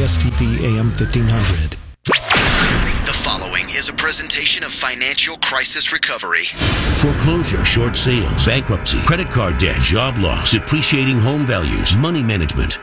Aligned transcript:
STP 0.00 0.60
AM 0.64 0.86
1500. 0.86 1.76
The 3.04 3.12
following 3.12 3.64
is 3.64 3.90
a 3.90 3.92
presentation 3.92 4.64
of 4.64 4.72
Financial 4.72 5.36
Crisis 5.36 5.92
Recovery. 5.92 6.44
Foreclosure, 6.44 7.62
short 7.66 7.96
sales, 7.96 8.46
bankruptcy, 8.46 8.98
credit 9.02 9.28
card 9.28 9.58
debt, 9.58 9.78
job 9.82 10.16
loss, 10.16 10.52
depreciating 10.52 11.18
home 11.18 11.44
values, 11.44 11.96
money 11.96 12.22
management. 12.22 12.78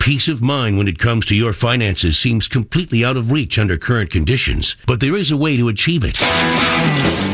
Peace 0.00 0.28
of 0.28 0.40
mind 0.40 0.78
when 0.78 0.88
it 0.88 0.98
comes 0.98 1.26
to 1.26 1.36
your 1.36 1.52
finances 1.52 2.18
seems 2.18 2.48
completely 2.48 3.04
out 3.04 3.18
of 3.18 3.30
reach 3.30 3.58
under 3.58 3.76
current 3.76 4.10
conditions, 4.10 4.74
but 4.86 4.98
there 4.98 5.14
is 5.14 5.30
a 5.30 5.36
way 5.36 5.58
to 5.58 5.68
achieve 5.68 6.04
it. 6.04 6.16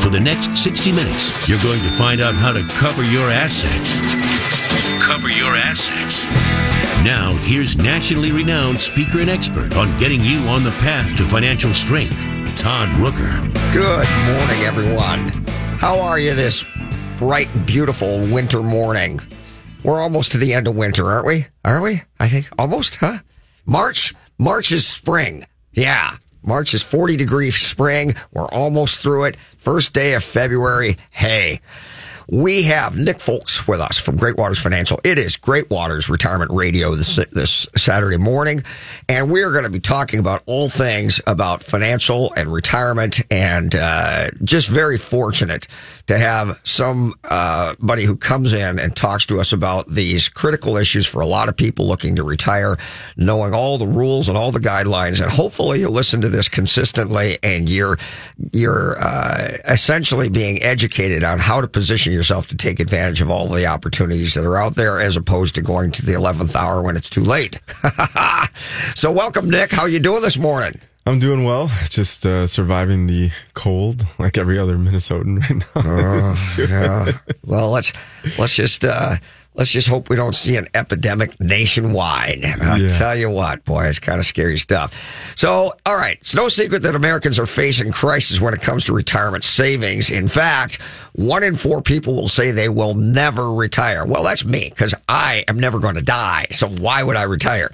For 0.03 0.09
the 0.09 0.19
next 0.19 0.57
60 0.57 0.91
minutes, 0.91 1.47
you're 1.47 1.63
going 1.63 1.79
to 1.79 1.89
find 1.97 2.19
out 2.19 2.35
how 2.35 2.51
to 2.51 2.63
cover 2.73 3.03
your 3.03 3.29
assets. 3.29 4.38
Cover 5.09 5.29
your 5.29 5.55
assets. 5.55 6.23
Now, 7.03 7.33
here's 7.41 7.75
nationally 7.75 8.31
renowned 8.31 8.79
speaker 8.79 9.21
and 9.21 9.27
expert 9.27 9.75
on 9.75 9.97
getting 9.97 10.21
you 10.21 10.37
on 10.41 10.61
the 10.61 10.69
path 10.69 11.17
to 11.17 11.23
financial 11.23 11.73
strength, 11.73 12.15
Todd 12.55 12.89
Rooker. 12.89 13.41
Good 13.73 14.07
morning, 14.27 14.63
everyone. 14.65 15.29
How 15.79 15.99
are 15.99 16.19
you 16.19 16.35
this 16.35 16.63
bright, 17.17 17.49
beautiful 17.65 18.19
winter 18.19 18.61
morning? 18.61 19.19
We're 19.83 19.99
almost 19.99 20.33
to 20.33 20.37
the 20.37 20.53
end 20.53 20.67
of 20.67 20.75
winter, 20.75 21.07
aren't 21.07 21.25
we? 21.25 21.47
Are 21.65 21.81
we? 21.81 22.03
I 22.19 22.27
think 22.27 22.47
almost, 22.59 22.97
huh? 22.97 23.17
March, 23.65 24.13
March 24.37 24.71
is 24.71 24.85
spring. 24.85 25.47
Yeah. 25.73 26.17
March 26.43 26.75
is 26.75 26.83
40 26.83 27.17
degree 27.17 27.49
spring. 27.49 28.13
We're 28.31 28.47
almost 28.49 29.01
through 29.01 29.23
it. 29.25 29.37
First 29.57 29.95
day 29.95 30.13
of 30.13 30.23
February. 30.23 30.97
Hey. 31.09 31.61
We 32.31 32.61
have 32.63 32.95
Nick 32.95 33.19
Foulkes 33.19 33.67
with 33.67 33.79
us 33.79 33.97
from 33.97 34.15
Great 34.15 34.37
Waters 34.37 34.59
Financial. 34.59 34.99
It 35.03 35.17
is 35.17 35.35
Great 35.35 35.71
Waters 35.71 36.09
Retirement 36.09 36.51
Radio 36.51 36.93
this, 36.93 37.15
this 37.15 37.67
Saturday 37.75 38.17
morning, 38.17 38.63
and 39.07 39.31
we 39.31 39.41
are 39.41 39.51
going 39.51 39.63
to 39.63 39.71
be 39.71 39.79
talking 39.79 40.19
about 40.19 40.43
all 40.45 40.69
things 40.69 41.19
about 41.25 41.63
financial 41.63 42.31
and 42.35 42.53
retirement, 42.53 43.19
and 43.31 43.73
uh, 43.73 44.29
just 44.43 44.67
very 44.67 44.99
fortunate 44.99 45.67
to 46.05 46.19
have 46.19 46.59
somebody 46.63 48.03
who 48.05 48.15
comes 48.15 48.53
in 48.53 48.77
and 48.77 48.95
talks 48.95 49.25
to 49.25 49.39
us 49.39 49.51
about 49.51 49.89
these 49.89 50.29
critical 50.29 50.77
issues 50.77 51.07
for 51.07 51.21
a 51.21 51.27
lot 51.27 51.49
of 51.49 51.57
people 51.57 51.87
looking 51.87 52.15
to 52.15 52.23
retire, 52.23 52.77
knowing 53.17 53.55
all 53.55 53.79
the 53.79 53.87
rules 53.87 54.29
and 54.29 54.37
all 54.37 54.51
the 54.51 54.59
guidelines, 54.59 55.19
and 55.19 55.31
hopefully 55.31 55.79
you 55.79 55.89
listen 55.89 56.21
to 56.21 56.29
this 56.29 56.47
consistently, 56.47 57.39
and 57.41 57.67
you're 57.67 57.97
you're 58.53 59.01
uh, 59.01 59.57
essentially 59.65 60.29
being 60.29 60.61
educated 60.61 61.23
on 61.23 61.39
how 61.39 61.59
to 61.59 61.67
position 61.67 62.18
yourself 62.19 62.47
to 62.47 62.57
take 62.57 62.81
advantage 62.81 63.21
of 63.21 63.31
all 63.31 63.47
the 63.47 63.65
opportunities 63.65 64.33
that 64.33 64.45
are 64.45 64.57
out 64.57 64.75
there 64.75 64.99
as 64.99 65.15
opposed 65.15 65.55
to 65.55 65.61
going 65.61 65.89
to 65.89 66.05
the 66.05 66.11
11th 66.11 66.53
hour 66.53 66.81
when 66.81 66.97
it's 66.97 67.09
too 67.09 67.23
late. 67.23 67.61
so 68.93 69.09
welcome, 69.09 69.49
Nick. 69.49 69.71
How 69.71 69.85
you 69.85 69.99
doing 69.99 70.21
this 70.21 70.37
morning? 70.37 70.73
I'm 71.05 71.17
doing 71.17 71.45
well. 71.45 71.71
Just 71.89 72.25
uh, 72.25 72.45
surviving 72.45 73.07
the 73.07 73.31
cold, 73.53 74.05
like 74.19 74.37
every 74.37 74.59
other 74.59 74.75
Minnesotan 74.75 75.39
right 75.39 75.63
now. 75.75 75.79
Uh, 75.89 76.35
yeah. 76.57 77.11
Well, 77.45 77.71
let's 77.71 77.93
let's 78.37 78.53
just 78.53 78.83
uh, 78.83 79.15
let's 79.59 79.71
just 79.71 79.89
hope 79.89 80.09
we 80.09 80.15
don't 80.15 80.37
see 80.37 80.55
an 80.55 80.69
epidemic 80.73 81.37
nationwide. 81.41 82.45
I'll 82.45 82.79
yeah. 82.79 82.97
tell 82.97 83.15
you 83.15 83.29
what, 83.29 83.65
boy, 83.65 83.87
it's 83.87 83.99
kind 83.99 84.17
of 84.17 84.25
scary 84.25 84.57
stuff. 84.57 85.35
So, 85.35 85.73
all 85.85 85.97
right, 85.97 86.17
it's 86.21 86.33
no 86.33 86.47
secret 86.47 86.81
that 86.83 86.95
Americans 86.95 87.37
are 87.37 87.45
facing 87.45 87.91
crisis 87.91 88.39
when 88.39 88.53
it 88.53 88.61
comes 88.61 88.85
to 88.85 88.93
retirement 88.93 89.43
savings. 89.43 90.09
In 90.09 90.29
fact, 90.29 90.81
one 91.11 91.43
in 91.43 91.55
four 91.55 91.81
people 91.81 92.15
will 92.15 92.29
say 92.29 92.51
they 92.51 92.69
will 92.69 92.93
never 92.93 93.51
retire. 93.53 94.05
Well, 94.05 94.23
that's 94.23 94.45
me 94.45 94.69
because 94.69 94.95
I 95.09 95.43
am 95.49 95.59
never 95.59 95.79
going 95.79 95.95
to 95.95 96.01
die. 96.01 96.47
So 96.51 96.69
why 96.69 97.03
would 97.03 97.17
I 97.17 97.23
retire? 97.23 97.69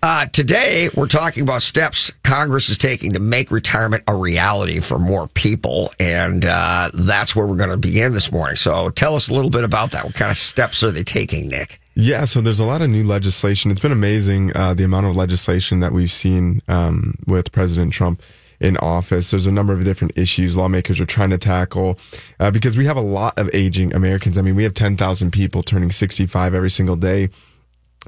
Uh, 0.00 0.26
today, 0.26 0.88
we're 0.94 1.08
talking 1.08 1.42
about 1.42 1.60
steps 1.60 2.12
Congress 2.22 2.68
is 2.68 2.76
taking 2.76 3.14
to 3.14 3.18
make 3.18 3.50
retirement 3.50 4.04
a 4.06 4.14
reality 4.14 4.80
for 4.80 4.98
more 4.98 5.28
people. 5.28 5.90
And 5.98 6.44
uh, 6.44 6.90
that's 6.92 7.34
where 7.34 7.46
we're 7.46 7.56
going 7.56 7.70
to 7.70 7.78
begin 7.78 8.12
this 8.12 8.30
morning. 8.30 8.54
So 8.54 8.90
tell 8.90 9.16
us 9.16 9.30
a 9.30 9.32
little 9.32 9.50
bit 9.50 9.64
about 9.64 9.92
that. 9.92 10.04
What 10.04 10.14
kind 10.14 10.30
of 10.30 10.36
steps 10.36 10.82
are 10.82 10.90
they 10.90 11.02
taking, 11.08 11.48
Nick? 11.48 11.80
Yeah, 11.94 12.24
so 12.26 12.40
there's 12.40 12.60
a 12.60 12.64
lot 12.64 12.80
of 12.80 12.90
new 12.90 13.04
legislation. 13.04 13.70
It's 13.70 13.80
been 13.80 13.92
amazing 13.92 14.56
uh, 14.56 14.74
the 14.74 14.84
amount 14.84 15.06
of 15.06 15.16
legislation 15.16 15.80
that 15.80 15.92
we've 15.92 16.12
seen 16.12 16.60
um, 16.68 17.14
with 17.26 17.50
President 17.50 17.92
Trump 17.92 18.22
in 18.60 18.76
office. 18.78 19.30
There's 19.30 19.46
a 19.46 19.52
number 19.52 19.72
of 19.72 19.84
different 19.84 20.16
issues 20.16 20.56
lawmakers 20.56 21.00
are 21.00 21.06
trying 21.06 21.30
to 21.30 21.38
tackle 21.38 21.98
uh, 22.38 22.50
because 22.50 22.76
we 22.76 22.84
have 22.84 22.96
a 22.96 23.02
lot 23.02 23.38
of 23.38 23.50
aging 23.52 23.94
Americans. 23.94 24.38
I 24.38 24.42
mean, 24.42 24.54
we 24.54 24.64
have 24.64 24.74
10,000 24.74 25.32
people 25.32 25.62
turning 25.62 25.90
65 25.90 26.54
every 26.54 26.70
single 26.70 26.96
day. 26.96 27.30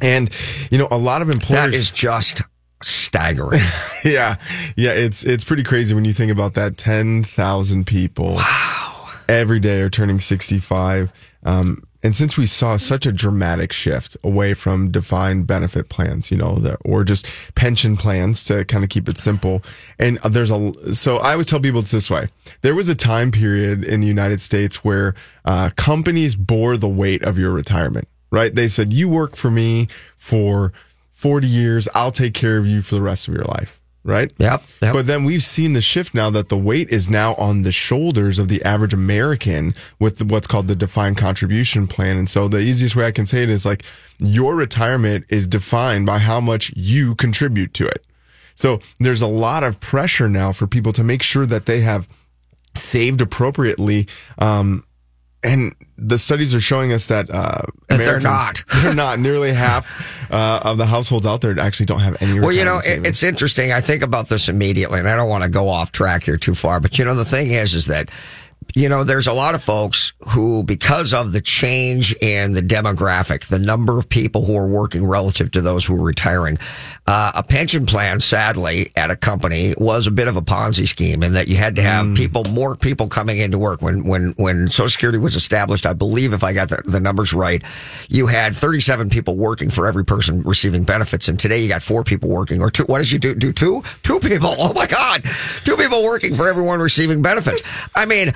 And, 0.00 0.30
you 0.70 0.78
know, 0.78 0.88
a 0.90 0.98
lot 0.98 1.22
of 1.22 1.30
employers. 1.30 1.72
That 1.72 1.74
is 1.74 1.90
just 1.90 2.42
staggering. 2.82 3.60
yeah. 4.04 4.36
Yeah. 4.76 4.92
It's, 4.92 5.24
it's 5.24 5.44
pretty 5.44 5.62
crazy 5.62 5.94
when 5.94 6.04
you 6.04 6.12
think 6.12 6.32
about 6.32 6.54
that. 6.54 6.76
10,000 6.76 7.86
people. 7.86 8.34
Wow. 8.34 9.10
Every 9.28 9.60
day 9.60 9.80
are 9.80 9.90
turning 9.90 10.20
65. 10.20 11.12
Um, 11.44 11.82
and 12.02 12.14
since 12.16 12.36
we 12.36 12.46
saw 12.46 12.76
such 12.76 13.06
a 13.06 13.12
dramatic 13.12 13.72
shift 13.72 14.16
away 14.24 14.54
from 14.54 14.90
defined 14.90 15.46
benefit 15.46 15.88
plans, 15.88 16.30
you 16.30 16.36
know, 16.36 16.56
the, 16.56 16.76
or 16.84 17.04
just 17.04 17.26
pension 17.54 17.96
plans 17.96 18.42
to 18.44 18.64
kind 18.64 18.84
of 18.84 18.90
keep 18.90 19.08
it 19.08 19.18
simple. 19.18 19.62
And 19.98 20.18
there's 20.18 20.50
a, 20.50 20.94
so 20.94 21.18
I 21.18 21.32
always 21.32 21.46
tell 21.46 21.60
people 21.60 21.80
it's 21.80 21.90
this 21.90 22.10
way. 22.10 22.28
There 22.62 22.74
was 22.74 22.88
a 22.88 22.94
time 22.94 23.30
period 23.30 23.84
in 23.84 24.00
the 24.00 24.06
United 24.06 24.40
States 24.40 24.84
where 24.84 25.14
uh, 25.44 25.70
companies 25.76 26.36
bore 26.36 26.76
the 26.76 26.88
weight 26.88 27.22
of 27.22 27.38
your 27.38 27.50
retirement 27.50 28.08
right? 28.30 28.54
They 28.54 28.68
said, 28.68 28.92
you 28.92 29.08
work 29.08 29.36
for 29.36 29.50
me 29.50 29.88
for 30.16 30.72
40 31.12 31.46
years. 31.46 31.88
I'll 31.94 32.12
take 32.12 32.34
care 32.34 32.58
of 32.58 32.66
you 32.66 32.82
for 32.82 32.94
the 32.94 33.02
rest 33.02 33.28
of 33.28 33.34
your 33.34 33.44
life. 33.44 33.79
Right. 34.02 34.32
Yep, 34.38 34.62
yep. 34.80 34.94
But 34.94 35.06
then 35.06 35.24
we've 35.24 35.42
seen 35.42 35.74
the 35.74 35.82
shift 35.82 36.14
now 36.14 36.30
that 36.30 36.48
the 36.48 36.56
weight 36.56 36.88
is 36.88 37.10
now 37.10 37.34
on 37.34 37.62
the 37.62 37.72
shoulders 37.72 38.38
of 38.38 38.48
the 38.48 38.62
average 38.64 38.94
American 38.94 39.74
with 39.98 40.22
what's 40.22 40.46
called 40.46 40.68
the 40.68 40.74
defined 40.74 41.18
contribution 41.18 41.86
plan. 41.86 42.16
And 42.16 42.28
so 42.28 42.48
the 42.48 42.60
easiest 42.60 42.96
way 42.96 43.04
I 43.04 43.10
can 43.10 43.26
say 43.26 43.42
it 43.42 43.50
is 43.50 43.66
like 43.66 43.84
your 44.18 44.56
retirement 44.56 45.26
is 45.28 45.46
defined 45.46 46.06
by 46.06 46.18
how 46.18 46.40
much 46.40 46.72
you 46.74 47.14
contribute 47.14 47.74
to 47.74 47.86
it. 47.86 48.06
So 48.54 48.80
there's 48.98 49.22
a 49.22 49.26
lot 49.26 49.64
of 49.64 49.80
pressure 49.80 50.30
now 50.30 50.52
for 50.52 50.66
people 50.66 50.92
to 50.94 51.04
make 51.04 51.22
sure 51.22 51.44
that 51.44 51.66
they 51.66 51.80
have 51.80 52.08
saved 52.74 53.20
appropriately 53.20 54.06
um, 54.38 54.84
and 55.42 55.74
the 55.96 56.18
studies 56.18 56.54
are 56.54 56.60
showing 56.60 56.92
us 56.92 57.06
that 57.06 57.30
uh, 57.30 57.62
they're 57.88 58.20
not. 58.20 58.62
they're 58.82 58.94
not. 58.94 59.18
Nearly 59.18 59.52
half 59.54 60.30
uh, 60.30 60.60
of 60.62 60.78
the 60.78 60.86
households 60.86 61.26
out 61.26 61.40
there 61.40 61.58
actually 61.58 61.86
don't 61.86 62.00
have 62.00 62.20
any. 62.22 62.38
Well, 62.38 62.52
you 62.52 62.64
know, 62.64 62.80
savings. 62.80 63.06
it's 63.06 63.22
interesting. 63.22 63.72
I 63.72 63.80
think 63.80 64.02
about 64.02 64.28
this 64.28 64.48
immediately, 64.48 64.98
and 64.98 65.08
I 65.08 65.16
don't 65.16 65.28
want 65.28 65.44
to 65.44 65.50
go 65.50 65.68
off 65.68 65.92
track 65.92 66.24
here 66.24 66.36
too 66.36 66.54
far. 66.54 66.80
But 66.80 66.98
you 66.98 67.04
know, 67.04 67.14
the 67.14 67.24
thing 67.24 67.50
is, 67.50 67.74
is 67.74 67.86
that 67.86 68.10
you 68.74 68.88
know, 68.88 69.04
there's 69.04 69.26
a 69.26 69.32
lot 69.32 69.54
of 69.54 69.62
folks 69.62 70.12
who, 70.28 70.62
because 70.62 71.12
of 71.12 71.32
the 71.32 71.40
change 71.40 72.14
in 72.16 72.52
the 72.52 72.62
demographic, 72.62 73.46
the 73.46 73.58
number 73.58 73.98
of 73.98 74.08
people 74.08 74.44
who 74.44 74.56
are 74.56 74.66
working 74.66 75.06
relative 75.06 75.50
to 75.52 75.60
those 75.60 75.84
who 75.84 75.96
are 75.96 76.04
retiring, 76.04 76.58
uh, 77.06 77.32
a 77.34 77.42
pension 77.42 77.86
plan, 77.86 78.20
sadly, 78.20 78.92
at 78.94 79.10
a 79.10 79.16
company 79.16 79.74
was 79.78 80.06
a 80.06 80.10
bit 80.10 80.28
of 80.28 80.36
a 80.36 80.42
Ponzi 80.42 80.86
scheme 80.86 81.22
in 81.22 81.32
that 81.32 81.48
you 81.48 81.56
had 81.56 81.76
to 81.76 81.82
have 81.82 82.06
mm. 82.06 82.16
people, 82.16 82.44
more 82.44 82.76
people 82.76 83.08
coming 83.08 83.38
into 83.38 83.58
work. 83.58 83.82
When, 83.82 84.04
when, 84.04 84.30
when 84.32 84.68
Social 84.68 84.90
Security 84.90 85.18
was 85.18 85.34
established, 85.34 85.86
I 85.86 85.92
believe 85.92 86.32
if 86.32 86.44
I 86.44 86.52
got 86.52 86.68
the, 86.68 86.82
the 86.84 87.00
numbers 87.00 87.32
right, 87.32 87.62
you 88.08 88.28
had 88.28 88.54
37 88.54 89.10
people 89.10 89.36
working 89.36 89.70
for 89.70 89.86
every 89.86 90.04
person 90.04 90.42
receiving 90.42 90.84
benefits. 90.84 91.28
And 91.28 91.38
today 91.38 91.58
you 91.58 91.68
got 91.68 91.82
four 91.82 92.04
people 92.04 92.28
working 92.28 92.62
or 92.62 92.70
two. 92.70 92.84
What 92.84 92.98
did 92.98 93.10
you 93.10 93.18
do? 93.18 93.34
Do 93.34 93.52
two? 93.52 93.82
Two 94.02 94.20
people. 94.20 94.54
Oh 94.70 94.74
my 94.74 94.86
God. 94.86 95.24
Two 95.64 95.76
people 95.76 96.04
working 96.04 96.34
for 96.34 96.48
everyone 96.48 96.80
receiving 96.80 97.22
benefits. 97.22 97.62
I 97.94 98.04
mean, 98.04 98.32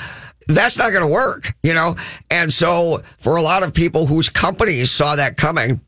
that's 0.47 0.79
not 0.79 0.91
going 0.93 1.07
to 1.07 1.13
work, 1.13 1.55
you 1.63 1.75
know? 1.75 1.97
And 2.31 2.53
so 2.53 3.03
for 3.19 3.37
a 3.37 3.43
lot 3.43 3.63
of 3.63 3.75
people 3.75 4.07
whose 4.07 4.29
companies 4.29 4.91
saw 4.91 5.17
that 5.17 5.37
coming, 5.37 5.81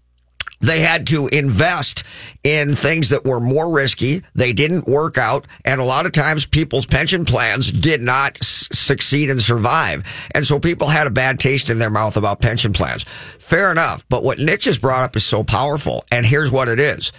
they 0.61 0.81
had 0.81 1.07
to 1.09 1.29
invest 1.29 2.03
in 2.43 2.75
things 2.75 3.11
that 3.11 3.25
were 3.25 3.41
more 3.41 3.71
risky. 3.71 4.23
They 4.35 4.53
didn't 4.53 4.87
work 4.87 5.19
out. 5.19 5.47
And 5.65 5.81
a 5.81 5.85
lot 5.85 6.07
of 6.07 6.13
times 6.13 6.47
people's 6.47 6.87
pension 6.87 7.25
plans 7.25 7.71
did 7.71 8.01
not 8.01 8.39
s- 8.41 8.69
succeed 8.73 9.29
and 9.29 9.41
survive. 9.41 10.05
And 10.35 10.47
so 10.47 10.59
people 10.59 10.89
had 10.89 11.07
a 11.07 11.11
bad 11.11 11.39
taste 11.39 11.69
in 11.69 11.79
their 11.79 11.91
mouth 11.91 12.17
about 12.17 12.41
pension 12.41 12.73
plans. 12.73 13.03
Fair 13.39 13.71
enough. 13.71 14.05
But 14.09 14.25
what 14.25 14.39
Nick 14.39 14.61
just 14.61 14.81
brought 14.81 15.03
up 15.03 15.15
is 15.15 15.25
so 15.25 15.45
powerful. 15.45 16.05
And 16.11 16.25
here's 16.25 16.51
what 16.51 16.69
it 16.69 16.81
is 16.81 17.13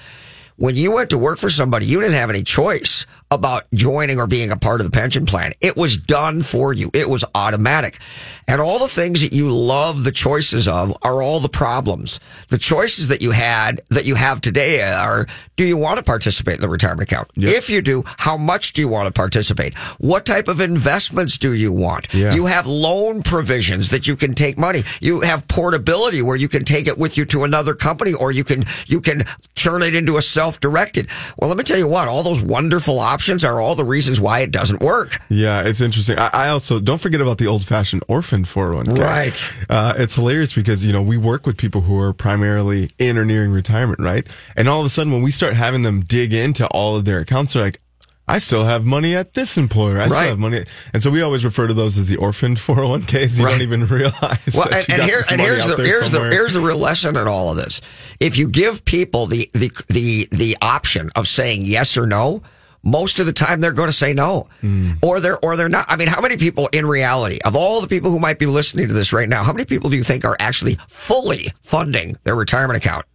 when 0.56 0.76
you 0.76 0.92
went 0.92 1.12
to 1.12 1.20
work 1.20 1.38
for 1.38 1.52
somebody, 1.52 1.86
you 1.86 2.02
didn't 2.02 2.16
have 2.16 2.32
any 2.32 2.42
choice 2.42 3.06
about 3.30 3.66
joining 3.74 4.20
or 4.20 4.28
being 4.28 4.52
a 4.52 4.58
part 4.58 4.80
of 4.80 4.86
the 4.86 4.92
pension 4.92 5.26
plan. 5.26 5.52
It 5.60 5.76
was 5.76 5.98
done 5.98 6.42
for 6.42 6.74
you. 6.74 6.90
It 6.94 7.10
was 7.10 7.26
automatic. 7.36 8.00
And 8.48 8.62
all 8.62 8.80
the 8.80 8.88
things 8.88 9.22
that 9.22 9.34
you 9.34 9.50
love 9.50 10.06
the 10.06 10.14
choices 10.14 10.70
of 10.70 10.98
are 11.02 11.22
all 11.22 11.42
the 11.42 11.50
problems. 11.50 12.22
The 12.48 12.58
choices 12.58 13.10
that 13.10 13.22
you 13.22 13.32
had 13.32 13.82
that 13.90 14.06
you 14.06 14.16
have 14.16 14.40
today 14.40 14.82
are, 14.82 15.28
do 15.58 15.66
you 15.66 15.76
want 15.76 15.98
to 15.98 16.04
participate 16.04 16.56
in 16.56 16.62
the 16.62 16.70
retirement 16.70 17.12
account? 17.12 17.30
If 17.36 17.70
you 17.70 17.82
do, 17.82 18.04
how 18.06 18.38
much 18.38 18.72
do 18.72 18.82
you 18.82 18.88
want 18.88 19.08
to 19.08 19.12
participate? 19.12 19.78
What 19.98 20.26
type 20.26 20.48
of 20.48 20.62
investments 20.62 21.38
do 21.38 21.52
you 21.54 21.74
want? 21.74 22.14
Yeah. 22.14 22.34
You 22.34 22.46
have 22.46 22.66
loan 22.66 23.24
provisions 23.24 23.90
that 23.90 24.08
you 24.08 24.16
can 24.16 24.34
take 24.36 24.58
money. 24.58 24.84
You 25.02 25.20
have 25.22 25.46
portability 25.50 26.22
where 26.22 26.38
you 26.38 26.48
can 26.48 26.64
take 26.64 26.88
it 26.88 26.98
with 26.98 27.18
you 27.18 27.26
to 27.26 27.44
another 27.44 27.76
company 27.76 28.14
or 28.14 28.32
you 28.32 28.46
can, 28.46 28.64
you 28.86 29.02
can 29.02 29.26
turn 29.56 29.82
it 29.82 29.94
into 29.94 30.16
a 30.16 30.22
self-directed. 30.22 31.10
Well, 31.38 31.50
let 31.50 31.58
me 31.58 31.66
tell 31.66 31.78
you 31.78 31.90
what, 31.90 32.08
all 32.08 32.24
those 32.24 32.42
wonderful 32.42 33.00
options 33.00 33.17
are 33.44 33.60
all 33.62 33.76
the 33.76 33.84
reasons 33.86 34.20
why 34.20 34.40
it 34.40 34.52
doesn't 34.52 34.82
work. 34.82 35.18
Yeah, 35.30 35.64
it's 35.64 35.82
interesting. 35.82 36.18
I, 36.20 36.30
I 36.34 36.50
also 36.50 36.80
don't 36.80 37.00
forget 37.02 37.22
about 37.22 37.38
the 37.38 37.48
old 37.48 37.66
fashioned 37.66 38.04
orphan 38.08 38.44
401k. 38.44 38.98
Right. 39.00 39.52
Uh, 39.70 39.94
it's 39.98 40.16
hilarious 40.16 40.54
because, 40.54 40.86
you 40.86 40.94
know, 40.94 41.02
we 41.02 41.18
work 41.18 41.46
with 41.46 41.58
people 41.58 41.82
who 41.82 42.00
are 42.00 42.14
primarily 42.14 42.90
in 43.00 43.18
or 43.18 43.26
nearing 43.26 43.52
retirement, 43.52 44.00
right? 44.00 44.28
And 44.56 44.68
all 44.70 44.80
of 44.80 44.86
a 44.86 44.90
sudden, 44.90 45.12
when 45.14 45.22
we 45.24 45.32
start 45.32 45.54
having 45.56 45.82
them 45.84 46.02
dig 46.02 46.34
into 46.34 46.68
all 46.68 46.96
of 46.96 47.06
their 47.06 47.20
accounts, 47.20 47.54
they're 47.54 47.64
like, 47.64 47.82
I 48.30 48.40
still 48.40 48.66
have 48.66 48.84
money 48.86 49.16
at 49.16 49.36
this 49.36 49.56
employer. 49.58 50.00
I 50.00 50.10
still 50.10 50.20
have 50.20 50.38
money. 50.40 50.66
And 50.94 51.02
so 51.02 51.10
we 51.10 51.22
always 51.22 51.46
refer 51.46 51.66
to 51.68 51.74
those 51.74 51.98
as 51.98 52.10
the 52.10 52.18
orphaned 52.18 52.58
401ks. 52.58 53.40
You 53.40 53.46
Right. 53.46 53.52
don't 53.54 53.62
even 53.62 53.86
realize 53.88 54.54
Well, 54.54 54.68
that 54.70 54.90
and, 54.90 55.00
and 55.00 55.10
here 55.10 55.22
and 55.32 55.40
here's 55.40 55.66
the 55.66 55.78
here's 55.78 56.12
somewhere. 56.12 56.30
the 56.30 56.36
here's 56.36 56.52
the 56.52 56.60
real 56.60 56.78
lesson 56.78 57.16
in 57.16 57.26
all 57.26 57.52
of 57.52 57.56
this. 57.56 57.80
If 58.20 58.38
you 58.38 58.50
give 58.50 58.84
people 58.84 59.28
the 59.28 59.50
the 59.54 59.72
the 59.88 60.28
the 60.32 60.58
option 60.62 61.10
of 61.16 61.26
saying 61.30 61.62
yes 61.64 61.96
or 61.96 62.06
no, 62.06 62.44
most 62.88 63.20
of 63.20 63.26
the 63.26 63.34
time 63.34 63.60
they're 63.62 63.74
going 63.74 63.90
to 63.90 63.94
say 63.94 64.14
no, 64.14 64.48
Hmm. 64.62 64.94
or 65.02 65.20
they're 65.20 65.38
or 65.46 65.56
they're 65.58 65.70
not. 65.70 65.86
I 65.90 65.96
mean, 65.98 66.08
how 66.08 66.22
many 66.22 66.38
people 66.38 66.68
in 66.72 66.86
reality 66.86 67.40
of 67.46 67.56
all 67.56 67.82
the 67.82 67.88
people 67.88 68.10
who 68.12 68.20
might 68.20 68.40
be 68.40 68.46
listening 68.46 68.88
to 68.88 68.94
this 68.94 69.12
right 69.14 69.28
now, 69.30 69.44
how 69.44 69.52
many 69.54 69.66
people 69.66 69.90
do 69.90 69.98
you 69.98 70.04
think 70.04 70.26
are 70.26 70.38
actually 70.40 70.78
fully 70.88 71.54
funding 71.62 72.18
their 72.24 72.36
retirement 72.36 72.78
account? 72.78 73.06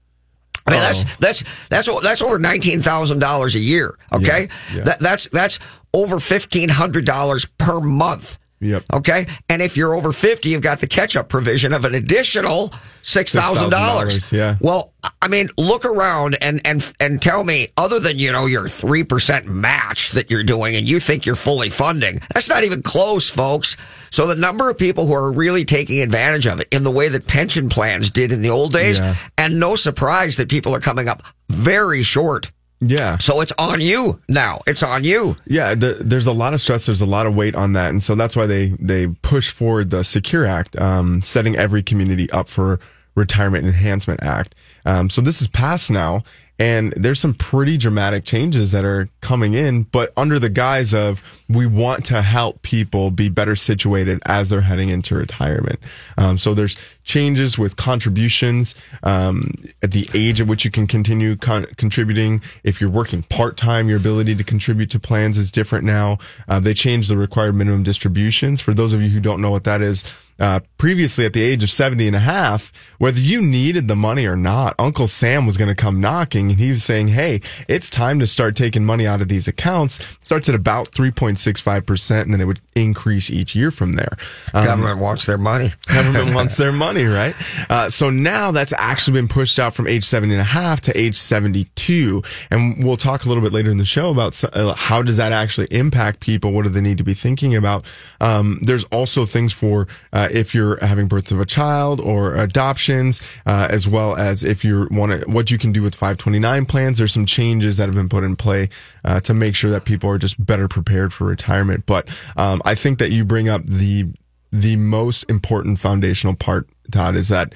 I 0.67 0.71
mean, 0.71 0.81
that's 0.81 1.17
that's 1.17 1.43
that's 1.69 1.89
that's 2.03 2.23
over 2.23 2.39
nineteen 2.39 2.83
thousand 2.83 3.19
dollars 3.19 3.55
a 3.57 3.59
year. 3.61 3.97
Okay, 4.13 4.49
Yeah, 4.71 4.77
yeah. 4.79 4.85
That, 4.85 4.99
that's 5.01 5.29
that's 5.31 5.59
over 5.93 6.21
fifteen 6.21 6.69
hundred 6.69 7.05
dollars 7.05 7.45
per 7.59 7.81
month. 7.81 8.39
Yep. 8.63 8.85
Okay. 8.93 9.27
And 9.49 9.61
if 9.61 9.77
you're 9.77 9.95
over 9.95 10.13
50, 10.13 10.49
you've 10.49 10.63
got 10.63 10.81
the 10.81 10.87
catch 10.87 11.17
up 11.17 11.29
provision 11.29 11.73
of 11.73 11.85
an 11.85 11.95
additional 11.97 12.69
$6,000. 13.03 13.71
$6,000, 13.71 14.33
yeah. 14.33 14.57
Well, 14.61 14.93
I 15.21 15.27
mean, 15.27 15.51
look 15.59 15.85
around 15.85 16.37
and, 16.41 16.61
and, 16.65 16.93
and 17.01 17.21
tell 17.21 17.43
me, 17.43 17.69
other 17.77 17.99
than, 17.99 18.21
you 18.21 18.31
know, 18.31 18.47
your 18.47 18.65
3% 18.65 19.47
match 19.47 20.13
that 20.13 20.31
you're 20.31 20.45
doing 20.45 20.77
and 20.77 20.89
you 20.89 21.01
think 21.01 21.27
you're 21.27 21.35
fully 21.35 21.69
funding, 21.71 22.21
that's 22.33 22.49
not 22.49 22.63
even 22.63 22.83
close, 22.83 23.29
folks. 23.29 23.77
So 24.11 24.29
the 24.29 24.37
number 24.37 24.71
of 24.71 24.79
people 24.79 25.07
who 25.09 25.15
are 25.15 25.33
really 25.33 25.65
taking 25.65 26.01
advantage 26.01 26.47
of 26.47 26.61
it 26.61 26.69
in 26.71 26.85
the 26.85 26.91
way 26.93 27.09
that 27.09 27.27
pension 27.27 27.69
plans 27.69 28.11
did 28.11 28.31
in 28.31 28.43
the 28.43 28.51
old 28.51 28.73
days, 28.73 29.01
Yeah. 29.01 29.17
and 29.37 29.59
no 29.59 29.75
surprise 29.75 30.37
that 30.37 30.49
people 30.49 30.73
are 30.75 30.81
coming 30.81 31.09
up 31.09 31.25
very 31.49 32.05
short. 32.05 32.53
Yeah. 32.83 33.19
So 33.19 33.41
it's 33.41 33.53
on 33.59 33.81
you 33.81 34.21
now. 34.29 34.61
It's 34.67 34.83
on 34.83 35.05
you. 35.05 35.37
Yeah, 35.47 35.75
the, 35.75 35.95
there's 36.01 36.27
a 36.27 36.33
lot 36.33 36.53
of 36.53 36.61
stress. 36.61 36.87
There's 36.87 37.01
a 37.01 37.07
lot 37.07 37.27
of 37.27 37.35
weight 37.37 37.55
on 37.55 37.75
that, 37.75 37.91
and 37.91 38.03
so 38.03 38.15
that's 38.15 38.35
why 38.35 38.47
they 38.47 38.69
they 38.81 39.07
push 39.23 39.51
forward 39.51 39.91
the 39.91 40.03
Secure 40.03 40.45
Act, 40.45 40.77
um, 40.81 41.23
setting 41.23 41.57
every 41.57 41.83
community 41.83 42.31
up 42.31 42.49
for 42.49 42.81
Retirement 43.15 43.65
Enhancement 43.65 44.23
Act. 44.23 44.55
Um, 44.85 45.11
so 45.11 45.21
this 45.21 45.41
is 45.41 45.49
passed 45.49 45.91
now, 45.91 46.23
and 46.63 46.93
there's 46.93 47.19
some 47.19 47.35
pretty 47.35 47.77
dramatic 47.77 48.23
changes 48.23 48.71
that 48.71 48.85
are 48.85 49.09
coming 49.21 49.55
in, 49.55 49.83
but 49.83 50.13
under 50.17 50.39
the 50.39 50.49
guise 50.49 50.95
of 50.95 51.43
we 51.49 51.67
want 51.67 52.05
to 52.05 52.23
help 52.23 52.63
people 52.63 53.11
be 53.11 53.29
better 53.29 53.57
situated 53.57 54.23
as 54.27 54.49
they're 54.49 54.61
heading 54.61 54.89
into 54.89 55.17
retirement. 55.17 55.81
Um, 56.17 56.39
so 56.39 56.55
there's 56.55 56.77
changes 57.03 57.59
with 57.59 57.75
contributions 57.75 58.77
um, 59.03 59.51
at 59.83 59.91
the 59.91 60.09
age 60.15 60.41
at 60.41 60.47
which 60.47 60.65
you 60.65 60.71
can 60.71 60.87
continue 60.87 61.35
con- 61.35 61.67
contributing. 61.77 62.41
If 62.63 62.81
you're 62.81 62.91
working 62.91 63.25
part 63.25 63.57
time, 63.57 63.89
your 63.89 63.97
ability 63.97 64.37
to 64.37 64.45
contribute 64.45 64.91
to 64.91 65.01
plans 65.01 65.39
is 65.39 65.51
different 65.51 65.85
now. 65.85 66.19
Uh, 66.47 66.61
they 66.61 66.75
changed 66.75 67.11
the 67.11 67.17
required 67.17 67.57
minimum 67.57 67.83
distributions. 67.83 68.61
For 68.61 68.73
those 68.73 68.93
of 68.93 69.03
you 69.03 69.09
who 69.09 69.21
don't 69.21 69.41
know 69.41 69.51
what 69.51 69.65
that 69.65 69.83
is, 69.83 70.05
uh, 70.43 70.59
previously 70.77 71.25
at 71.25 71.33
the 71.33 71.41
age 71.41 71.63
of 71.63 71.71
70 71.71 72.09
and 72.09 72.17
a 72.17 72.19
half, 72.19 72.73
whether 72.99 73.21
you 73.21 73.41
needed 73.41 73.87
the 73.87 73.95
money 73.95 74.27
or 74.27 74.37
not, 74.37 74.75
Uncle 74.77 75.07
Sam 75.07 75.47
was 75.47 75.57
going 75.57 75.69
to 75.69 75.75
come 75.75 76.01
knocking 76.01 76.51
and 76.51 76.59
he 76.59 76.71
was 76.71 76.83
saying, 76.83 77.09
Hey, 77.09 77.41
it's 77.69 77.89
time 77.89 78.19
to 78.19 78.27
start 78.27 78.57
taking 78.57 78.85
money 78.85 79.07
out 79.07 79.23
of 79.23 79.29
these 79.29 79.47
accounts. 79.47 80.01
It 80.01 80.25
starts 80.25 80.49
at 80.49 80.57
about 80.57 80.91
3.65% 80.91 82.23
and 82.23 82.35
then 82.35 82.41
it 82.41 82.47
would 82.47 82.61
increase 82.75 83.31
each 83.31 83.55
year 83.55 83.71
from 83.71 83.95
there. 83.95 84.17
Um, 84.53 84.67
Government 84.67 84.99
wants 84.99 85.27
their 85.27 85.39
money. 85.39 85.69
Government 85.87 86.35
wants 86.35 86.57
their 86.57 86.73
money, 86.73 87.05
right? 87.05 87.37
Uh, 87.71 87.89
so 87.89 88.11
now 88.11 88.51
that's 88.51 88.73
actually 88.77 89.21
been 89.21 89.29
pushed 89.29 89.61
out 89.61 89.75
from 89.75 89.87
age 89.87 90.03
70 90.03 90.35
and 90.35 90.41
a 90.41 90.45
half 90.45 90.81
to 90.83 90.99
age 90.99 91.15
72. 91.15 92.21
And 92.51 92.85
we'll 92.85 92.97
talk 92.97 93.25
a 93.25 93.29
little 93.29 93.45
bit 93.45 93.53
later 93.53 93.71
in 93.71 93.79
the 93.79 93.85
show 93.85 94.11
about 94.11 94.43
uh, 94.53 94.75
how 94.75 95.03
does 95.03 95.19
that 95.19 95.31
actually 95.31 95.69
impact 95.71 96.19
people? 96.19 96.53
What 96.53 96.65
do 96.65 96.69
they 96.69 96.81
need 96.81 96.99
to 96.99 97.05
be 97.05 97.15
thinking 97.15 97.55
about? 97.55 97.85
Um, 98.21 98.59
there's 98.63 98.85
also 98.85 99.25
things 99.25 99.53
for 99.53 99.87
uh, 100.13 100.31
if 100.33 100.55
you're 100.55 100.79
having 100.85 101.09
birth 101.09 101.31
of 101.31 101.41
a 101.41 101.45
child 101.45 102.01
or 102.01 102.35
adoptions, 102.35 103.21
uh, 103.47 103.69
as 103.71 103.89
well 103.89 104.17
as 104.17 104.45
if 104.45 104.65
you 104.65 104.89
want 104.91 105.29
what 105.29 105.51
you 105.51 105.59
can 105.59 105.73
do 105.73 105.83
with 105.83 105.95
529 105.95 106.67
plans. 106.67 106.99
There's 106.99 107.13
some 107.13 107.27
changes 107.27 107.77
that 107.77 107.87
have 107.87 107.95
been 107.95 108.09
put 108.09 108.25
in 108.25 108.37
play 108.37 108.69
uh, 109.05 109.21
to 109.21 109.35
make 109.35 109.55
sure 109.55 109.71
that 109.71 109.85
people 109.85 110.11
are 110.11 110.19
just 110.19 110.45
better 110.45 110.69
prepared 110.69 111.13
for 111.13 111.25
retirement. 111.25 111.87
But 111.87 112.09
um, 112.37 112.63
I 112.65 112.75
think 112.75 112.99
that 112.99 113.11
you 113.11 113.25
bring 113.25 113.49
up 113.49 113.67
the 113.67 114.07
the 114.51 114.77
most 114.77 115.25
important 115.31 115.79
foundational 115.79 116.35
part, 116.35 116.69
Todd, 116.91 117.17
is 117.17 117.29
that 117.29 117.55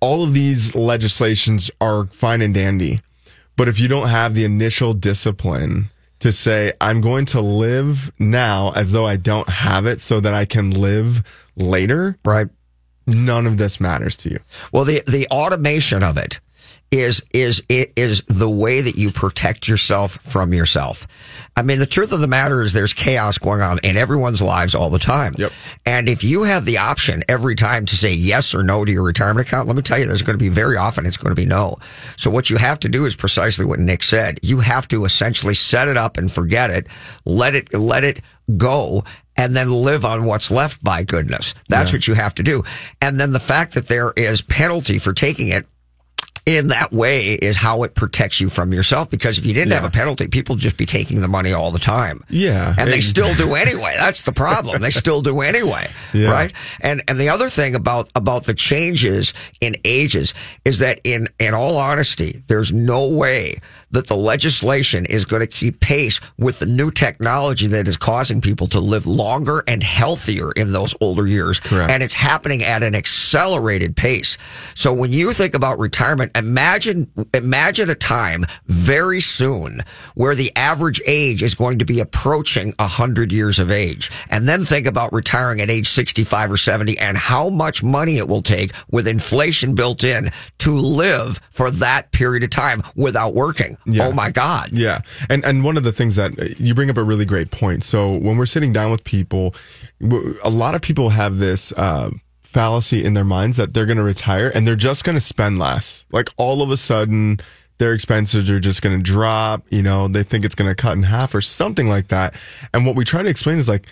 all 0.00 0.22
of 0.22 0.34
these 0.34 0.74
legislations 0.74 1.70
are 1.80 2.06
fine 2.06 2.42
and 2.42 2.54
dandy. 2.54 3.00
But 3.56 3.68
if 3.68 3.78
you 3.78 3.88
don't 3.88 4.08
have 4.08 4.34
the 4.34 4.44
initial 4.44 4.94
discipline 4.94 5.90
to 6.20 6.32
say, 6.32 6.72
I'm 6.80 7.00
going 7.00 7.26
to 7.26 7.40
live 7.40 8.10
now 8.18 8.72
as 8.74 8.92
though 8.92 9.06
I 9.06 9.16
don't 9.16 9.48
have 9.48 9.86
it 9.86 10.00
so 10.00 10.20
that 10.20 10.34
I 10.34 10.44
can 10.44 10.70
live 10.70 11.22
later, 11.56 12.18
Right. 12.24 12.48
none 13.06 13.46
of 13.46 13.56
this 13.58 13.80
matters 13.80 14.16
to 14.16 14.30
you. 14.30 14.38
Well, 14.72 14.84
the 14.84 15.02
the 15.06 15.26
automation 15.28 16.02
of 16.02 16.16
it 16.16 16.40
is 16.90 17.22
is 17.32 17.62
it 17.68 17.92
is 17.96 18.22
the 18.28 18.48
way 18.48 18.80
that 18.80 18.96
you 18.96 19.10
protect 19.10 19.66
yourself 19.66 20.12
from 20.22 20.54
yourself. 20.54 21.06
I 21.56 21.62
mean, 21.62 21.78
the 21.80 21.86
truth 21.86 22.12
of 22.12 22.20
the 22.20 22.28
matter 22.28 22.62
is 22.62 22.72
there's 22.72 22.92
chaos 22.92 23.36
going 23.38 23.60
on 23.62 23.78
in 23.82 23.96
everyone's 23.96 24.40
lives 24.40 24.74
all 24.74 24.90
the 24.90 24.98
time. 24.98 25.34
Yep. 25.36 25.50
And 25.86 26.08
if 26.08 26.22
you 26.22 26.44
have 26.44 26.64
the 26.64 26.78
option 26.78 27.24
every 27.28 27.54
time 27.56 27.84
to 27.86 27.96
say 27.96 28.12
yes 28.12 28.54
or 28.54 28.62
no 28.62 28.84
to 28.84 28.92
your 28.92 29.02
retirement 29.02 29.46
account, 29.48 29.66
let 29.66 29.74
me 29.76 29.82
tell 29.82 29.98
you, 29.98 30.06
there's 30.06 30.22
going 30.22 30.38
to 30.38 30.42
be 30.42 30.48
very 30.50 30.76
often 30.76 31.04
it's 31.04 31.16
going 31.16 31.34
to 31.34 31.40
be 31.40 31.46
no. 31.46 31.78
So 32.16 32.30
what 32.30 32.48
you 32.50 32.58
have 32.58 32.78
to 32.80 32.88
do 32.88 33.04
is 33.06 33.16
precisely 33.16 33.64
what 33.64 33.80
Nick 33.80 34.02
said. 34.02 34.38
You 34.42 34.60
have 34.60 34.86
to 34.88 35.04
essentially 35.04 35.54
set 35.54 35.88
it 35.88 35.96
up 35.96 36.16
and 36.16 36.30
forget 36.30 36.70
it, 36.70 36.86
let 37.24 37.54
it 37.56 37.74
let 37.74 38.04
it 38.04 38.20
go 38.56 39.04
and 39.36 39.54
then 39.54 39.70
live 39.70 40.04
on 40.04 40.24
what's 40.24 40.50
left 40.50 40.82
by 40.82 41.04
goodness. 41.04 41.54
That's 41.68 41.92
what 41.92 42.06
you 42.06 42.14
have 42.14 42.34
to 42.36 42.42
do. 42.42 42.64
And 43.00 43.18
then 43.18 43.32
the 43.32 43.40
fact 43.40 43.74
that 43.74 43.88
there 43.88 44.12
is 44.16 44.42
penalty 44.42 44.98
for 44.98 45.12
taking 45.12 45.48
it 45.48 45.66
in 46.46 46.68
that 46.68 46.92
way 46.92 47.32
is 47.32 47.56
how 47.56 47.84
it 47.84 47.94
protects 47.94 48.38
you 48.38 48.50
from 48.50 48.72
yourself. 48.72 49.08
Because 49.08 49.38
if 49.38 49.46
you 49.46 49.54
didn't 49.54 49.72
have 49.72 49.84
a 49.84 49.90
penalty, 49.90 50.28
people 50.28 50.56
would 50.56 50.62
just 50.62 50.76
be 50.76 50.84
taking 50.84 51.22
the 51.22 51.28
money 51.28 51.52
all 51.54 51.70
the 51.70 51.78
time. 51.78 52.22
Yeah. 52.28 52.74
And 52.76 52.90
they 52.90 53.00
still 53.00 53.34
do 53.34 53.54
anyway. 53.54 53.94
That's 53.96 54.22
the 54.22 54.32
problem. 54.32 54.82
They 54.82 54.90
still 54.90 55.22
do 55.22 55.40
anyway. 55.40 55.90
Yeah. 56.12 56.30
Right. 56.30 56.52
And, 56.80 57.02
and 57.08 57.18
the 57.18 57.30
other 57.30 57.50
thing 57.50 57.74
about, 57.74 58.08
about 58.14 58.44
the 58.44 58.54
changes 58.54 59.34
in 59.60 59.74
ages 59.84 60.32
is 60.64 60.78
that 60.78 61.00
in, 61.02 61.28
in 61.40 61.54
all 61.54 61.76
honesty, 61.76 62.40
there's 62.46 62.72
no 62.72 63.08
way 63.08 63.58
that 63.94 64.08
the 64.08 64.16
legislation 64.16 65.06
is 65.06 65.24
going 65.24 65.40
to 65.40 65.46
keep 65.46 65.80
pace 65.80 66.20
with 66.38 66.58
the 66.58 66.66
new 66.66 66.90
technology 66.90 67.66
that 67.68 67.88
is 67.88 67.96
causing 67.96 68.40
people 68.40 68.66
to 68.68 68.80
live 68.80 69.06
longer 69.06 69.64
and 69.66 69.82
healthier 69.82 70.52
in 70.52 70.72
those 70.72 70.94
older 71.00 71.26
years. 71.26 71.60
Correct. 71.60 71.90
And 71.90 72.02
it's 72.02 72.14
happening 72.14 72.62
at 72.62 72.82
an 72.82 72.94
accelerated 72.94 73.96
pace. 73.96 74.36
So 74.74 74.92
when 74.92 75.12
you 75.12 75.32
think 75.32 75.54
about 75.54 75.78
retirement, 75.78 76.36
imagine, 76.36 77.10
imagine 77.32 77.88
a 77.90 77.94
time 77.94 78.44
very 78.66 79.20
soon 79.20 79.82
where 80.14 80.34
the 80.34 80.52
average 80.56 81.00
age 81.06 81.42
is 81.42 81.54
going 81.54 81.78
to 81.78 81.84
be 81.84 82.00
approaching 82.00 82.74
a 82.78 82.86
hundred 82.86 83.32
years 83.32 83.58
of 83.58 83.70
age. 83.70 84.10
And 84.28 84.48
then 84.48 84.64
think 84.64 84.86
about 84.86 85.12
retiring 85.12 85.60
at 85.60 85.70
age 85.70 85.88
65 85.88 86.52
or 86.52 86.56
70 86.56 86.98
and 86.98 87.16
how 87.16 87.48
much 87.48 87.82
money 87.82 88.18
it 88.18 88.28
will 88.28 88.42
take 88.42 88.72
with 88.90 89.06
inflation 89.06 89.74
built 89.74 90.04
in 90.04 90.30
to 90.58 90.74
live 90.74 91.40
for 91.50 91.70
that 91.70 92.12
period 92.12 92.42
of 92.42 92.50
time 92.50 92.82
without 92.96 93.34
working. 93.34 93.78
Yeah. 93.86 94.08
Oh 94.08 94.12
my 94.12 94.30
God. 94.30 94.70
Yeah. 94.72 95.00
And 95.28 95.44
and 95.44 95.64
one 95.64 95.76
of 95.76 95.82
the 95.82 95.92
things 95.92 96.16
that 96.16 96.38
uh, 96.38 96.46
you 96.56 96.74
bring 96.74 96.90
up 96.90 96.96
a 96.96 97.02
really 97.02 97.24
great 97.24 97.50
point. 97.50 97.84
So 97.84 98.10
when 98.10 98.36
we're 98.36 98.46
sitting 98.46 98.72
down 98.72 98.90
with 98.90 99.04
people, 99.04 99.54
a 100.42 100.50
lot 100.50 100.74
of 100.74 100.82
people 100.82 101.10
have 101.10 101.38
this 101.38 101.72
uh, 101.72 102.10
fallacy 102.42 103.04
in 103.04 103.14
their 103.14 103.24
minds 103.24 103.56
that 103.56 103.74
they're 103.74 103.86
going 103.86 103.98
to 103.98 104.02
retire 104.04 104.50
and 104.54 104.66
they're 104.66 104.76
just 104.76 105.04
going 105.04 105.16
to 105.16 105.20
spend 105.20 105.58
less. 105.58 106.06
Like 106.12 106.28
all 106.36 106.62
of 106.62 106.70
a 106.70 106.76
sudden 106.76 107.40
their 107.78 107.92
expenses 107.92 108.48
are 108.50 108.60
just 108.60 108.82
going 108.82 108.96
to 108.96 109.02
drop. 109.02 109.64
You 109.70 109.82
know, 109.82 110.08
they 110.08 110.22
think 110.22 110.44
it's 110.44 110.54
going 110.54 110.70
to 110.70 110.74
cut 110.74 110.96
in 110.96 111.02
half 111.02 111.34
or 111.34 111.40
something 111.40 111.88
like 111.88 112.08
that. 112.08 112.40
And 112.72 112.86
what 112.86 112.94
we 112.94 113.04
try 113.04 113.22
to 113.22 113.28
explain 113.28 113.58
is 113.58 113.68
like, 113.68 113.86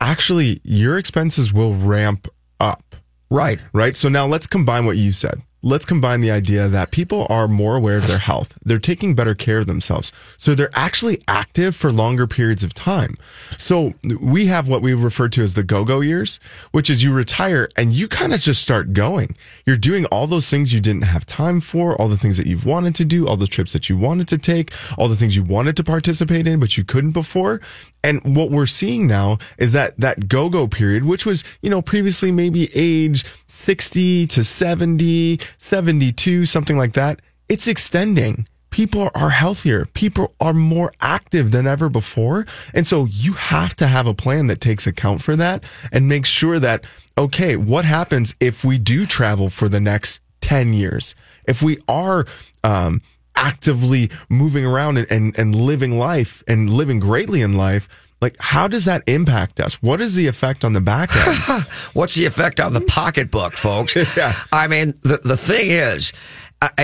actually, 0.00 0.60
your 0.64 0.98
expenses 0.98 1.52
will 1.52 1.74
ramp 1.74 2.28
up. 2.60 2.96
Right. 3.30 3.60
Right. 3.72 3.96
So 3.96 4.08
now 4.08 4.26
let's 4.26 4.46
combine 4.46 4.84
what 4.86 4.96
you 4.96 5.12
said. 5.12 5.42
Let's 5.60 5.84
combine 5.84 6.20
the 6.20 6.30
idea 6.30 6.68
that 6.68 6.92
people 6.92 7.26
are 7.28 7.48
more 7.48 7.74
aware 7.74 7.98
of 7.98 8.06
their 8.06 8.18
health. 8.18 8.56
They're 8.64 8.78
taking 8.78 9.16
better 9.16 9.34
care 9.34 9.58
of 9.58 9.66
themselves. 9.66 10.12
So 10.36 10.54
they're 10.54 10.70
actually 10.72 11.20
active 11.26 11.74
for 11.74 11.90
longer 11.90 12.28
periods 12.28 12.62
of 12.62 12.74
time. 12.74 13.16
So 13.56 13.94
we 14.20 14.46
have 14.46 14.68
what 14.68 14.82
we 14.82 14.94
refer 14.94 15.28
to 15.30 15.42
as 15.42 15.54
the 15.54 15.64
go-go 15.64 16.00
years, 16.00 16.38
which 16.70 16.88
is 16.88 17.02
you 17.02 17.12
retire 17.12 17.68
and 17.76 17.92
you 17.92 18.06
kind 18.06 18.32
of 18.32 18.38
just 18.38 18.62
start 18.62 18.92
going. 18.92 19.34
You're 19.66 19.76
doing 19.76 20.04
all 20.06 20.28
those 20.28 20.48
things 20.48 20.72
you 20.72 20.78
didn't 20.78 21.02
have 21.02 21.26
time 21.26 21.60
for, 21.60 21.96
all 21.96 22.06
the 22.06 22.16
things 22.16 22.36
that 22.36 22.46
you've 22.46 22.64
wanted 22.64 22.94
to 22.94 23.04
do, 23.04 23.26
all 23.26 23.36
the 23.36 23.48
trips 23.48 23.72
that 23.72 23.88
you 23.88 23.96
wanted 23.96 24.28
to 24.28 24.38
take, 24.38 24.72
all 24.96 25.08
the 25.08 25.16
things 25.16 25.34
you 25.34 25.42
wanted 25.42 25.76
to 25.78 25.82
participate 25.82 26.46
in, 26.46 26.60
but 26.60 26.76
you 26.78 26.84
couldn't 26.84 27.12
before. 27.12 27.60
And 28.04 28.36
what 28.36 28.52
we're 28.52 28.66
seeing 28.66 29.08
now 29.08 29.38
is 29.58 29.72
that 29.72 29.98
that 29.98 30.28
go-go 30.28 30.68
period, 30.68 31.04
which 31.04 31.26
was, 31.26 31.42
you 31.62 31.68
know, 31.68 31.82
previously 31.82 32.30
maybe 32.30 32.70
age 32.74 33.24
60 33.46 34.28
to 34.28 34.44
70, 34.44 35.40
72, 35.56 36.46
something 36.46 36.76
like 36.76 36.92
that, 36.92 37.20
it's 37.48 37.66
extending. 37.66 38.46
People 38.70 39.10
are 39.14 39.30
healthier. 39.30 39.86
People 39.94 40.34
are 40.40 40.52
more 40.52 40.92
active 41.00 41.52
than 41.52 41.66
ever 41.66 41.88
before. 41.88 42.46
And 42.74 42.86
so 42.86 43.06
you 43.06 43.32
have 43.32 43.74
to 43.76 43.86
have 43.86 44.06
a 44.06 44.14
plan 44.14 44.46
that 44.48 44.60
takes 44.60 44.86
account 44.86 45.22
for 45.22 45.34
that 45.36 45.64
and 45.90 46.08
makes 46.08 46.28
sure 46.28 46.58
that, 46.58 46.84
okay, 47.16 47.56
what 47.56 47.86
happens 47.86 48.34
if 48.40 48.64
we 48.64 48.76
do 48.76 49.06
travel 49.06 49.48
for 49.48 49.68
the 49.68 49.80
next 49.80 50.20
10 50.42 50.74
years? 50.74 51.14
If 51.46 51.62
we 51.62 51.78
are, 51.88 52.26
um, 52.62 53.00
actively 53.38 54.10
moving 54.28 54.66
around 54.66 54.98
and, 54.98 55.10
and, 55.10 55.38
and 55.38 55.54
living 55.54 55.96
life 55.96 56.42
and 56.48 56.70
living 56.70 56.98
greatly 56.98 57.40
in 57.40 57.56
life, 57.56 57.88
like 58.20 58.36
how 58.40 58.68
does 58.68 58.84
that 58.86 59.02
impact 59.06 59.60
us? 59.60 59.80
What 59.82 60.00
is 60.00 60.14
the 60.14 60.26
effect 60.26 60.64
on 60.64 60.72
the 60.72 60.80
back 60.80 61.14
end? 61.14 61.62
What's 61.92 62.14
the 62.14 62.26
effect 62.26 62.60
on 62.60 62.72
the 62.72 62.80
pocketbook, 62.80 63.52
folks? 63.54 63.96
Yeah. 64.16 64.32
I 64.50 64.66
mean, 64.68 64.94
the, 65.02 65.18
the 65.22 65.36
thing 65.36 65.70
is, 65.70 66.12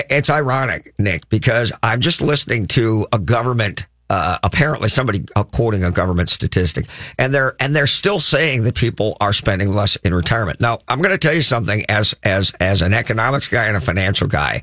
it's 0.09 0.29
ironic, 0.29 0.93
Nick, 0.99 1.27
because 1.29 1.73
I'm 1.83 1.99
just 1.99 2.21
listening 2.21 2.67
to 2.67 3.07
a 3.11 3.19
government. 3.19 3.87
Uh, 4.09 4.37
apparently, 4.43 4.87
somebody 4.87 5.25
uh, 5.35 5.43
quoting 5.43 5.83
a 5.83 5.91
government 5.91 6.29
statistic, 6.29 6.85
and 7.17 7.33
they're 7.33 7.55
and 7.59 7.75
they're 7.75 7.87
still 7.87 8.19
saying 8.19 8.63
that 8.63 8.75
people 8.75 9.17
are 9.19 9.33
spending 9.33 9.69
less 9.73 9.95
in 9.97 10.13
retirement. 10.13 10.61
Now, 10.61 10.77
I'm 10.87 10.99
going 10.99 11.11
to 11.11 11.17
tell 11.17 11.33
you 11.33 11.41
something 11.41 11.83
as 11.89 12.13
as 12.23 12.51
as 12.59 12.81
an 12.83 12.93
economics 12.93 13.47
guy 13.47 13.65
and 13.65 13.75
a 13.75 13.81
financial 13.81 14.27
guy 14.27 14.61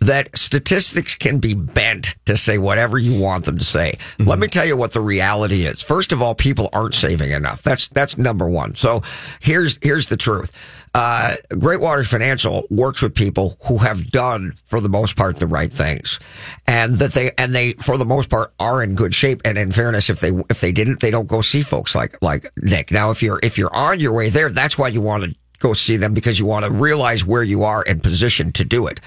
that 0.00 0.36
statistics 0.36 1.14
can 1.14 1.38
be 1.38 1.54
bent 1.54 2.14
to 2.26 2.36
say 2.36 2.58
whatever 2.58 2.98
you 2.98 3.20
want 3.20 3.44
them 3.44 3.58
to 3.58 3.64
say. 3.64 3.94
Let 4.18 4.38
me 4.38 4.48
tell 4.48 4.66
you 4.66 4.76
what 4.76 4.92
the 4.92 5.00
reality 5.00 5.66
is. 5.66 5.82
First 5.82 6.12
of 6.12 6.22
all, 6.22 6.34
people 6.34 6.68
aren't 6.72 6.94
saving 6.94 7.32
enough. 7.32 7.62
That's 7.62 7.88
that's 7.88 8.18
number 8.18 8.48
one. 8.48 8.74
So 8.74 9.02
here's 9.40 9.78
here's 9.82 10.06
the 10.06 10.16
truth. 10.16 10.52
Uh, 10.94 11.34
Great 11.58 11.80
Waters 11.80 12.08
Financial 12.08 12.66
works 12.70 13.02
with 13.02 13.14
people 13.14 13.58
who 13.66 13.76
have 13.76 14.10
done, 14.10 14.54
for 14.64 14.80
the 14.80 14.88
most 14.88 15.14
part, 15.14 15.36
the 15.36 15.46
right 15.46 15.70
things, 15.70 16.18
and 16.66 16.94
that 16.94 17.12
they 17.12 17.32
and 17.36 17.54
they, 17.54 17.74
for 17.74 17.98
the 17.98 18.06
most 18.06 18.30
part, 18.30 18.54
are 18.58 18.82
in 18.82 18.94
good 18.94 19.14
shape. 19.14 19.42
And 19.44 19.58
in 19.58 19.72
fairness, 19.72 20.08
if 20.08 20.20
they 20.20 20.30
if 20.48 20.62
they 20.62 20.72
didn't, 20.72 21.00
they 21.00 21.10
don't 21.10 21.26
go 21.26 21.42
see 21.42 21.60
folks 21.60 21.94
like 21.94 22.16
like 22.22 22.50
Nick. 22.56 22.90
Now, 22.90 23.10
if 23.10 23.22
you're 23.22 23.38
if 23.42 23.58
you're 23.58 23.74
on 23.74 24.00
your 24.00 24.14
way 24.14 24.30
there, 24.30 24.48
that's 24.48 24.78
why 24.78 24.88
you 24.88 25.02
want 25.02 25.24
to 25.24 25.36
go 25.58 25.72
see 25.72 25.96
them 25.96 26.14
because 26.14 26.38
you 26.38 26.46
want 26.46 26.64
to 26.64 26.70
realize 26.70 27.24
where 27.24 27.42
you 27.42 27.62
are 27.62 27.84
and 27.86 28.02
position 28.02 28.52
to 28.52 28.64
do 28.64 28.86
it. 28.86 29.00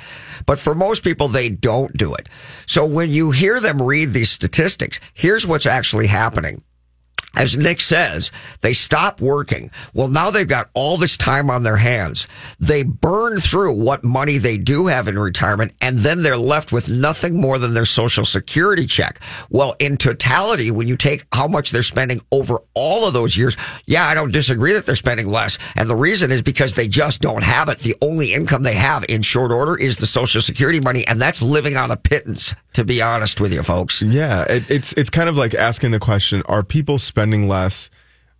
But 0.46 0.60
for 0.60 0.76
most 0.76 1.04
people, 1.04 1.28
they 1.28 1.50
don't 1.50 1.96
do 1.96 2.14
it. 2.14 2.28
So 2.66 2.86
when 2.86 3.10
you 3.10 3.32
hear 3.32 3.60
them 3.60 3.82
read 3.82 4.14
these 4.14 4.32
statistics, 4.32 5.00
here's 5.14 5.46
what's 5.48 5.66
actually 5.66 6.08
happening. 6.08 6.64
As 7.36 7.56
Nick 7.56 7.80
says, 7.80 8.32
they 8.62 8.74
stop 8.74 9.22
working. 9.22 9.72
Well, 9.94 10.10
now 10.10 10.30
they've 10.30 10.48
got 10.48 10.70
all 10.74 10.98
this 10.98 11.16
time 11.16 11.50
on 11.50 11.64
their 11.64 11.78
hands. 11.78 12.28
They 12.60 12.84
burn 12.84 13.38
through 13.38 13.76
what 13.76 14.04
money 14.04 14.40
they 14.40 14.58
do 14.58 14.88
have 14.88 15.08
in 15.08 15.18
retirement, 15.18 15.74
and 15.82 16.00
then 16.00 16.22
they're 16.22 16.36
left 16.36 16.74
with 16.74 16.90
nothing 16.90 17.40
more 17.40 17.58
than 17.58 17.74
their 17.74 17.86
social 17.86 18.26
security 18.26 18.86
check. 18.86 19.22
Well, 19.50 19.76
in 19.80 19.96
totality, 19.96 20.70
when 20.72 20.88
you 20.88 20.98
take 20.98 21.26
how 21.32 21.48
much 21.48 21.70
they're 21.70 21.84
spending 21.84 22.20
over 22.32 22.60
all 22.74 23.08
of 23.08 23.14
those 23.14 23.38
years, 23.38 23.56
yeah, 23.86 24.06
I 24.06 24.16
don't 24.16 24.32
disagree 24.32 24.74
that 24.74 24.86
they're 24.86 24.96
spending 24.96 25.28
less. 25.28 25.58
And 25.78 25.88
the 25.88 25.96
reason 25.96 26.32
is 26.32 26.42
because 26.42 26.74
they 26.74 26.90
just 26.90 27.22
don't 27.22 27.44
have 27.44 27.70
it. 27.70 27.80
The 27.80 27.96
only 28.02 28.34
income 28.34 28.64
they 28.64 28.76
have 28.76 29.06
in 29.08 29.22
short 29.22 29.52
order 29.52 29.78
is 29.80 29.98
the 29.98 30.08
social 30.08 30.42
security 30.42 30.82
money, 30.82 31.08
and 31.08 31.22
that's 31.22 31.42
living 31.42 31.78
on 31.78 31.90
a 31.90 31.96
pittance, 31.96 32.54
to 32.74 32.84
be 32.84 33.02
honest 33.02 33.40
with 33.40 33.54
you, 33.54 33.64
folks. 33.64 34.02
Yeah, 34.02 34.44
it, 34.44 34.70
it's 34.70 34.94
it's 34.94 35.10
kind 35.10 35.30
of 35.30 35.38
like 35.38 35.54
asking 35.54 35.92
the 35.92 36.00
question: 36.00 36.42
Are 36.48 36.64
people 36.64 36.98
spending 37.10 37.48
less 37.50 37.90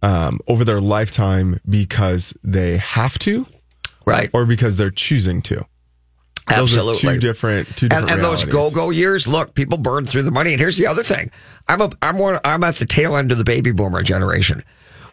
um, 0.02 0.40
over 0.48 0.64
their 0.64 0.80
lifetime 0.80 1.60
because 1.68 2.34
they 2.44 2.78
have 2.78 3.20
to, 3.20 3.46
Right. 4.06 4.30
or 4.34 4.46
because 4.46 4.78
they're 4.78 4.92
choosing 4.92 5.42
to? 5.44 5.66
Those 6.48 6.74
Absolutely. 6.78 7.10
are 7.10 7.14
two 7.16 7.20
different 7.20 7.68
two 7.78 7.86
and, 7.86 7.90
different 7.92 8.12
and 8.12 8.24
those 8.24 8.44
go-go 8.46 8.90
years 8.90 9.28
look 9.28 9.54
people 9.54 9.78
burn 9.78 10.06
through 10.06 10.24
the 10.24 10.32
money 10.32 10.52
and 10.54 10.60
here's 10.60 10.78
the 10.78 10.88
other 10.88 11.04
thing 11.04 11.30
i'm 11.68 11.80
a 11.80 11.92
i'm 12.02 12.18
one 12.18 12.40
i'm 12.44 12.64
at 12.64 12.78
the 12.78 12.88
tail 12.88 13.16
end 13.16 13.32
of 13.32 13.38
the 13.38 13.44
baby 13.44 13.72
boomer 13.72 14.02
generation 14.02 14.64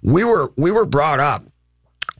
we 0.02 0.24
were 0.24 0.50
we 0.56 0.70
were 0.70 0.86
brought 0.86 1.20
up 1.20 1.42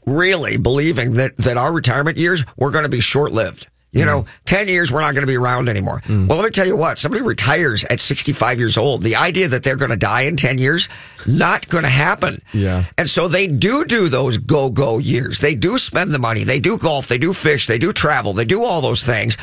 really 0.05 0.57
believing 0.57 1.15
that 1.15 1.35
that 1.37 1.57
our 1.57 1.73
retirement 1.73 2.17
years 2.17 2.45
were 2.57 2.69
going 2.69 2.83
to 2.83 2.89
be 2.89 2.99
short-lived 2.99 3.67
you 3.91 4.05
know, 4.05 4.23
mm. 4.23 4.27
10 4.45 4.67
years, 4.67 4.91
we're 4.91 5.01
not 5.01 5.13
going 5.13 5.21
to 5.21 5.27
be 5.27 5.37
around 5.37 5.69
anymore. 5.69 6.01
Mm. 6.05 6.27
Well, 6.27 6.37
let 6.37 6.45
me 6.45 6.51
tell 6.51 6.67
you 6.67 6.75
what, 6.75 6.99
somebody 6.99 7.23
retires 7.23 7.85
at 7.85 7.99
65 7.99 8.59
years 8.59 8.77
old. 8.77 9.01
The 9.01 9.15
idea 9.15 9.47
that 9.47 9.63
they're 9.63 9.77
going 9.77 9.91
to 9.91 9.97
die 9.97 10.21
in 10.21 10.35
10 10.35 10.57
years, 10.57 10.89
not 11.25 11.67
going 11.69 11.83
to 11.83 11.89
happen. 11.89 12.41
Yeah. 12.53 12.83
And 12.97 13.09
so 13.09 13.27
they 13.27 13.47
do 13.47 13.85
do 13.85 14.09
those 14.09 14.37
go 14.37 14.69
go 14.69 14.97
years. 14.97 15.39
They 15.39 15.55
do 15.55 15.77
spend 15.77 16.13
the 16.13 16.19
money. 16.19 16.43
They 16.43 16.59
do 16.59 16.77
golf. 16.77 17.07
They 17.07 17.17
do 17.17 17.33
fish. 17.33 17.67
They 17.67 17.77
do 17.77 17.93
travel. 17.93 18.33
They 18.33 18.45
do 18.45 18.63
all 18.63 18.81
those 18.81 19.03
things. 19.03 19.37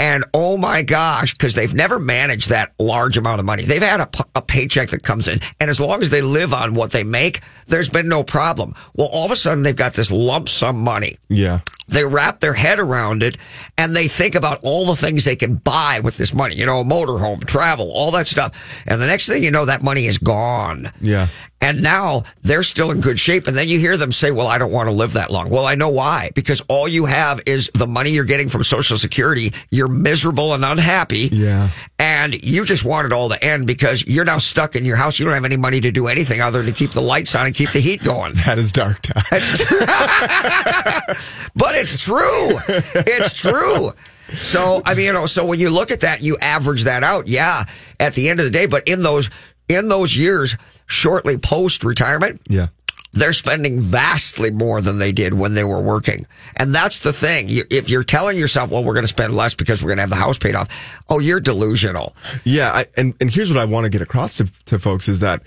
And 0.00 0.24
oh 0.32 0.56
my 0.56 0.82
gosh, 0.82 1.32
because 1.32 1.54
they've 1.54 1.74
never 1.74 1.98
managed 1.98 2.50
that 2.50 2.72
large 2.78 3.18
amount 3.18 3.40
of 3.40 3.46
money. 3.46 3.64
They've 3.64 3.82
had 3.82 4.00
a, 4.00 4.06
p- 4.06 4.22
a 4.36 4.40
paycheck 4.40 4.90
that 4.90 5.02
comes 5.02 5.26
in. 5.26 5.40
And 5.58 5.68
as 5.68 5.80
long 5.80 6.02
as 6.02 6.10
they 6.10 6.22
live 6.22 6.54
on 6.54 6.74
what 6.74 6.92
they 6.92 7.02
make, 7.02 7.40
there's 7.66 7.88
been 7.88 8.08
no 8.08 8.22
problem. 8.22 8.74
Well, 8.94 9.08
all 9.08 9.24
of 9.24 9.32
a 9.32 9.36
sudden 9.36 9.64
they've 9.64 9.74
got 9.74 9.94
this 9.94 10.12
lump 10.12 10.48
sum 10.48 10.78
money. 10.78 11.18
Yeah, 11.28 11.60
They 11.88 12.04
wrap 12.04 12.40
their 12.40 12.52
head 12.54 12.78
around 12.78 13.22
it 13.22 13.36
and 13.76 13.96
they 13.96 14.08
think 14.08 14.34
about 14.34 14.60
all 14.62 14.86
the 14.86 14.96
things 14.96 15.24
they 15.24 15.36
can 15.36 15.56
buy 15.56 16.00
with 16.00 16.16
this 16.16 16.32
money. 16.34 16.54
You 16.54 16.66
know, 16.66 16.80
a 16.80 16.84
motorhome, 16.84 17.44
travel, 17.44 17.90
all 17.92 18.10
that 18.12 18.26
stuff. 18.26 18.54
And 18.86 19.00
the 19.00 19.06
next 19.06 19.26
thing 19.26 19.42
you 19.42 19.50
know, 19.50 19.64
that 19.64 19.82
money 19.82 20.06
is 20.06 20.18
gone. 20.18 20.92
yeah. 21.00 21.28
And 21.60 21.82
now 21.82 22.22
they're 22.42 22.62
still 22.62 22.90
in 22.92 23.00
good 23.00 23.18
shape. 23.18 23.48
And 23.48 23.56
then 23.56 23.66
you 23.68 23.80
hear 23.80 23.96
them 23.96 24.12
say, 24.12 24.30
well, 24.30 24.46
I 24.46 24.58
don't 24.58 24.70
want 24.70 24.88
to 24.88 24.94
live 24.94 25.14
that 25.14 25.30
long. 25.30 25.50
Well, 25.50 25.66
I 25.66 25.74
know 25.74 25.88
why. 25.88 26.30
Because 26.34 26.60
all 26.68 26.86
you 26.86 27.06
have 27.06 27.40
is 27.46 27.68
the 27.74 27.86
money 27.86 28.10
you're 28.10 28.24
getting 28.24 28.48
from 28.48 28.62
Social 28.62 28.96
Security. 28.96 29.52
You're 29.70 29.88
miserable 29.88 30.54
and 30.54 30.64
unhappy. 30.64 31.28
Yeah. 31.32 31.70
And 31.98 32.40
you 32.44 32.64
just 32.64 32.84
want 32.84 33.06
it 33.06 33.12
all 33.12 33.28
to 33.30 33.44
end 33.44 33.66
because 33.66 34.06
you're 34.06 34.24
now 34.24 34.38
stuck 34.38 34.76
in 34.76 34.84
your 34.84 34.96
house. 34.96 35.18
You 35.18 35.24
don't 35.24 35.34
have 35.34 35.44
any 35.44 35.56
money 35.56 35.80
to 35.80 35.90
do 35.90 36.06
anything 36.06 36.40
other 36.40 36.62
than 36.62 36.72
to 36.72 36.78
keep 36.78 36.92
the 36.92 37.02
lights 37.02 37.34
on 37.34 37.46
and 37.46 37.54
keep 37.54 37.72
the 37.72 37.80
heat 37.80 38.02
going. 38.02 38.34
That 38.48 38.58
is 38.58 38.72
dark 38.72 39.02
time. 39.02 39.24
But 41.54 41.74
it's 41.74 42.02
true. 42.02 42.58
It's 42.94 43.38
true. 43.38 43.92
So 44.34 44.80
I 44.84 44.94
mean, 44.94 45.06
you 45.06 45.12
know, 45.12 45.26
so 45.26 45.44
when 45.44 45.58
you 45.58 45.70
look 45.70 45.90
at 45.90 46.00
that, 46.00 46.22
you 46.22 46.36
average 46.38 46.84
that 46.84 47.02
out. 47.02 47.28
Yeah, 47.28 47.64
at 47.98 48.14
the 48.14 48.28
end 48.28 48.40
of 48.40 48.44
the 48.44 48.50
day, 48.50 48.66
but 48.66 48.86
in 48.86 49.02
those 49.02 49.28
in 49.68 49.88
those 49.88 50.16
years, 50.16 50.56
shortly 50.88 51.38
post 51.38 51.84
retirement, 51.84 52.40
Yeah. 52.48 52.66
they're 53.12 53.32
spending 53.32 53.78
vastly 53.80 54.50
more 54.50 54.80
than 54.80 54.98
they 54.98 55.12
did 55.12 55.34
when 55.34 55.54
they 55.54 55.62
were 55.64 55.80
working. 55.80 56.26
And 56.56 56.74
that's 56.74 56.98
the 56.98 57.12
thing. 57.12 57.46
If 57.48 57.88
you're 57.88 58.02
telling 58.02 58.36
yourself, 58.36 58.70
well, 58.70 58.82
we're 58.82 58.94
going 58.94 59.04
to 59.04 59.08
spend 59.08 59.32
less 59.36 59.54
because 59.54 59.80
we're 59.82 59.88
going 59.90 59.98
to 59.98 60.02
have 60.02 60.10
the 60.10 60.16
house 60.16 60.38
paid 60.38 60.56
off. 60.56 60.68
Oh, 61.08 61.20
you're 61.20 61.38
delusional. 61.40 62.16
Yeah, 62.44 62.72
I, 62.72 62.86
and 62.96 63.14
and 63.20 63.30
here's 63.30 63.52
what 63.52 63.60
I 63.60 63.64
want 63.66 63.84
to 63.84 63.90
get 63.90 64.02
across 64.02 64.38
to, 64.38 64.46
to 64.64 64.78
folks 64.80 65.08
is 65.08 65.20
that 65.20 65.42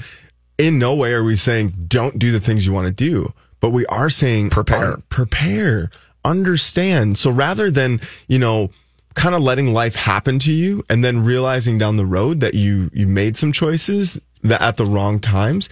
in 0.57 0.79
no 0.79 0.95
way 0.95 1.11
are 1.13 1.23
we 1.23 1.35
saying 1.35 1.73
don't 1.87 2.17
do 2.17 2.31
the 2.31 2.39
things 2.39 2.65
you 2.65 2.71
want 2.71 2.87
to 2.87 2.93
do, 2.93 3.33
but 3.59 3.71
we 3.71 3.85
are 3.87 4.09
saying 4.09 4.51
Prepare. 4.51 4.97
prepare, 5.09 5.89
understand. 6.23 7.17
So 7.17 7.29
rather 7.31 7.69
than 7.71 7.99
you 8.27 8.39
know 8.39 8.69
kind 9.15 9.35
of 9.35 9.41
letting 9.41 9.73
life 9.73 9.95
happen 9.95 10.39
to 10.39 10.51
you 10.51 10.83
and 10.89 11.03
then 11.03 11.23
realizing 11.23 11.77
down 11.77 11.97
the 11.97 12.05
road 12.05 12.39
that 12.39 12.53
you 12.53 12.89
you 12.93 13.07
made 13.07 13.37
some 13.37 13.51
choices 13.51 14.19
that 14.41 14.61
at 14.61 14.77
the 14.77 14.85
wrong 14.85 15.19
times, 15.19 15.69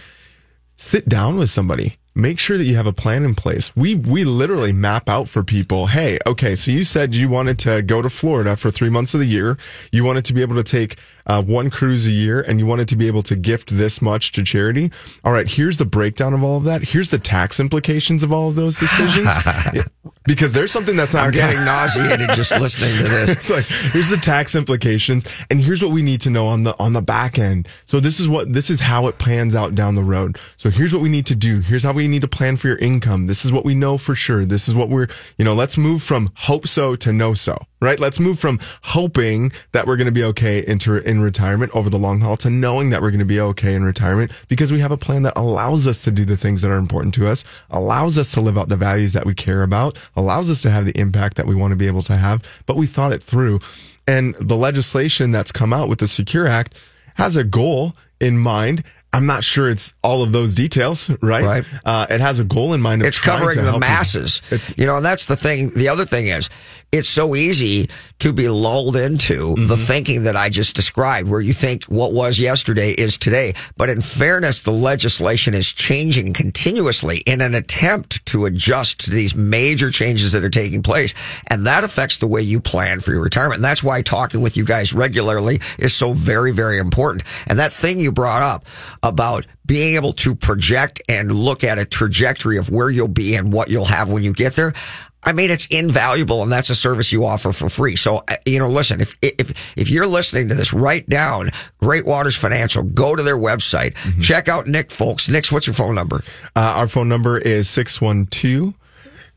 sit 0.76 1.08
down 1.08 1.36
with 1.36 1.50
somebody. 1.50 1.96
Make 2.14 2.38
sure 2.38 2.58
that 2.58 2.64
you 2.64 2.74
have 2.74 2.88
a 2.88 2.92
plan 2.92 3.24
in 3.24 3.34
place. 3.34 3.74
We 3.76 3.94
we 3.94 4.24
literally 4.24 4.72
map 4.72 5.08
out 5.08 5.28
for 5.28 5.44
people 5.44 5.86
hey 5.86 6.18
okay 6.26 6.56
so 6.56 6.70
you 6.70 6.84
said 6.84 7.14
you 7.14 7.28
wanted 7.28 7.58
to 7.60 7.82
go 7.82 8.02
to 8.02 8.10
florida 8.10 8.56
for 8.56 8.70
three 8.70 8.90
months 8.90 9.14
of 9.14 9.20
the 9.20 9.26
year. 9.26 9.56
You 9.92 10.04
wanted 10.04 10.24
to 10.26 10.32
be 10.32 10.42
able 10.42 10.56
to 10.56 10.64
take 10.64 10.98
uh, 11.26 11.42
one 11.42 11.70
cruise 11.70 12.06
a 12.06 12.10
year 12.10 12.40
and 12.40 12.58
you 12.58 12.66
wanted 12.66 12.88
to 12.88 12.96
be 12.96 13.06
able 13.06 13.22
to 13.24 13.36
gift 13.36 13.76
this 13.76 14.00
much 14.00 14.32
to 14.32 14.42
charity. 14.42 14.90
All 15.24 15.32
right, 15.32 15.48
here's 15.48 15.78
the 15.78 15.84
breakdown 15.84 16.34
of 16.34 16.42
all 16.42 16.56
of 16.56 16.64
that. 16.64 16.82
Here's 16.82 17.10
the 17.10 17.18
tax 17.18 17.60
implications 17.60 18.22
of 18.22 18.32
all 18.32 18.48
of 18.48 18.54
those 18.54 18.78
decisions. 18.78 19.28
Yeah, 19.72 19.82
because 20.24 20.52
there's 20.52 20.72
something 20.72 20.96
that's 20.96 21.14
not 21.14 21.26
I'm 21.26 21.30
getting 21.32 21.64
nauseated 21.64 22.30
just 22.30 22.50
listening 22.52 22.96
to 22.98 23.08
this. 23.08 23.30
it's 23.30 23.50
like 23.50 23.64
here's 23.92 24.10
the 24.10 24.16
tax 24.16 24.54
implications 24.54 25.24
and 25.50 25.60
here's 25.60 25.82
what 25.82 25.92
we 25.92 26.02
need 26.02 26.20
to 26.22 26.30
know 26.30 26.46
on 26.46 26.64
the 26.64 26.74
on 26.78 26.92
the 26.92 27.02
back 27.02 27.38
end 27.38 27.68
so 27.84 28.00
this 28.00 28.20
is 28.20 28.28
what 28.28 28.52
this 28.52 28.70
is 28.70 28.80
how 28.80 29.06
it 29.06 29.18
plans 29.18 29.54
out 29.54 29.74
down 29.74 29.94
the 29.94 30.02
road 30.02 30.38
so 30.56 30.70
here's 30.70 30.92
what 30.92 31.02
we 31.02 31.08
need 31.08 31.26
to 31.26 31.34
do 31.34 31.60
here's 31.60 31.82
how 31.82 31.92
we 31.92 32.08
need 32.08 32.22
to 32.22 32.28
plan 32.28 32.56
for 32.56 32.68
your 32.68 32.78
income 32.78 33.26
this 33.26 33.44
is 33.44 33.52
what 33.52 33.64
we 33.64 33.74
know 33.74 33.98
for 33.98 34.14
sure 34.14 34.44
this 34.44 34.68
is 34.68 34.74
what 34.74 34.88
we're 34.88 35.08
you 35.38 35.44
know 35.44 35.54
let's 35.54 35.76
move 35.76 36.02
from 36.02 36.28
hope 36.36 36.66
so 36.66 36.94
to 36.96 37.12
know 37.12 37.34
so 37.34 37.56
right 37.80 37.98
let's 38.00 38.20
move 38.20 38.38
from 38.38 38.58
hoping 38.82 39.52
that 39.72 39.86
we're 39.86 39.96
going 39.96 40.06
to 40.06 40.12
be 40.12 40.24
okay 40.24 40.64
into 40.66 40.96
in 40.96 41.20
retirement 41.20 41.70
over 41.74 41.90
the 41.90 41.98
long 41.98 42.20
haul 42.20 42.36
to 42.36 42.50
knowing 42.50 42.90
that 42.90 43.00
we're 43.00 43.10
going 43.10 43.18
to 43.18 43.24
be 43.24 43.40
okay 43.40 43.74
in 43.74 43.84
retirement 43.84 44.30
because 44.48 44.70
we 44.70 44.80
have 44.80 44.92
a 44.92 44.96
plan 44.96 45.22
that 45.22 45.32
allows 45.36 45.86
us 45.86 46.00
to 46.00 46.10
do 46.10 46.24
the 46.24 46.36
things 46.36 46.62
that 46.62 46.70
are 46.70 46.78
important 46.78 47.14
to 47.14 47.26
us 47.26 47.44
allows 47.70 48.18
us 48.18 48.32
to 48.32 48.40
live 48.40 48.58
out 48.58 48.68
the 48.68 48.76
values 48.76 49.12
that 49.12 49.26
we 49.26 49.34
care 49.34 49.62
about 49.62 49.98
allows 50.16 50.50
us 50.50 50.62
to 50.62 50.70
have 50.70 50.84
the 50.84 50.98
impact 50.98 51.36
that 51.36 51.46
we 51.46 51.54
want 51.54 51.70
to 51.72 51.76
be 51.76 51.86
able 51.86 52.02
to 52.02 52.16
have 52.16 52.42
but 52.66 52.76
we 52.76 52.86
thought 52.86 53.12
it 53.12 53.22
through 53.22 53.58
and 54.06 54.34
the 54.36 54.56
legislation 54.56 55.30
that's 55.30 55.52
come 55.52 55.72
out 55.72 55.88
with 55.88 55.98
the 55.98 56.08
secure 56.08 56.46
act 56.46 56.78
has 57.14 57.36
a 57.36 57.44
goal 57.44 57.94
in 58.20 58.36
mind 58.38 58.84
I'm 59.12 59.26
not 59.26 59.42
sure 59.42 59.68
it's 59.68 59.92
all 60.02 60.22
of 60.22 60.32
those 60.32 60.54
details, 60.54 61.10
right? 61.22 61.44
Right. 61.44 61.64
Uh, 61.84 62.06
it 62.08 62.20
has 62.20 62.38
a 62.38 62.44
goal 62.44 62.74
in 62.74 62.80
mind. 62.80 63.02
Of 63.02 63.08
It's 63.08 63.18
covering 63.18 63.56
the 63.56 63.78
masses. 63.78 64.40
You 64.76 64.86
know, 64.86 64.96
and 64.96 65.04
that's 65.04 65.24
the 65.24 65.36
thing. 65.36 65.70
The 65.74 65.88
other 65.88 66.04
thing 66.04 66.28
is, 66.28 66.48
it's 66.92 67.08
so 67.08 67.34
easy 67.34 67.88
to 68.18 68.32
be 68.32 68.48
lulled 68.48 68.96
into 68.96 69.54
the 69.54 69.74
Mm-hmm. 69.80 69.84
thinking 69.84 70.22
that 70.24 70.36
I 70.36 70.48
just 70.48 70.76
described, 70.76 71.28
where 71.28 71.40
you 71.40 71.52
think 71.52 71.84
what 71.84 72.12
was 72.12 72.38
yesterday 72.38 72.90
is 72.90 73.16
today. 73.16 73.54
But 73.76 73.88
in 73.88 74.00
fairness, 74.00 74.60
the 74.62 74.72
legislation 74.72 75.54
is 75.54 75.72
changing 75.72 76.32
continuously 76.32 77.18
in 77.18 77.40
an 77.40 77.54
attempt 77.54 78.24
to 78.26 78.46
adjust 78.46 79.00
to 79.00 79.10
these 79.10 79.34
major 79.34 79.90
changes 79.90 80.32
that 80.32 80.44
are 80.44 80.50
taking 80.50 80.82
place. 80.82 81.14
And 81.46 81.66
that 81.66 81.84
affects 81.84 82.18
the 82.18 82.26
way 82.26 82.42
you 82.42 82.60
plan 82.60 83.00
for 83.00 83.12
your 83.12 83.22
retirement. 83.22 83.56
And 83.56 83.64
that's 83.64 83.82
why 83.82 84.02
talking 84.02 84.40
with 84.40 84.56
you 84.56 84.64
guys 84.64 84.92
regularly 84.92 85.60
is 85.78 85.94
so 85.94 86.12
very, 86.12 86.52
very 86.52 86.78
important. 86.78 87.22
And 87.46 87.58
that 87.58 87.72
thing 87.72 88.00
you 88.00 88.12
brought 88.12 88.42
up 88.42 88.66
about 89.02 89.46
being 89.66 89.94
able 89.94 90.12
to 90.12 90.34
project 90.34 91.00
and 91.08 91.32
look 91.32 91.62
at 91.62 91.78
a 91.78 91.84
trajectory 91.84 92.56
of 92.56 92.70
where 92.70 92.90
you'll 92.90 93.06
be 93.06 93.36
and 93.36 93.52
what 93.52 93.68
you'll 93.68 93.84
have 93.84 94.08
when 94.08 94.22
you 94.24 94.32
get 94.32 94.54
there. 94.54 94.74
I 95.22 95.32
mean, 95.32 95.50
it's 95.50 95.66
invaluable, 95.66 96.42
and 96.42 96.50
that's 96.50 96.70
a 96.70 96.74
service 96.74 97.12
you 97.12 97.26
offer 97.26 97.52
for 97.52 97.68
free. 97.68 97.96
So, 97.96 98.24
uh, 98.28 98.36
you 98.46 98.58
know, 98.58 98.68
listen, 98.68 99.00
if 99.00 99.14
if 99.20 99.52
if 99.76 99.90
you're 99.90 100.06
listening 100.06 100.48
to 100.48 100.54
this, 100.54 100.72
write 100.72 101.08
down 101.08 101.50
Great 101.78 102.06
Waters 102.06 102.36
Financial. 102.36 102.82
Go 102.82 103.14
to 103.14 103.22
their 103.22 103.36
website, 103.36 103.96
check 104.22 104.48
out 104.48 104.66
Nick, 104.66 104.90
folks. 104.90 105.28
Nick, 105.28 105.46
what's 105.48 105.66
your 105.66 105.74
phone 105.74 105.94
number? 105.94 106.22
Uh, 106.56 106.60
our 106.60 106.88
phone 106.88 107.08
number 107.08 107.38
is 107.38 107.68
612. 107.68 108.74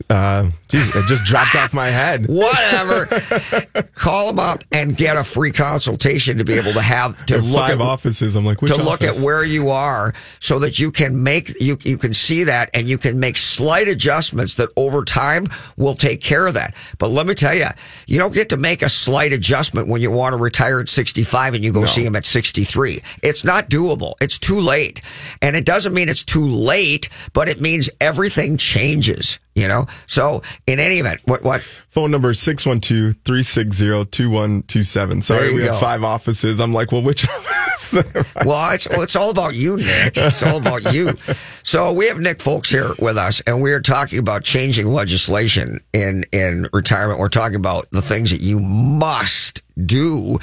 Uh, 0.10 0.50
geez, 0.68 0.96
it 0.96 1.06
just 1.08 1.24
dropped 1.24 1.56
off 1.56 1.74
my 1.74 1.88
head. 1.88 2.26
Whatever. 2.30 3.08
Call 3.96 4.28
them 4.28 4.40
up 4.40 4.64
and 4.72 4.96
get 4.96 5.18
a 5.18 5.24
free 5.24 5.52
consultation 5.52 6.38
to 6.38 6.46
be 6.46 6.54
able 6.54 6.74
to 6.74 6.82
have 6.82 7.26
to 7.28 7.40
look 7.40 7.70
at 7.70 7.82
offices. 7.82 8.36
I'm 8.36 8.46
like, 8.46 8.60
to 8.60 8.76
look 8.76 9.02
at 9.02 9.16
where 9.20 9.44
you 9.44 9.70
are 9.70 10.14
so 10.40 10.60
that 10.60 10.80
you 10.80 10.92
can 10.92 11.24
make 11.24 11.60
you 11.62 11.78
you 11.84 11.98
can 11.98 12.14
see 12.14 12.44
that 12.44 12.70
and 12.74 12.88
you 12.88 12.98
can 12.98 13.20
make 13.20 13.38
slight 13.38 13.88
adjustments 13.88 14.56
that 14.56 14.70
over 14.76 15.04
time 15.04 15.48
will 15.78 15.96
take 15.96 16.22
care 16.22 16.48
of 16.48 16.54
that. 16.56 16.76
But 16.98 17.10
let 17.10 17.26
me 17.26 17.34
tell 17.34 17.56
you, 17.56 17.68
you 18.08 18.18
don't 18.18 18.34
get 18.34 18.50
to 18.50 18.58
make 18.58 18.82
a 18.82 18.90
slight 18.90 19.34
adjustment 19.34 19.88
when 19.88 20.02
you 20.02 20.12
want 20.12 20.34
to 20.34 20.38
retire 20.38 20.80
at 20.80 20.90
65 20.90 21.54
and 21.56 21.64
you 21.64 21.72
go 21.72 21.86
see 21.86 22.06
him 22.06 22.16
at 22.16 22.26
63. 22.26 23.02
It's 23.22 23.44
not 23.44 23.70
doable. 23.70 24.16
It's 24.22 24.38
too 24.38 24.60
late. 24.60 25.02
And 25.42 25.56
it 25.56 25.66
doesn't 25.66 25.94
mean 25.94 26.10
it's 26.10 26.24
too 26.24 26.46
late, 26.46 27.10
but 27.34 27.48
it 27.50 27.62
means 27.62 27.90
everything 28.02 28.58
changes, 28.58 29.40
you 29.56 29.68
know? 29.68 29.88
So 30.08 30.42
in 30.68 30.80
any 30.80 31.00
event, 31.00 31.22
what 31.26 31.44
what 31.44 31.62
Phone 31.62 32.12
number 32.12 32.34
612-360-2127. 32.34 35.24
Sorry, 35.24 35.54
we 35.54 35.62
go. 35.62 35.72
have 35.72 35.80
five 35.80 36.04
offices. 36.04 36.60
I'm 36.60 36.74
like, 36.74 36.92
well, 36.92 37.02
which 37.04 37.28
office? 37.30 37.94
Well, 38.46 38.72
it's 38.74 38.90
well, 38.90 39.02
it's 39.02 39.16
all 39.16 39.30
about 39.30 39.56
you, 39.56 39.78
Nick. 39.78 40.18
It's 40.18 40.44
all 40.44 40.58
about 40.58 40.94
you. 40.94 41.14
So 41.64 41.94
we 41.94 42.08
have 42.08 42.20
Nick 42.20 42.42
Foulkes 42.42 42.70
here 42.70 42.92
with 43.00 43.18
us, 43.18 43.42
and 43.42 43.62
we 43.62 43.72
are 43.74 43.82
talking 43.82 44.20
about 44.20 44.44
changing 44.44 44.88
legislation 44.88 45.80
in 45.94 46.24
in 46.32 46.70
retirement. 46.74 47.20
We're 47.20 47.30
talking 47.30 47.56
about 47.58 47.88
the 47.92 48.02
things 48.02 48.32
that 48.32 48.42
you 48.42 48.60
must 48.60 49.62
do. 49.86 50.40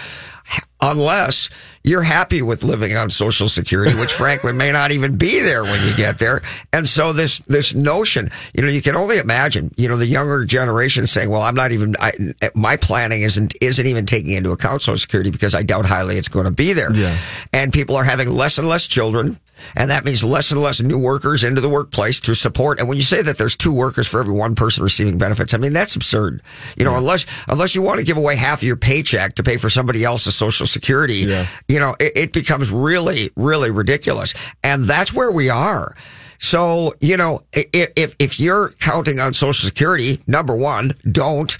Unless 0.82 1.50
you're 1.84 2.02
happy 2.02 2.40
with 2.40 2.62
living 2.62 2.96
on 2.96 3.10
Social 3.10 3.48
Security, 3.48 3.98
which 3.98 4.12
frankly 4.14 4.52
may 4.52 4.72
not 4.72 4.92
even 4.92 5.16
be 5.16 5.40
there 5.40 5.62
when 5.62 5.86
you 5.86 5.94
get 5.94 6.18
there. 6.18 6.40
And 6.72 6.88
so 6.88 7.12
this, 7.12 7.40
this 7.40 7.74
notion, 7.74 8.30
you 8.54 8.62
know, 8.62 8.68
you 8.68 8.80
can 8.80 8.96
only 8.96 9.18
imagine, 9.18 9.74
you 9.76 9.88
know, 9.88 9.96
the 9.96 10.06
younger 10.06 10.44
generation 10.46 11.06
saying, 11.06 11.28
well, 11.28 11.42
I'm 11.42 11.54
not 11.54 11.72
even, 11.72 11.96
I, 12.00 12.12
my 12.54 12.76
planning 12.76 13.22
isn't, 13.22 13.54
isn't 13.60 13.86
even 13.86 14.06
taking 14.06 14.32
into 14.32 14.52
account 14.52 14.80
Social 14.80 14.96
Security 14.96 15.30
because 15.30 15.54
I 15.54 15.62
doubt 15.62 15.84
highly 15.84 16.16
it's 16.16 16.28
going 16.28 16.46
to 16.46 16.50
be 16.50 16.72
there. 16.72 16.94
Yeah. 16.94 17.16
And 17.52 17.72
people 17.72 17.96
are 17.96 18.04
having 18.04 18.30
less 18.30 18.56
and 18.56 18.66
less 18.66 18.86
children. 18.86 19.38
And 19.76 19.90
that 19.90 20.04
means 20.04 20.24
less 20.24 20.50
and 20.50 20.60
less 20.60 20.80
new 20.80 20.98
workers 20.98 21.44
into 21.44 21.60
the 21.60 21.68
workplace 21.68 22.20
to 22.20 22.34
support. 22.34 22.78
And 22.78 22.88
when 22.88 22.96
you 22.96 23.02
say 23.02 23.22
that 23.22 23.38
there's 23.38 23.56
two 23.56 23.72
workers 23.72 24.06
for 24.06 24.20
every 24.20 24.32
one 24.32 24.54
person 24.54 24.82
receiving 24.82 25.18
benefits, 25.18 25.54
I 25.54 25.58
mean, 25.58 25.72
that's 25.72 25.96
absurd. 25.96 26.42
You 26.76 26.84
know, 26.84 26.96
unless, 26.96 27.26
unless 27.48 27.74
you 27.74 27.82
want 27.82 27.98
to 27.98 28.04
give 28.04 28.16
away 28.16 28.36
half 28.36 28.60
of 28.60 28.62
your 28.64 28.76
paycheck 28.76 29.34
to 29.34 29.42
pay 29.42 29.56
for 29.56 29.70
somebody 29.70 30.04
else's 30.04 30.34
social 30.44 30.66
security, 30.66 31.18
Yeah. 31.28 31.46
you 31.68 31.78
know, 31.78 31.94
it, 32.00 32.12
it 32.16 32.32
becomes 32.32 32.70
really, 32.72 33.30
really 33.36 33.70
ridiculous. 33.70 34.32
And 34.64 34.84
that's 34.86 35.12
where 35.12 35.30
we 35.30 35.50
are. 35.50 35.94
So, 36.42 36.94
you 37.00 37.18
know, 37.18 37.42
if, 37.52 38.14
if 38.18 38.40
you're 38.40 38.70
counting 38.80 39.20
on 39.20 39.34
social 39.34 39.66
security, 39.68 40.20
number 40.26 40.56
one, 40.56 40.94
don't. 41.12 41.54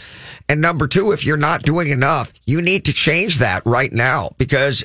And 0.49 0.63
number 0.63 0.89
two, 0.89 1.13
if 1.13 1.23
you're 1.27 1.37
not 1.51 1.63
doing 1.65 1.89
enough, 1.89 2.33
you 2.47 2.63
need 2.63 2.87
to 2.87 2.93
change 2.95 3.39
that 3.39 3.61
right 3.67 3.93
now 3.93 4.31
because, 4.39 4.83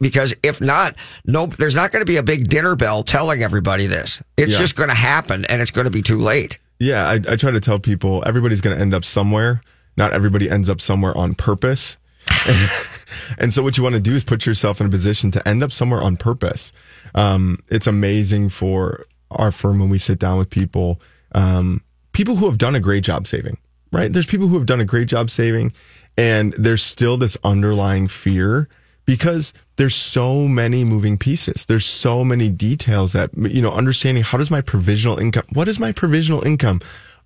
because 0.00 0.32
if 0.44 0.60
not, 0.60 0.94
no, 1.26 1.46
there's 1.46 1.74
not 1.74 1.90
going 1.90 2.02
to 2.02 2.06
be 2.06 2.18
a 2.18 2.22
big 2.22 2.46
dinner 2.48 2.76
bell 2.76 3.02
telling 3.02 3.42
everybody 3.42 3.86
this. 3.88 4.22
It's 4.36 4.52
Yeah. 4.52 4.60
just 4.60 4.76
going 4.76 4.90
to 4.90 4.94
happen 4.94 5.44
and 5.46 5.60
it's 5.60 5.72
going 5.72 5.86
to 5.86 5.90
be 5.90 6.02
too 6.02 6.18
late. 6.20 6.58
Yeah, 6.78 7.08
I, 7.08 7.14
I 7.14 7.34
try 7.36 7.50
to 7.50 7.60
tell 7.60 7.80
people 7.80 8.22
everybody's 8.24 8.60
going 8.60 8.76
to 8.76 8.80
end 8.80 8.94
up 8.94 9.04
somewhere. 9.04 9.60
Not 9.96 10.12
everybody 10.12 10.48
ends 10.48 10.70
up 10.70 10.80
somewhere 10.80 11.18
on 11.18 11.34
purpose. 11.34 11.96
and 13.38 13.52
so 13.52 13.62
what 13.62 13.76
you 13.76 13.82
want 13.82 13.94
to 13.94 14.00
do 14.00 14.14
is 14.14 14.24
put 14.24 14.46
yourself 14.46 14.80
in 14.80 14.86
a 14.86 14.90
position 14.90 15.30
to 15.32 15.48
end 15.48 15.62
up 15.62 15.72
somewhere 15.72 16.02
on 16.02 16.16
purpose. 16.16 16.72
Um, 17.14 17.62
it's 17.68 17.86
amazing 17.86 18.50
for 18.50 19.06
our 19.30 19.52
firm 19.52 19.78
when 19.78 19.88
we 19.88 19.98
sit 19.98 20.18
down 20.18 20.38
with 20.38 20.50
people, 20.50 21.00
um, 21.34 21.82
people 22.12 22.36
who 22.36 22.46
have 22.46 22.58
done 22.58 22.74
a 22.74 22.80
great 22.80 23.04
job 23.04 23.26
saving, 23.26 23.58
right? 23.90 24.12
There's 24.12 24.26
people 24.26 24.48
who 24.48 24.56
have 24.56 24.66
done 24.66 24.80
a 24.80 24.84
great 24.84 25.08
job 25.08 25.30
saving 25.30 25.72
and 26.16 26.52
there's 26.54 26.82
still 26.82 27.16
this 27.16 27.36
underlying 27.42 28.08
fear 28.08 28.68
because 29.04 29.52
there's 29.76 29.94
so 29.94 30.46
many 30.46 30.84
moving 30.84 31.18
pieces. 31.18 31.66
There's 31.66 31.86
so 31.86 32.24
many 32.24 32.50
details 32.50 33.12
that, 33.12 33.30
you 33.36 33.62
know, 33.62 33.72
understanding 33.72 34.22
how 34.22 34.38
does 34.38 34.50
my 34.50 34.60
provisional 34.60 35.18
income, 35.18 35.44
what 35.52 35.68
is 35.68 35.80
my 35.80 35.92
provisional 35.92 36.42
income? 36.46 36.80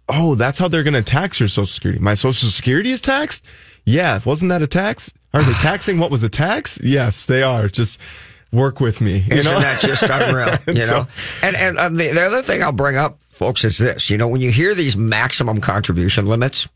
Oh, 0.08 0.34
that's 0.36 0.58
how 0.58 0.68
they're 0.68 0.84
going 0.84 0.94
to 0.94 1.02
tax 1.02 1.40
your 1.40 1.48
social 1.48 1.66
security. 1.66 2.00
My 2.00 2.14
social 2.14 2.48
security 2.48 2.90
is 2.90 3.00
taxed? 3.00 3.44
Yeah. 3.84 4.20
Wasn't 4.24 4.48
that 4.50 4.62
a 4.62 4.66
tax? 4.66 5.12
Are 5.34 5.42
they 5.42 5.52
taxing 5.54 5.98
what 5.98 6.10
was 6.10 6.22
a 6.22 6.28
tax? 6.28 6.78
Yes, 6.82 7.26
they 7.26 7.42
are. 7.42 7.66
Just 7.68 8.00
work 8.52 8.78
with 8.80 9.00
me. 9.00 9.18
You 9.18 9.38
Isn't 9.38 9.52
know? 9.52 9.58
that 9.60 9.80
just 9.80 10.02
unreal? 10.10 10.58
You 10.74 10.86
so- 10.86 10.96
know, 10.98 11.06
and 11.42 11.56
and 11.56 11.78
um, 11.78 11.96
the, 11.96 12.08
the 12.10 12.22
other 12.22 12.42
thing 12.42 12.62
I'll 12.62 12.70
bring 12.72 12.96
up, 12.96 13.20
folks, 13.20 13.64
is 13.64 13.78
this: 13.78 14.08
you 14.08 14.16
know, 14.16 14.28
when 14.28 14.40
you 14.40 14.52
hear 14.52 14.74
these 14.74 14.96
maximum 14.96 15.60
contribution 15.60 16.26
limits, 16.26 16.68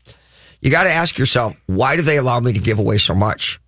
you 0.59 0.69
got 0.69 0.83
to 0.83 0.91
ask 0.91 1.17
yourself, 1.17 1.55
why 1.67 1.95
do 1.95 2.01
they 2.01 2.17
allow 2.17 2.39
me 2.41 2.51
to 2.53 2.59
give 2.59 2.77
away 2.79 2.97
so 2.97 3.15
much? 3.15 3.59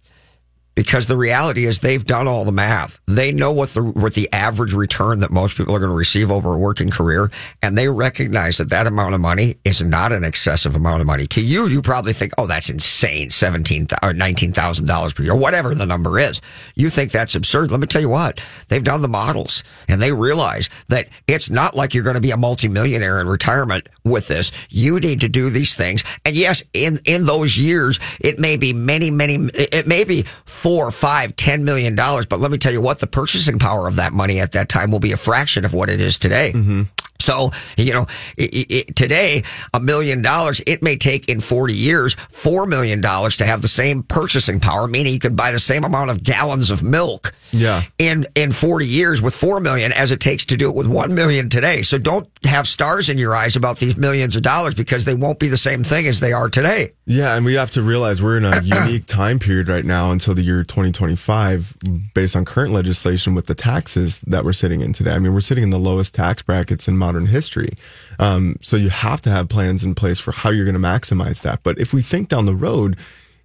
Because 0.75 1.05
the 1.05 1.17
reality 1.17 1.65
is 1.65 1.79
they've 1.79 2.03
done 2.03 2.27
all 2.27 2.45
the 2.45 2.51
math. 2.51 2.99
They 3.05 3.31
know 3.31 3.51
what 3.51 3.69
the 3.69 3.83
what 3.83 4.15
the 4.15 4.31
average 4.33 4.73
return 4.73 5.19
that 5.19 5.29
most 5.29 5.55
people 5.55 5.75
are 5.75 5.79
going 5.79 5.91
to 5.91 5.95
receive 5.95 6.31
over 6.31 6.53
a 6.53 6.57
working 6.57 6.89
career, 6.89 7.31
and 7.61 7.77
they 7.77 7.87
recognize 7.87 8.57
that 8.57 8.69
that 8.69 8.87
amount 8.87 9.13
of 9.13 9.21
money 9.21 9.57
is 9.63 9.83
not 9.83 10.11
an 10.11 10.23
excessive 10.23 10.75
amount 10.75 11.01
of 11.01 11.07
money. 11.07 11.27
To 11.27 11.41
you, 11.41 11.67
you 11.67 11.81
probably 11.83 12.13
think, 12.13 12.33
"Oh, 12.39 12.47
that's 12.47 12.69
insane, 12.69 13.29
seventeen 13.29 13.87
or 14.01 14.13
nineteen 14.13 14.51
thousand 14.51 14.87
dollars 14.87 15.13
per 15.13 15.23
year, 15.23 15.35
whatever 15.35 15.75
the 15.75 15.85
number 15.85 16.17
is." 16.17 16.41
You 16.75 16.89
think 16.89 17.11
that's 17.11 17.35
absurd. 17.35 17.69
Let 17.69 17.79
me 17.79 17.87
tell 17.87 18.01
you 18.01 18.09
what 18.09 18.43
they've 18.69 18.83
done 18.83 19.03
the 19.03 19.07
models, 19.07 19.63
and 19.87 20.01
they 20.01 20.11
realize 20.11 20.69
that 20.87 21.07
it's 21.27 21.51
not 21.51 21.75
like 21.75 21.93
you're 21.93 22.03
going 22.03 22.15
to 22.15 22.21
be 22.21 22.31
a 22.31 22.37
multimillionaire 22.37 23.21
in 23.21 23.27
retirement 23.27 23.87
with 24.03 24.27
this. 24.27 24.51
You 24.69 24.99
need 24.99 25.21
to 25.21 25.29
do 25.29 25.49
these 25.49 25.75
things, 25.75 26.03
and 26.25 26.35
yes, 26.35 26.63
in 26.73 26.99
in 27.05 27.25
those 27.25 27.57
years, 27.57 27.99
it 28.19 28.39
may 28.39 28.57
be 28.57 28.73
many, 28.73 29.11
many. 29.11 29.35
It 29.53 29.87
may 29.87 30.03
be 30.03 30.23
four, 30.45 30.91
five, 30.91 31.35
ten 31.35 31.63
million 31.63 31.95
dollars. 31.95 32.25
But 32.25 32.39
let 32.39 32.51
me 32.51 32.57
tell 32.57 32.73
you 32.73 32.81
what, 32.81 32.99
the 32.99 33.07
purchasing 33.07 33.59
power 33.59 33.87
of 33.87 33.95
that 33.97 34.13
money 34.13 34.39
at 34.39 34.53
that 34.53 34.69
time 34.69 34.91
will 34.91 34.99
be 34.99 35.11
a 35.11 35.17
fraction 35.17 35.65
of 35.65 35.73
what 35.73 35.89
it 35.89 36.01
is 36.01 36.17
today. 36.17 36.51
Mm-hmm. 36.53 36.83
So, 37.23 37.51
you 37.77 37.93
know, 37.93 38.05
it, 38.37 38.71
it, 38.71 38.95
today, 38.95 39.43
a 39.73 39.79
million 39.79 40.21
dollars, 40.21 40.61
it 40.67 40.83
may 40.83 40.97
take 40.97 41.29
in 41.29 41.39
40 41.39 41.73
years, 41.73 42.15
$4 42.15 42.67
million 42.67 43.01
to 43.01 43.45
have 43.45 43.61
the 43.61 43.67
same 43.69 44.03
purchasing 44.03 44.59
power, 44.59 44.87
meaning 44.87 45.13
you 45.13 45.19
could 45.19 45.35
buy 45.35 45.51
the 45.51 45.59
same 45.59 45.83
amount 45.85 46.09
of 46.11 46.21
gallons 46.21 46.69
of 46.69 46.83
milk 46.83 47.33
Yeah. 47.51 47.83
in, 47.97 48.25
in 48.35 48.51
40 48.51 48.85
years 48.85 49.21
with 49.21 49.33
4 49.33 49.59
million 49.61 49.93
as 49.93 50.11
it 50.11 50.19
takes 50.19 50.43
to 50.45 50.57
do 50.57 50.69
it 50.69 50.75
with 50.75 50.87
1 50.87 51.15
million 51.15 51.49
today. 51.49 51.81
So 51.81 51.97
don't 51.97 52.27
have 52.43 52.67
stars 52.67 53.07
in 53.09 53.17
your 53.17 53.33
eyes 53.35 53.55
about 53.55 53.77
these 53.77 53.95
millions 53.95 54.35
of 54.35 54.41
dollars 54.41 54.75
because 54.75 55.05
they 55.05 55.13
won't 55.15 55.39
be 55.39 55.47
the 55.47 55.57
same 55.57 55.83
thing 55.83 56.07
as 56.07 56.19
they 56.19 56.33
are 56.33 56.49
today. 56.49 56.91
Yeah, 57.05 57.35
and 57.35 57.45
we 57.45 57.53
have 57.55 57.71
to 57.71 57.81
realize 57.81 58.21
we're 58.21 58.37
in 58.37 58.45
a 58.45 58.61
unique 58.63 59.05
time 59.05 59.39
period 59.39 59.69
right 59.69 59.85
now 59.85 60.11
until 60.11 60.33
the 60.33 60.41
year 60.41 60.63
2025, 60.63 61.77
based 62.13 62.35
on 62.35 62.43
current 62.45 62.71
legislation 62.73 63.35
with 63.35 63.45
the 63.45 63.53
taxes 63.55 64.21
that 64.27 64.43
we're 64.43 64.53
sitting 64.53 64.81
in 64.81 64.93
today. 64.93 65.11
I 65.11 65.19
mean, 65.19 65.33
we're 65.33 65.41
sitting 65.41 65.63
in 65.63 65.69
the 65.69 65.77
lowest 65.79 66.13
tax 66.15 66.41
brackets 66.41 66.87
in 66.87 66.97
modern 66.97 67.12
history. 67.21 67.73
Um, 68.19 68.57
so 68.61 68.75
you 68.75 68.89
have 68.89 69.21
to 69.21 69.29
have 69.29 69.49
plans 69.49 69.83
in 69.83 69.95
place 69.95 70.19
for 70.19 70.31
how 70.31 70.49
you're 70.49 70.65
going 70.65 70.73
to 70.73 70.79
maximize 70.79 71.41
that. 71.43 71.61
But 71.63 71.79
if 71.79 71.93
we 71.93 72.01
think 72.01 72.29
down 72.29 72.45
the 72.45 72.55
road, 72.55 72.97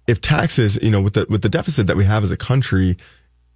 if 0.07 0.21
taxes, 0.21 0.77
you 0.81 0.91
know, 0.91 1.01
with 1.01 1.13
the 1.13 1.25
with 1.29 1.41
the 1.41 1.49
deficit 1.49 1.87
that 1.87 1.97
we 1.97 2.05
have 2.05 2.23
as 2.23 2.31
a 2.31 2.37
country, 2.37 2.97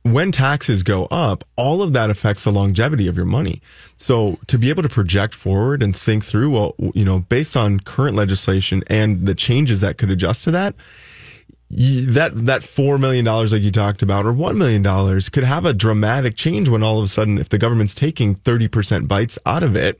when 0.03 0.31
taxes 0.31 0.83
go 0.83 1.05
up, 1.05 1.43
all 1.55 1.81
of 1.81 1.93
that 1.93 2.09
affects 2.09 2.43
the 2.43 2.51
longevity 2.51 3.07
of 3.07 3.15
your 3.15 3.25
money. 3.25 3.61
So 3.97 4.37
to 4.47 4.57
be 4.57 4.69
able 4.69 4.83
to 4.83 4.89
project 4.89 5.33
forward 5.33 5.81
and 5.81 5.95
think 5.95 6.25
through, 6.25 6.51
well, 6.51 6.75
you 6.93 7.05
know, 7.05 7.19
based 7.19 7.55
on 7.55 7.79
current 7.79 8.15
legislation 8.15 8.83
and 8.87 9.25
the 9.25 9.33
changes 9.33 9.81
that 9.81 9.97
could 9.97 10.11
adjust 10.11 10.43
to 10.43 10.51
that, 10.51 10.75
that 11.75 12.31
that 12.35 12.63
four 12.63 12.97
million 12.97 13.25
dollars 13.25 13.51
like 13.51 13.61
you 13.61 13.71
talked 13.71 14.01
about 14.01 14.25
or 14.25 14.33
one 14.33 14.57
million 14.57 14.83
dollars 14.83 15.29
could 15.29 15.43
have 15.43 15.65
a 15.65 15.73
dramatic 15.73 16.35
change 16.35 16.69
when 16.69 16.83
all 16.83 16.99
of 16.99 17.05
a 17.05 17.07
sudden 17.07 17.37
if 17.37 17.49
the 17.49 17.57
government's 17.57 17.95
taking 17.95 18.35
30% 18.35 19.07
bites 19.07 19.39
out 19.45 19.63
of 19.63 19.75
it 19.75 19.99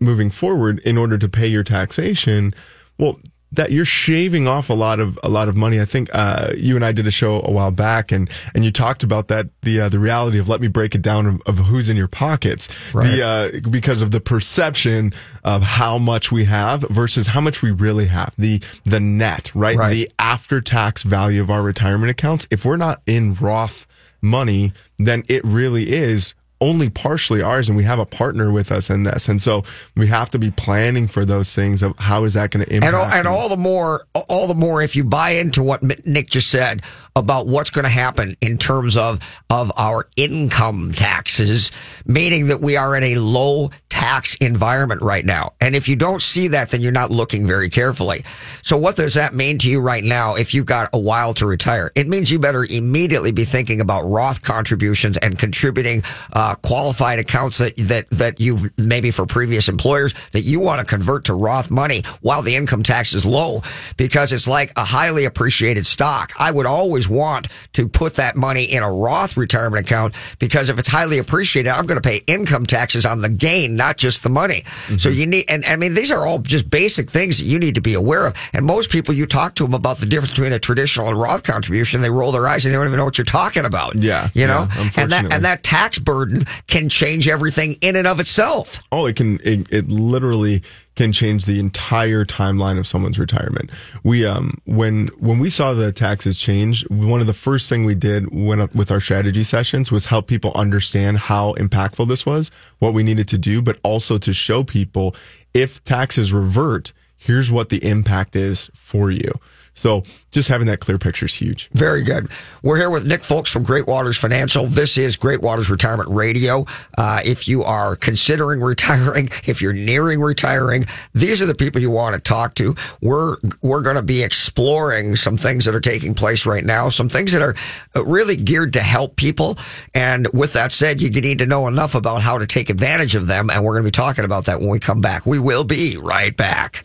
moving 0.00 0.28
forward 0.28 0.80
in 0.80 0.98
order 0.98 1.16
to 1.16 1.28
pay 1.28 1.46
your 1.46 1.62
taxation 1.62 2.52
well 2.98 3.18
that 3.56 3.72
you're 3.72 3.84
shaving 3.84 4.46
off 4.46 4.68
a 4.70 4.74
lot 4.74 5.00
of 5.00 5.18
a 5.22 5.28
lot 5.28 5.48
of 5.48 5.56
money. 5.56 5.80
I 5.80 5.84
think 5.84 6.08
uh, 6.12 6.52
you 6.56 6.76
and 6.76 6.84
I 6.84 6.92
did 6.92 7.06
a 7.06 7.10
show 7.10 7.40
a 7.44 7.50
while 7.50 7.70
back, 7.70 8.12
and 8.12 8.28
and 8.54 8.64
you 8.64 8.70
talked 8.70 9.02
about 9.02 9.28
that 9.28 9.48
the 9.62 9.80
uh, 9.82 9.88
the 9.88 9.98
reality 9.98 10.38
of 10.38 10.48
let 10.48 10.60
me 10.60 10.68
break 10.68 10.94
it 10.94 11.02
down 11.02 11.26
of, 11.26 11.42
of 11.46 11.58
who's 11.66 11.88
in 11.88 11.96
your 11.96 12.08
pockets, 12.08 12.68
Right. 12.94 13.06
the 13.10 13.22
uh, 13.64 13.70
because 13.70 14.02
of 14.02 14.10
the 14.10 14.20
perception 14.20 15.12
of 15.44 15.62
how 15.62 15.98
much 15.98 16.30
we 16.32 16.44
have 16.44 16.82
versus 16.90 17.26
how 17.28 17.40
much 17.40 17.62
we 17.62 17.70
really 17.70 18.06
have, 18.06 18.32
the 18.38 18.60
the 18.84 19.00
net, 19.00 19.50
right, 19.54 19.76
Right. 19.76 19.90
the 19.90 20.10
after 20.18 20.60
tax 20.60 21.02
value 21.02 21.40
of 21.42 21.50
our 21.50 21.62
retirement 21.62 22.10
accounts. 22.10 22.46
If 22.50 22.64
we're 22.64 22.76
not 22.76 23.02
in 23.06 23.34
Roth 23.34 23.86
money, 24.22 24.72
then 24.98 25.22
it 25.28 25.44
really 25.44 25.92
is 25.92 26.34
only 26.60 26.88
partially 26.88 27.42
ours 27.42 27.68
and 27.68 27.76
we 27.76 27.84
have 27.84 27.98
a 27.98 28.06
partner 28.06 28.50
with 28.50 28.70
us 28.72 28.88
in 28.90 29.02
this. 29.02 29.28
And 29.28 29.40
so 29.40 29.64
we 29.96 30.06
have 30.06 30.30
to 30.30 30.38
be 30.38 30.50
planning 30.50 31.06
for 31.06 31.24
those 31.24 31.54
things 31.54 31.82
of 31.82 31.98
how 31.98 32.24
is 32.24 32.34
that 32.34 32.50
going 32.50 32.64
to 32.64 32.72
impact 32.72 32.94
And 32.94 32.96
all, 32.96 33.06
and 33.06 33.28
all 33.28 33.48
the 33.48 33.56
more, 33.56 34.06
all 34.14 34.46
the 34.46 34.54
more, 34.54 34.82
if 34.82 34.96
you 34.96 35.04
buy 35.04 35.30
into 35.30 35.62
what 35.62 35.82
Nick 36.06 36.30
just 36.30 36.50
said 36.50 36.82
about 37.16 37.46
what's 37.46 37.70
going 37.70 37.84
to 37.84 37.90
happen 37.90 38.36
in 38.40 38.58
terms 38.58 38.96
of 38.96 39.20
of 39.50 39.70
our 39.76 40.08
income 40.16 40.92
taxes, 40.92 41.70
meaning 42.06 42.48
that 42.48 42.60
we 42.60 42.76
are 42.76 42.96
in 42.96 43.04
a 43.04 43.16
low 43.16 43.70
tax 43.88 44.34
environment 44.36 45.00
right 45.02 45.24
now. 45.24 45.52
And 45.60 45.76
if 45.76 45.88
you 45.88 45.94
don't 45.94 46.20
see 46.20 46.48
that, 46.48 46.70
then 46.70 46.80
you're 46.80 46.90
not 46.90 47.12
looking 47.12 47.46
very 47.46 47.70
carefully. 47.70 48.24
So 48.60 48.76
what 48.76 48.96
does 48.96 49.14
that 49.14 49.34
mean 49.34 49.58
to 49.58 49.70
you 49.70 49.80
right 49.80 50.02
now? 50.02 50.34
If 50.34 50.52
you've 50.52 50.66
got 50.66 50.90
a 50.92 50.98
while 50.98 51.32
to 51.34 51.46
retire, 51.46 51.92
it 51.94 52.08
means 52.08 52.30
you 52.30 52.40
better 52.40 52.64
immediately 52.64 53.30
be 53.30 53.44
thinking 53.44 53.80
about 53.80 54.02
Roth 54.02 54.42
contributions 54.42 55.16
and 55.18 55.38
contributing 55.38 56.02
uh, 56.32 56.56
qualified 56.56 57.20
accounts 57.20 57.58
that 57.58 57.76
that 57.76 58.10
that 58.10 58.40
you 58.40 58.58
maybe 58.78 59.12
for 59.12 59.26
previous 59.26 59.68
employers 59.68 60.12
that 60.32 60.42
you 60.42 60.58
want 60.58 60.80
to 60.80 60.84
convert 60.84 61.26
to 61.26 61.34
Roth 61.34 61.70
money 61.70 62.02
while 62.20 62.42
the 62.42 62.56
income 62.56 62.82
tax 62.82 63.12
is 63.12 63.24
low 63.24 63.62
because 63.96 64.32
it's 64.32 64.48
like 64.48 64.72
a 64.76 64.84
highly 64.84 65.24
appreciated 65.24 65.86
stock. 65.86 66.32
I 66.36 66.50
would 66.50 66.66
always 66.66 67.03
want 67.08 67.48
to 67.74 67.88
put 67.88 68.16
that 68.16 68.36
money 68.36 68.64
in 68.64 68.82
a 68.82 68.92
Roth 68.92 69.36
retirement 69.36 69.86
account 69.86 70.14
because 70.38 70.68
if 70.68 70.78
it's 70.78 70.88
highly 70.88 71.18
appreciated, 71.18 71.70
I'm 71.70 71.86
going 71.86 72.00
to 72.00 72.06
pay 72.06 72.20
income 72.26 72.66
taxes 72.66 73.06
on 73.06 73.20
the 73.20 73.28
gain, 73.28 73.76
not 73.76 73.96
just 73.96 74.22
the 74.22 74.30
money. 74.30 74.62
Mm-hmm. 74.62 74.96
So 74.96 75.08
you 75.08 75.26
need, 75.26 75.44
and 75.48 75.64
I 75.64 75.76
mean, 75.76 75.94
these 75.94 76.10
are 76.10 76.26
all 76.26 76.38
just 76.38 76.68
basic 76.70 77.10
things 77.10 77.38
that 77.38 77.44
you 77.44 77.58
need 77.58 77.74
to 77.76 77.80
be 77.80 77.94
aware 77.94 78.26
of. 78.26 78.36
And 78.52 78.64
most 78.64 78.90
people, 78.90 79.14
you 79.14 79.26
talk 79.26 79.54
to 79.56 79.64
them 79.64 79.74
about 79.74 79.98
the 79.98 80.06
difference 80.06 80.32
between 80.32 80.52
a 80.52 80.58
traditional 80.58 81.08
and 81.08 81.18
Roth 81.18 81.42
contribution, 81.42 82.00
they 82.00 82.10
roll 82.10 82.32
their 82.32 82.46
eyes 82.46 82.64
and 82.64 82.72
they 82.72 82.78
don't 82.78 82.86
even 82.86 82.98
know 82.98 83.04
what 83.04 83.18
you're 83.18 83.24
talking 83.24 83.64
about. 83.64 83.96
Yeah, 83.96 84.30
You 84.34 84.46
know, 84.46 84.68
yeah, 84.74 84.90
and 84.96 85.12
that, 85.12 85.32
and 85.32 85.44
that 85.44 85.62
tax 85.62 85.98
burden 85.98 86.44
can 86.66 86.88
change 86.88 87.28
everything 87.28 87.74
in 87.80 87.96
and 87.96 88.06
of 88.06 88.20
itself. 88.20 88.82
Oh, 88.90 89.06
it 89.06 89.16
can. 89.16 89.40
It, 89.42 89.66
it 89.70 89.88
literally 89.88 90.62
can 90.96 91.12
change 91.12 91.44
the 91.44 91.58
entire 91.58 92.24
timeline 92.24 92.78
of 92.78 92.86
someone's 92.86 93.18
retirement. 93.18 93.70
We 94.02 94.24
um 94.26 94.60
when 94.64 95.08
when 95.18 95.38
we 95.38 95.50
saw 95.50 95.74
the 95.74 95.92
taxes 95.92 96.38
change, 96.38 96.88
one 96.88 97.20
of 97.20 97.26
the 97.26 97.34
first 97.34 97.68
thing 97.68 97.84
we 97.84 97.94
did 97.94 98.32
when 98.32 98.60
with 98.74 98.90
our 98.90 99.00
strategy 99.00 99.44
sessions 99.44 99.90
was 99.90 100.06
help 100.06 100.26
people 100.26 100.52
understand 100.54 101.18
how 101.18 101.54
impactful 101.54 102.08
this 102.08 102.24
was, 102.24 102.50
what 102.78 102.94
we 102.94 103.02
needed 103.02 103.28
to 103.28 103.38
do, 103.38 103.62
but 103.62 103.78
also 103.82 104.18
to 104.18 104.32
show 104.32 104.64
people 104.64 105.14
if 105.52 105.82
taxes 105.84 106.32
revert, 106.32 106.92
here's 107.24 107.50
what 107.50 107.70
the 107.70 107.84
impact 107.84 108.36
is 108.36 108.70
for 108.74 109.10
you. 109.10 109.32
So 109.74 110.04
just 110.30 110.48
having 110.48 110.68
that 110.68 110.78
clear 110.78 110.98
picture 110.98 111.26
is 111.26 111.34
huge. 111.34 111.68
Very 111.72 112.02
good. 112.02 112.28
We're 112.62 112.76
here 112.76 112.90
with 112.90 113.06
Nick 113.06 113.24
Foulkes 113.24 113.50
from 113.50 113.64
Great 113.64 113.88
Waters 113.88 114.16
Financial. 114.16 114.66
This 114.66 114.96
is 114.96 115.16
Great 115.16 115.42
Waters 115.42 115.68
Retirement 115.68 116.08
Radio. 116.10 116.64
Uh, 116.96 117.20
if 117.24 117.48
you 117.48 117.64
are 117.64 117.96
considering 117.96 118.60
retiring, 118.62 119.30
if 119.46 119.60
you're 119.60 119.72
nearing 119.72 120.20
retiring, 120.20 120.86
these 121.12 121.42
are 121.42 121.46
the 121.46 121.56
people 121.56 121.80
you 121.80 121.90
want 121.90 122.14
to 122.14 122.20
talk 122.20 122.54
to. 122.54 122.76
We're 123.02 123.36
we're 123.62 123.82
going 123.82 123.96
to 123.96 124.02
be 124.02 124.22
exploring 124.22 125.16
some 125.16 125.36
things 125.36 125.64
that 125.64 125.74
are 125.74 125.80
taking 125.80 126.14
place 126.14 126.46
right 126.46 126.64
now, 126.64 126.88
some 126.88 127.08
things 127.08 127.32
that 127.32 127.42
are 127.42 127.56
uh, 127.96 128.04
really 128.04 128.36
geared 128.36 128.74
to 128.74 128.80
help 128.80 129.16
people. 129.16 129.58
And 129.92 130.28
with 130.28 130.52
that 130.52 130.70
said, 130.70 131.02
you 131.02 131.10
need 131.10 131.38
to 131.38 131.46
know 131.46 131.66
enough 131.66 131.96
about 131.96 132.22
how 132.22 132.38
to 132.38 132.46
take 132.46 132.70
advantage 132.70 133.16
of 133.16 133.26
them. 133.26 133.50
And 133.50 133.64
we're 133.64 133.72
going 133.72 133.82
to 133.82 133.88
be 133.88 133.90
talking 133.90 134.24
about 134.24 134.44
that 134.44 134.60
when 134.60 134.68
we 134.68 134.78
come 134.78 135.00
back. 135.00 135.26
We 135.26 135.40
will 135.40 135.64
be 135.64 135.96
right 135.96 136.36
back. 136.36 136.84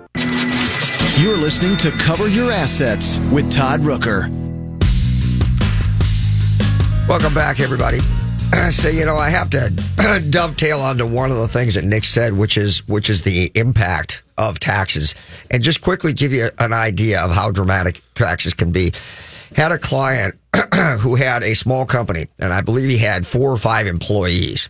You're 1.20 1.37
listening 1.37 1.76
to 1.78 1.90
Cover 1.90 2.28
Your 2.28 2.52
Assets 2.52 3.18
with 3.33 3.50
Todd 3.50 3.81
Rooker. 3.81 4.28
Welcome 7.08 7.32
back, 7.32 7.58
everybody. 7.58 8.00
So 8.70 8.88
you 8.88 9.04
know, 9.04 9.16
I 9.16 9.28
have 9.28 9.50
to 9.50 9.70
dovetail 10.30 10.80
onto 10.80 11.06
one 11.06 11.30
of 11.30 11.36
the 11.36 11.48
things 11.48 11.74
that 11.74 11.84
Nick 11.84 12.04
said, 12.04 12.32
which 12.32 12.56
is 12.56 12.86
which 12.88 13.10
is 13.10 13.22
the 13.22 13.50
impact 13.54 14.22
of 14.38 14.58
taxes, 14.58 15.14
and 15.50 15.62
just 15.62 15.82
quickly 15.82 16.14
give 16.14 16.32
you 16.32 16.48
an 16.58 16.72
idea 16.72 17.20
of 17.20 17.30
how 17.30 17.50
dramatic 17.50 18.00
taxes 18.14 18.54
can 18.54 18.70
be. 18.70 18.92
Had 19.54 19.70
a 19.72 19.78
client 19.78 20.38
who 21.00 21.14
had 21.14 21.42
a 21.42 21.54
small 21.54 21.84
company, 21.84 22.28
and 22.38 22.52
I 22.52 22.62
believe 22.62 22.88
he 22.88 22.98
had 22.98 23.26
four 23.26 23.52
or 23.52 23.58
five 23.58 23.86
employees. 23.86 24.68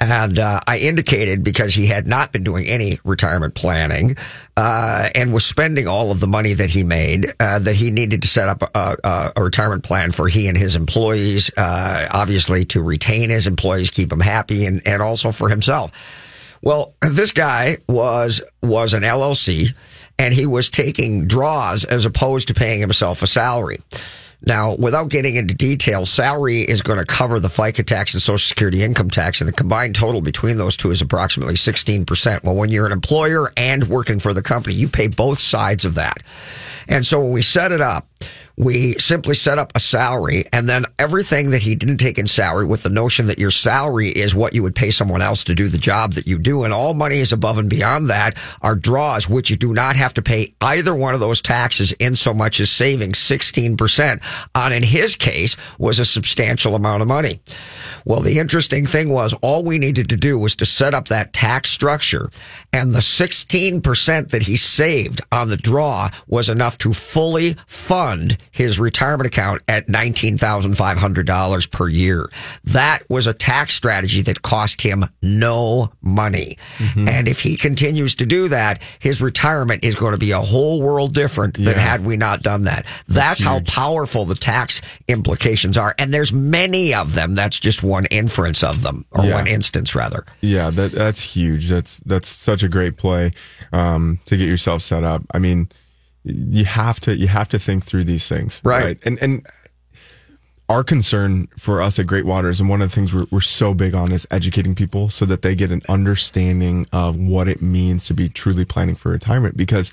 And 0.00 0.38
uh, 0.38 0.60
I 0.66 0.78
indicated 0.78 1.42
because 1.42 1.74
he 1.74 1.86
had 1.86 2.06
not 2.06 2.30
been 2.30 2.44
doing 2.44 2.66
any 2.66 3.00
retirement 3.04 3.54
planning 3.54 4.16
uh, 4.56 5.08
and 5.14 5.32
was 5.32 5.44
spending 5.44 5.88
all 5.88 6.12
of 6.12 6.20
the 6.20 6.28
money 6.28 6.52
that 6.52 6.70
he 6.70 6.84
made 6.84 7.32
uh, 7.40 7.58
that 7.58 7.74
he 7.74 7.90
needed 7.90 8.22
to 8.22 8.28
set 8.28 8.48
up 8.48 8.62
a, 8.62 8.96
a, 9.02 9.32
a, 9.34 9.42
retirement 9.42 9.82
plan 9.82 10.12
for 10.12 10.28
he 10.28 10.46
and 10.46 10.56
his 10.56 10.76
employees, 10.76 11.50
uh, 11.56 12.06
obviously 12.12 12.64
to 12.66 12.80
retain 12.80 13.30
his 13.30 13.48
employees, 13.48 13.90
keep 13.90 14.10
them 14.10 14.20
happy, 14.20 14.66
and, 14.66 14.86
and 14.86 15.02
also 15.02 15.32
for 15.32 15.48
himself. 15.48 15.90
Well, 16.62 16.94
this 17.02 17.32
guy 17.32 17.78
was 17.88 18.40
was 18.62 18.92
an 18.92 19.02
LLC, 19.02 19.74
and 20.18 20.34
he 20.34 20.46
was 20.46 20.70
taking 20.70 21.26
draws 21.26 21.84
as 21.84 22.04
opposed 22.04 22.48
to 22.48 22.54
paying 22.54 22.80
himself 22.80 23.22
a 23.22 23.26
salary. 23.26 23.80
Now, 24.40 24.76
without 24.76 25.10
getting 25.10 25.36
into 25.36 25.54
detail, 25.54 26.06
salary 26.06 26.60
is 26.60 26.80
going 26.80 26.98
to 26.98 27.04
cover 27.04 27.40
the 27.40 27.48
FICA 27.48 27.84
tax 27.84 28.14
and 28.14 28.22
Social 28.22 28.38
Security 28.38 28.82
income 28.82 29.10
tax, 29.10 29.40
and 29.40 29.48
the 29.48 29.52
combined 29.52 29.96
total 29.96 30.20
between 30.20 30.56
those 30.56 30.76
two 30.76 30.90
is 30.90 31.02
approximately 31.02 31.54
16%. 31.54 32.44
Well, 32.44 32.54
when 32.54 32.70
you're 32.70 32.86
an 32.86 32.92
employer 32.92 33.50
and 33.56 33.88
working 33.88 34.20
for 34.20 34.32
the 34.32 34.42
company, 34.42 34.74
you 34.74 34.88
pay 34.88 35.08
both 35.08 35.40
sides 35.40 35.84
of 35.84 35.94
that. 35.94 36.22
And 36.86 37.04
so 37.04 37.20
when 37.20 37.32
we 37.32 37.42
set 37.42 37.72
it 37.72 37.80
up, 37.80 38.06
we 38.58 38.94
simply 38.94 39.36
set 39.36 39.56
up 39.56 39.70
a 39.76 39.80
salary 39.80 40.44
and 40.52 40.68
then 40.68 40.84
everything 40.98 41.52
that 41.52 41.62
he 41.62 41.76
didn't 41.76 41.98
take 41.98 42.18
in 42.18 42.26
salary 42.26 42.66
with 42.66 42.82
the 42.82 42.90
notion 42.90 43.26
that 43.26 43.38
your 43.38 43.52
salary 43.52 44.08
is 44.08 44.34
what 44.34 44.52
you 44.52 44.64
would 44.64 44.74
pay 44.74 44.90
someone 44.90 45.22
else 45.22 45.44
to 45.44 45.54
do 45.54 45.68
the 45.68 45.78
job 45.78 46.14
that 46.14 46.26
you 46.26 46.38
do. 46.38 46.64
And 46.64 46.74
all 46.74 46.92
money 46.92 47.18
is 47.18 47.32
above 47.32 47.58
and 47.58 47.70
beyond 47.70 48.10
that 48.10 48.36
are 48.60 48.74
draws, 48.74 49.28
which 49.28 49.48
you 49.48 49.56
do 49.56 49.72
not 49.72 49.94
have 49.94 50.12
to 50.14 50.22
pay 50.22 50.54
either 50.60 50.92
one 50.92 51.14
of 51.14 51.20
those 51.20 51.40
taxes 51.40 51.92
in 51.92 52.16
so 52.16 52.34
much 52.34 52.58
as 52.58 52.68
saving 52.68 53.12
16% 53.12 54.22
on, 54.56 54.72
in 54.72 54.82
his 54.82 55.14
case, 55.14 55.56
was 55.78 56.00
a 56.00 56.04
substantial 56.04 56.74
amount 56.74 57.02
of 57.02 57.08
money. 57.08 57.40
Well, 58.04 58.20
the 58.20 58.40
interesting 58.40 58.86
thing 58.86 59.10
was 59.10 59.34
all 59.40 59.62
we 59.62 59.78
needed 59.78 60.08
to 60.08 60.16
do 60.16 60.36
was 60.36 60.56
to 60.56 60.66
set 60.66 60.94
up 60.94 61.08
that 61.08 61.32
tax 61.32 61.70
structure 61.70 62.28
and 62.72 62.92
the 62.92 63.00
16% 63.00 64.30
that 64.30 64.42
he 64.42 64.56
saved 64.56 65.20
on 65.30 65.48
the 65.48 65.56
draw 65.56 66.10
was 66.26 66.48
enough 66.48 66.76
to 66.78 66.92
fully 66.92 67.56
fund 67.66 68.36
his 68.50 68.78
retirement 68.78 69.26
account 69.26 69.62
at 69.68 69.88
$19,500 69.88 71.70
per 71.70 71.88
year. 71.88 72.28
That 72.64 73.00
was 73.08 73.26
a 73.26 73.32
tax 73.34 73.74
strategy 73.74 74.22
that 74.22 74.42
cost 74.42 74.82
him 74.82 75.04
no 75.22 75.92
money. 76.02 76.58
Mm-hmm. 76.78 77.08
And 77.08 77.28
if 77.28 77.40
he 77.40 77.56
continues 77.56 78.14
to 78.16 78.26
do 78.26 78.48
that, 78.48 78.82
his 78.98 79.20
retirement 79.20 79.84
is 79.84 79.94
going 79.94 80.12
to 80.12 80.18
be 80.18 80.30
a 80.32 80.40
whole 80.40 80.82
world 80.82 81.14
different 81.14 81.54
than 81.54 81.64
Yeah. 81.76 81.78
had 81.78 82.04
we 82.04 82.16
not 82.16 82.42
done 82.42 82.64
that. 82.64 82.86
That's, 83.06 83.40
how 83.40 83.60
powerful 83.60 84.24
the 84.24 84.34
tax 84.34 84.82
implications 85.06 85.76
are. 85.78 85.94
And 85.98 86.12
there's 86.12 86.32
many 86.32 86.92
of 86.92 87.14
them. 87.14 87.34
That's 87.34 87.58
just 87.60 87.82
one 87.82 88.06
inference 88.06 88.62
of 88.62 88.82
them, 88.82 89.04
or 89.12 89.24
Yeah. 89.24 89.34
one 89.34 89.46
instance 89.46 89.94
rather. 89.94 90.24
Yeah, 90.40 90.70
that 90.70 90.92
that's 90.92 91.22
huge. 91.22 91.68
That's 91.68 91.98
that's 92.00 92.28
such 92.28 92.62
a 92.62 92.68
great 92.68 92.96
play 92.96 93.32
um, 93.72 94.18
to 94.26 94.36
get 94.36 94.48
yourself 94.48 94.82
set 94.82 95.04
up. 95.04 95.22
I 95.32 95.38
mean, 95.38 95.68
you 96.28 96.64
have 96.64 97.00
to 97.00 97.16
you 97.16 97.28
have 97.28 97.48
to 97.48 97.58
think 97.58 97.84
through 97.84 98.04
these 98.04 98.28
things, 98.28 98.60
Right. 98.64 98.98
And 99.04 99.18
and 99.22 99.46
our 100.68 100.84
concern 100.84 101.48
for 101.56 101.80
us 101.80 101.98
at 101.98 102.06
Great 102.06 102.26
Waters, 102.26 102.60
and 102.60 102.68
one 102.68 102.82
of 102.82 102.90
the 102.90 102.94
things 102.94 103.14
we're, 103.14 103.24
we're 103.30 103.40
so 103.40 103.72
big 103.72 103.94
on 103.94 104.12
is 104.12 104.26
educating 104.30 104.74
people 104.74 105.08
so 105.08 105.24
that 105.24 105.40
they 105.40 105.54
get 105.54 105.72
an 105.72 105.80
understanding 105.88 106.86
of 106.92 107.16
what 107.16 107.48
it 107.48 107.62
means 107.62 108.06
to 108.06 108.14
be 108.14 108.28
truly 108.28 108.66
planning 108.66 108.94
for 108.94 109.10
retirement. 109.10 109.56
Because 109.56 109.90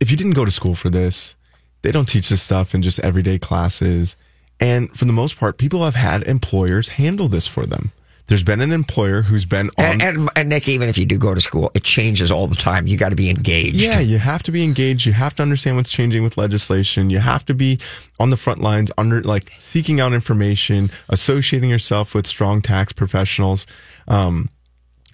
if 0.00 0.10
you 0.10 0.16
didn't 0.16 0.32
go 0.32 0.44
to 0.44 0.50
school 0.50 0.74
for 0.74 0.90
this, 0.90 1.36
they 1.82 1.92
don't 1.92 2.08
teach 2.08 2.28
this 2.28 2.42
stuff 2.42 2.74
in 2.74 2.82
just 2.82 2.98
everyday 3.00 3.38
classes. 3.38 4.16
And 4.58 4.90
for 4.90 5.04
the 5.04 5.12
most 5.12 5.38
part, 5.38 5.58
people 5.58 5.84
have 5.84 5.94
had 5.94 6.24
employers 6.24 6.90
handle 6.90 7.28
this 7.28 7.46
for 7.46 7.64
them. 7.64 7.92
There's 8.30 8.44
been 8.44 8.60
an 8.60 8.70
employer 8.70 9.22
who's 9.22 9.44
been 9.44 9.70
on 9.76 9.84
And, 9.84 10.02
and, 10.02 10.30
and 10.36 10.48
Nick, 10.48 10.68
even 10.68 10.88
if 10.88 10.96
you 10.96 11.04
do 11.04 11.18
go 11.18 11.34
to 11.34 11.40
school, 11.40 11.72
it 11.74 11.82
changes 11.82 12.30
all 12.30 12.46
the 12.46 12.54
time. 12.54 12.86
You 12.86 12.96
got 12.96 13.08
to 13.08 13.16
be 13.16 13.28
engaged. 13.28 13.80
Yeah, 13.80 13.98
you 13.98 14.18
have 14.18 14.44
to 14.44 14.52
be 14.52 14.62
engaged. 14.62 15.04
You 15.04 15.14
have 15.14 15.34
to 15.34 15.42
understand 15.42 15.76
what's 15.76 15.90
changing 15.90 16.22
with 16.22 16.38
legislation. 16.38 17.10
You 17.10 17.18
have 17.18 17.44
to 17.46 17.54
be 17.54 17.80
on 18.20 18.30
the 18.30 18.36
front 18.36 18.60
lines, 18.60 18.92
under 18.96 19.20
like 19.20 19.52
seeking 19.58 19.98
out 19.98 20.12
information, 20.12 20.92
associating 21.08 21.70
yourself 21.70 22.14
with 22.14 22.24
strong 22.28 22.62
tax 22.62 22.92
professionals. 22.92 23.66
Um, 24.06 24.48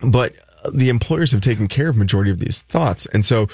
but 0.02 0.34
the 0.70 0.90
employers 0.90 1.32
have 1.32 1.40
taken 1.40 1.68
care 1.68 1.88
of 1.88 1.96
majority 1.96 2.30
of 2.30 2.38
these 2.38 2.60
thoughts, 2.60 3.06
and 3.06 3.24
so 3.24 3.48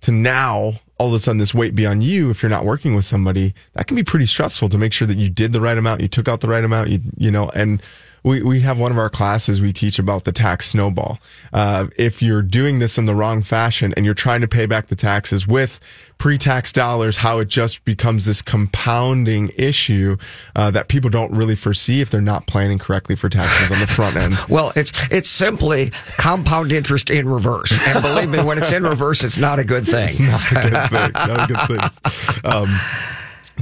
to 0.00 0.10
now 0.10 0.72
all 0.98 1.08
of 1.08 1.14
a 1.14 1.18
sudden 1.18 1.38
this 1.38 1.54
weight 1.54 1.74
be 1.74 1.86
on 1.86 2.00
you 2.00 2.30
if 2.30 2.42
you're 2.42 2.50
not 2.50 2.64
working 2.64 2.94
with 2.94 3.04
somebody 3.04 3.54
that 3.74 3.86
can 3.86 3.96
be 3.96 4.02
pretty 4.02 4.26
stressful 4.26 4.68
to 4.68 4.78
make 4.78 4.92
sure 4.92 5.06
that 5.06 5.16
you 5.16 5.28
did 5.28 5.52
the 5.52 5.60
right 5.60 5.78
amount 5.78 6.00
you 6.00 6.08
took 6.08 6.28
out 6.28 6.40
the 6.40 6.48
right 6.48 6.64
amount 6.64 6.88
you 6.88 7.00
you 7.16 7.30
know 7.30 7.50
and 7.54 7.82
we, 8.26 8.42
we 8.42 8.60
have 8.60 8.78
one 8.78 8.90
of 8.90 8.98
our 8.98 9.08
classes 9.08 9.62
we 9.62 9.72
teach 9.72 9.98
about 10.00 10.24
the 10.24 10.32
tax 10.32 10.66
snowball 10.66 11.18
uh, 11.52 11.86
if 11.96 12.20
you're 12.20 12.42
doing 12.42 12.80
this 12.80 12.98
in 12.98 13.06
the 13.06 13.14
wrong 13.14 13.40
fashion 13.40 13.94
and 13.96 14.04
you're 14.04 14.14
trying 14.14 14.40
to 14.40 14.48
pay 14.48 14.66
back 14.66 14.88
the 14.88 14.96
taxes 14.96 15.46
with 15.46 15.78
pre-tax 16.18 16.72
dollars 16.72 17.18
how 17.18 17.38
it 17.38 17.46
just 17.46 17.84
becomes 17.84 18.26
this 18.26 18.42
compounding 18.42 19.50
issue 19.56 20.16
uh, 20.56 20.70
that 20.70 20.88
people 20.88 21.08
don't 21.08 21.30
really 21.32 21.54
foresee 21.54 22.00
if 22.00 22.10
they're 22.10 22.20
not 22.20 22.46
planning 22.46 22.78
correctly 22.78 23.14
for 23.14 23.28
taxes 23.28 23.70
on 23.70 23.78
the 23.78 23.86
front 23.86 24.16
end 24.16 24.34
Well, 24.48 24.72
it's 24.74 24.92
it's 25.10 25.28
simply 25.28 25.90
compound 26.18 26.72
interest 26.72 27.10
in 27.10 27.28
reverse, 27.28 27.72
and 27.86 28.02
believe 28.02 28.28
me, 28.28 28.42
when 28.42 28.58
it's 28.58 28.72
in 28.72 28.82
reverse, 28.82 29.22
it's 29.22 29.36
not 29.36 29.58
a 29.58 29.64
good 29.64 29.86
thing. 29.86 30.26
not 30.26 30.50
a 30.50 30.54
good 30.54 30.90
thing. 30.90 31.12
Not 31.14 31.50
a 31.50 31.52
good 31.52 31.68
thing. 31.68 32.42
Um, 32.44 32.80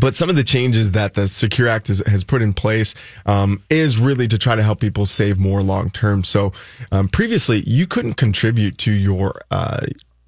but 0.01 0.17
some 0.17 0.29
of 0.29 0.37
the 0.37 0.45
changes 0.45 0.93
that 0.93 1.15
the 1.15 1.29
Secure 1.29 1.69
Act 1.69 1.89
has, 1.89 2.03
has 2.07 2.25
put 2.25 2.43
in 2.43 2.53
place 2.53 2.95
um, 3.27 3.63
is 3.71 3.99
really 3.99 4.29
to 4.29 4.39
try 4.39 4.57
to 4.57 4.63
help 4.63 4.81
people 4.81 5.07
save 5.07 5.39
more 5.39 5.63
long 5.63 5.91
term. 5.91 6.25
So 6.25 6.53
um, 6.93 7.09
previously, 7.09 7.63
you 7.67 7.87
couldn't 7.87 8.15
contribute 8.15 8.79
to 8.79 8.93
your 8.93 9.41
uh, 9.51 9.87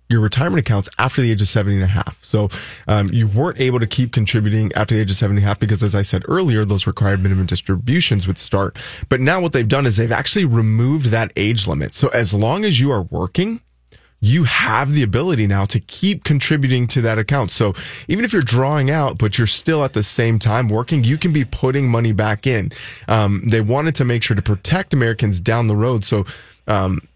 your 0.09 0.21
retirement 0.21 0.61
accounts 0.61 0.89
after 0.99 1.21
the 1.21 1.33
age 1.33 1.43
of 1.43 1.49
70 1.49 1.77
and 1.77 1.85
a 1.85 1.89
half. 1.89 2.25
So 2.25 2.49
um, 2.87 3.09
you 3.13 3.27
weren't 3.27 3.61
able 3.61 3.81
to 3.81 3.87
keep 3.87 4.13
contributing 4.13 4.71
after 4.75 4.95
the 4.95 5.01
age 5.01 5.11
of 5.11 5.17
70 5.17 5.39
and 5.39 5.45
a 5.45 5.49
half 5.49 5.59
because, 5.59 5.83
as 5.83 5.95
I 5.95 6.03
said 6.03 6.23
earlier, 6.29 6.65
those 6.65 6.87
required 6.87 7.23
minimum 7.23 7.47
distributions 7.47 8.27
would 8.27 8.39
start. 8.39 8.79
But 9.09 9.21
now 9.21 9.41
what 9.41 9.53
they've 9.53 9.67
done 9.67 9.87
is 9.87 9.97
they've 9.97 10.13
actually 10.13 10.45
removed 10.45 11.07
that 11.07 11.33
age 11.37 11.67
limit. 11.67 11.95
So 11.95 12.09
as 12.09 12.33
long 12.33 12.65
as 12.65 12.79
you 12.81 12.91
are 12.93 13.03
working, 13.03 13.61
you 14.21 14.45
have 14.45 14.93
the 14.93 15.03
ability 15.03 15.47
now 15.47 15.65
to 15.67 15.81
keep 15.81 16.25
contributing 16.25 16.87
to 16.89 17.01
that 17.03 17.19
account. 17.19 17.51
So 17.51 17.75
even 18.09 18.25
if 18.25 18.33
you're 18.33 18.43
drawing 18.43 18.91
out, 18.91 19.19
but 19.19 19.39
you're 19.39 19.47
still 19.47 19.85
at 19.85 19.93
the 19.93 20.03
same 20.03 20.39
time 20.39 20.69
working, 20.69 21.05
you 21.05 21.19
can 21.19 21.33
be 21.33 21.45
putting 21.45 21.89
money 21.89 22.13
back 22.13 22.47
in. 22.47 22.73
Um, 23.09 23.43
they 23.47 23.61
wanted 23.61 23.95
to 23.97 24.05
make 24.05 24.23
sure 24.23 24.35
to 24.35 24.43
protect 24.43 24.95
Americans 24.95 25.41
down 25.41 25.67
the 25.67 25.77
road. 25.77 26.05
So, 26.05 26.25
um, 26.67 27.07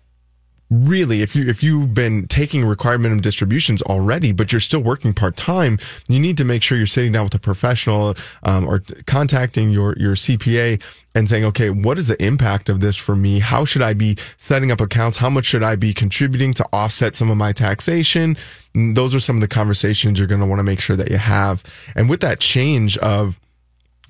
really 0.71 1.21
if 1.21 1.35
you 1.35 1.49
if 1.49 1.63
you've 1.63 1.93
been 1.93 2.27
taking 2.29 2.65
required 2.65 3.01
minimum 3.01 3.21
distributions 3.21 3.83
already 3.83 4.31
but 4.31 4.53
you're 4.53 4.61
still 4.61 4.81
working 4.81 5.13
part-time 5.13 5.79
you 6.09 6.21
need 6.21 6.37
to 6.37 6.45
make 6.45 6.63
sure 6.63 6.79
you're 6.79 6.87
sitting 6.87 7.11
down 7.11 7.25
with 7.25 7.35
a 7.35 7.41
professional 7.41 8.15
um, 8.45 8.69
or 8.69 8.79
t- 8.79 8.95
contacting 9.03 9.71
your 9.71 9.97
your 9.99 10.15
cpa 10.15 10.81
and 11.15 11.29
saying 11.29 11.45
okay 11.45 11.71
what 11.71 11.99
is 11.99 12.09
the 12.09 12.23
impact 12.23 12.69
of 12.69 12.81
this 12.81 12.97
for 12.97 13.17
me? 13.17 13.41
How 13.41 13.65
should 13.65 13.83
i 13.83 13.95
be 13.95 14.17
setting 14.37 14.71
up 14.71 14.81
accounts? 14.81 15.19
How 15.19 15.31
much 15.31 15.47
should 15.47 15.63
i 15.63 15.77
be 15.77 15.93
contributing 15.93 16.55
to 16.55 16.67
offset 16.73 17.17
some 17.17 17.31
of 17.31 17.37
my 17.37 17.53
taxation? 17.53 18.37
And 18.75 18.97
those 18.97 19.15
are 19.15 19.21
some 19.21 19.37
of 19.37 19.41
the 19.41 19.49
conversations 19.49 20.19
you're 20.19 20.29
going 20.29 20.41
to 20.41 20.47
want 20.47 20.61
to 20.61 20.65
make 20.65 20.81
sure 20.81 20.97
that 20.97 21.11
you 21.11 21.19
have. 21.19 21.65
And 21.95 22.09
with 22.09 22.21
that 22.21 22.41
change 22.41 22.97
of 22.99 23.41